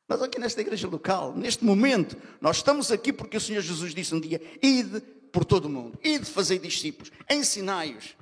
Nós 0.07 0.21
aqui 0.21 0.39
nesta 0.39 0.61
igreja 0.61 0.87
local, 0.87 1.35
neste 1.35 1.63
momento, 1.63 2.15
nós 2.39 2.57
estamos 2.57 2.89
aqui 2.89 3.11
porque 3.11 3.35
o 3.35 3.41
Senhor 3.41 3.61
Jesus 3.61 3.93
disse 3.93 4.15
um 4.15 4.21
dia: 4.21 4.41
ide 4.63 5.01
por 5.31 5.43
todo 5.43 5.65
o 5.65 5.69
mundo, 5.69 5.99
ide 6.01 6.25
fazer 6.25 6.57
discípulos, 6.57 7.11
ensinai-os. 7.29 8.15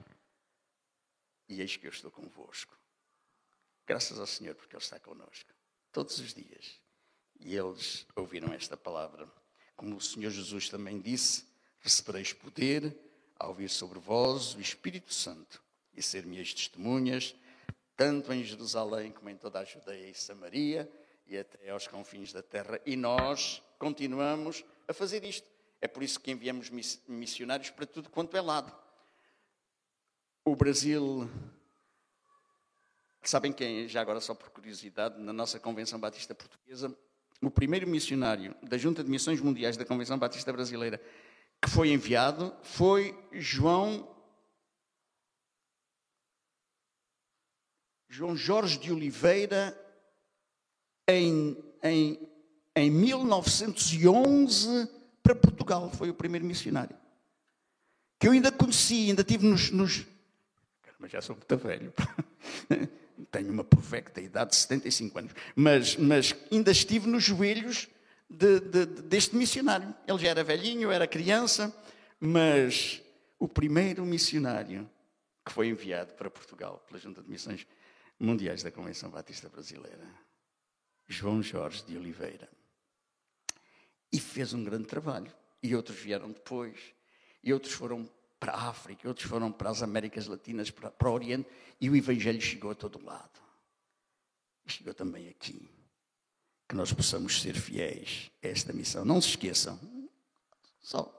E 1.48 1.62
eis 1.62 1.78
que 1.78 1.86
eu 1.86 1.91
estou 1.91 2.10
convosco. 2.10 2.77
Graças 3.88 4.20
ao 4.20 4.28
Senhor, 4.28 4.54
porque 4.54 4.76
Ele 4.76 4.84
está 4.84 5.00
connosco 5.00 5.50
todos 5.94 6.20
os 6.20 6.34
dias. 6.34 6.80
E 7.40 7.56
eles 7.56 8.06
ouviram 8.16 8.54
esta 8.54 8.76
palavra. 8.76 9.28
Como 9.76 9.96
o 9.96 10.02
Senhor 10.02 10.30
Jesus 10.30 10.70
também 10.70 11.00
disse: 11.00 11.46
recebereis 11.80 12.34
poder 12.34 12.96
ao 13.40 13.54
vir 13.54 13.70
sobre 13.70 13.98
vós 13.98 14.56
o 14.56 14.62
Espírito 14.62 15.14
Santo 15.14 15.64
e 15.94 16.02
ser 16.02 16.26
minhas 16.26 16.54
testemunhas, 16.54 17.36
tanto 17.96 18.34
em 18.34 18.44
Jerusalém 18.44 19.12
como 19.12 19.30
em 19.30 19.38
toda 19.38 19.60
a 19.60 19.64
Judeia 19.64 20.10
e 20.10 20.14
Samaria 20.14 20.92
e 21.26 21.38
até 21.38 21.70
aos 21.70 21.88
confins 21.88 22.34
da 22.34 22.44
terra. 22.44 22.80
E 22.86 22.96
nós 22.96 23.64
continuamos 23.80 24.66
a 24.88 24.94
fazer 24.94 25.24
isto. 25.24 25.48
É 25.80 25.88
por 25.88 26.04
isso 26.04 26.20
que 26.20 26.32
enviamos 26.32 26.70
missionários 27.08 27.70
para 27.70 27.86
tudo 27.86 28.10
quanto 28.10 28.36
é 28.36 28.42
lado. 28.42 28.76
O 30.44 30.56
Brasil, 30.56 31.30
sabem 33.30 33.52
quem, 33.52 33.88
já 33.88 34.02
agora 34.02 34.20
só 34.20 34.34
por 34.34 34.50
curiosidade, 34.50 35.22
na 35.22 35.34
nossa 35.34 35.60
Convenção 35.60 36.00
Batista 36.00 36.34
Portuguesa, 36.34 36.96
o 37.42 37.52
primeiro 37.52 37.88
missionário 37.88 38.56
da 38.64 38.78
Junta 38.78 39.04
de 39.04 39.10
Missões 39.10 39.42
Mundiais 39.42 39.78
da 39.78 39.86
Convenção 39.86 40.18
Batista 40.18 40.52
Brasileira 40.52 41.02
que 41.62 41.70
foi 41.70 41.90
enviado 41.90 42.56
foi 42.62 43.18
João 43.32 44.16
João 48.10 48.36
Jorge 48.36 48.80
de 48.80 48.92
Oliveira 48.92 49.80
em, 51.08 51.56
em, 51.84 52.28
em 52.76 52.90
1911 52.90 54.90
para 55.22 55.36
Portugal. 55.36 55.92
Foi 55.92 56.10
o 56.10 56.16
primeiro 56.16 56.46
missionário. 56.46 56.96
Que 58.18 58.28
eu 58.28 58.32
ainda 58.32 58.52
conheci, 58.52 59.10
ainda 59.10 59.24
tive 59.24 59.46
nos. 59.46 59.70
nos... 59.70 60.04
Mas 60.98 61.12
já 61.12 61.22
sou 61.22 61.36
muito 61.36 61.58
velho. 61.58 61.94
Tenho 63.32 63.51
uma 63.51 63.63
perfeita 63.63 64.22
idade 64.22 64.51
de 64.51 64.57
75 64.57 65.20
anos. 65.20 65.32
Mas, 65.55 65.95
mas 65.95 66.36
ainda 66.51 66.72
estive 66.72 67.07
nos 67.07 67.24
joelhos 67.24 67.88
de, 68.30 68.59
de, 68.59 68.86
deste 68.86 69.36
missionário. 69.36 69.93
Ele 70.07 70.18
já 70.18 70.30
era 70.30 70.43
velhinho, 70.43 70.91
era 70.91 71.07
criança, 71.07 71.76
mas 72.20 73.01
o 73.39 73.47
primeiro 73.47 74.05
missionário 74.05 74.89
que 75.45 75.53
foi 75.53 75.68
enviado 75.70 76.13
para 76.13 76.30
Portugal 76.30 76.84
pela 76.88 76.99
Junta 76.99 77.22
de 77.22 77.30
Missões 77.30 77.65
Mundiais 78.20 78.63
da 78.63 78.72
Convenção 78.72 79.09
Batista 79.09 79.47
Brasileira. 79.47 80.05
João 81.07 81.41
Jorge 81.41 81.86
de 81.86 81.97
Oliveira. 81.97 82.49
E 84.11 84.20
fez 84.20 84.53
um 84.53 84.63
grande 84.63 84.86
trabalho. 84.86 85.32
E 85.63 85.76
outros 85.76 85.97
vieram 85.97 86.32
depois. 86.32 86.78
E 87.43 87.53
outros 87.53 87.74
foram 87.74 88.09
para 88.40 88.54
a 88.54 88.70
África, 88.70 89.08
outros 89.08 89.28
foram 89.28 89.52
para 89.52 89.70
as 89.70 89.82
Américas 89.82 90.28
Latinas, 90.28 90.70
para, 90.70 90.92
para 90.92 91.10
o 91.10 91.14
Oriente. 91.14 91.50
E 91.80 91.90
o 91.90 91.96
Evangelho 91.96 92.42
chegou 92.42 92.72
a 92.72 92.76
todo 92.76 93.04
lado. 93.04 93.40
E 94.66 94.72
chegou 94.72 94.94
também 94.94 95.30
aqui. 95.30 95.70
Que 96.68 96.76
nós 96.76 96.92
possamos 96.92 97.42
ser 97.42 97.56
fiéis 97.56 98.32
a 98.44 98.48
esta 98.48 98.74
missão. 98.74 99.06
Não 99.06 99.22
se 99.22 99.30
esqueçam. 99.30 99.80
Só. 100.80 101.14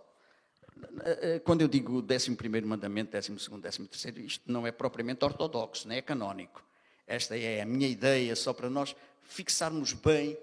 Quando 1.45 1.63
eu 1.63 1.69
digo 1.69 2.05
11 2.09 2.31
mandamento, 2.65 3.13
12, 3.13 3.89
13, 3.89 4.25
isto 4.25 4.51
não 4.51 4.67
é 4.67 4.71
propriamente 4.71 5.25
ortodoxo, 5.25 5.89
não 5.89 5.95
é 5.95 6.03
canónico. 6.03 6.65
Esta 7.07 7.37
é 7.37 7.63
a 7.63 7.67
minha 7.67 7.89
ideia, 7.89 8.37
só 8.37 8.53
para 8.53 8.71
nós 8.71 8.95
fixarmos 9.23 9.93
bem 9.93 10.39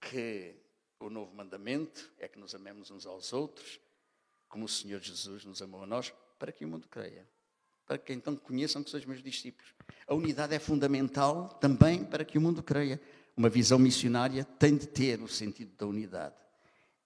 que 0.00 0.54
o 1.00 1.10
novo 1.10 1.34
mandamento 1.34 2.10
é 2.18 2.28
que 2.28 2.38
nos 2.38 2.54
amemos 2.54 2.90
uns 2.90 3.06
aos 3.06 3.32
outros, 3.32 3.80
como 4.54 4.66
o 4.66 4.68
Senhor 4.68 5.00
Jesus 5.00 5.44
nos 5.44 5.60
amou 5.60 5.82
a 5.82 5.86
nós, 5.86 6.14
para 6.38 6.52
que 6.52 6.64
o 6.64 6.68
mundo 6.68 6.86
creia. 6.88 7.26
Para 7.84 7.98
que 7.98 8.12
então 8.12 8.36
conheçam 8.36 8.84
que 8.84 8.88
sois 8.88 9.04
meus 9.04 9.20
discípulos. 9.20 9.74
A 10.06 10.14
unidade 10.14 10.54
é 10.54 10.60
fundamental 10.60 11.48
também 11.60 12.04
para 12.04 12.24
que 12.24 12.38
o 12.38 12.40
mundo 12.40 12.62
creia. 12.62 13.02
Uma 13.36 13.48
visão 13.48 13.80
missionária 13.80 14.44
tem 14.44 14.76
de 14.76 14.86
ter 14.86 15.20
o 15.20 15.26
sentido 15.26 15.74
da 15.76 15.86
unidade. 15.86 16.36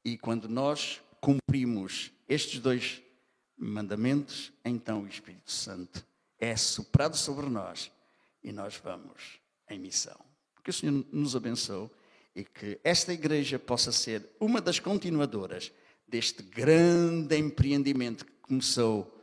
E 0.05 0.19
quando 0.19 0.47
nós 0.47 1.01
cumprimos 1.23 2.13
estes 2.29 2.61
dois 2.61 3.01
mandamentos, 3.57 4.53
então 4.63 5.05
o 5.05 5.09
Espírito 5.09 5.51
Santo 5.51 6.07
é 6.39 6.55
soprado 6.55 7.17
sobre 7.17 7.47
nós 7.47 7.91
e 8.45 8.53
nós 8.53 8.77
vamos 8.77 9.41
em 9.71 9.79
missão. 9.79 10.21
Que 10.63 10.69
o 10.69 10.75
Senhor 10.75 11.03
nos 11.11 11.35
abençoe 11.35 11.89
e 12.37 12.45
que 12.45 12.79
esta 12.85 13.11
igreja 13.11 13.59
possa 13.59 13.91
ser 13.91 14.29
uma 14.39 14.61
das 14.61 14.79
continuadoras 14.79 15.73
deste 16.09 16.43
grande 16.43 17.37
empreendimento 17.37 18.25
que 18.25 18.33
começou 18.43 19.15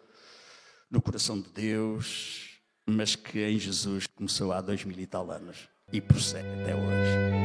no 0.89 1.01
coração 1.01 1.39
de 1.39 1.49
Deus, 1.49 2.59
mas 2.85 3.15
que 3.15 3.39
em 3.39 3.57
Jesus 3.57 4.07
começou 4.07 4.51
há 4.51 4.61
dois 4.61 4.83
mil 4.83 4.97
e 4.99 5.07
tal 5.07 5.29
anos 5.31 5.67
e 5.91 5.99
prossegue 5.99 6.47
até 6.61 6.75
hoje. 6.75 7.44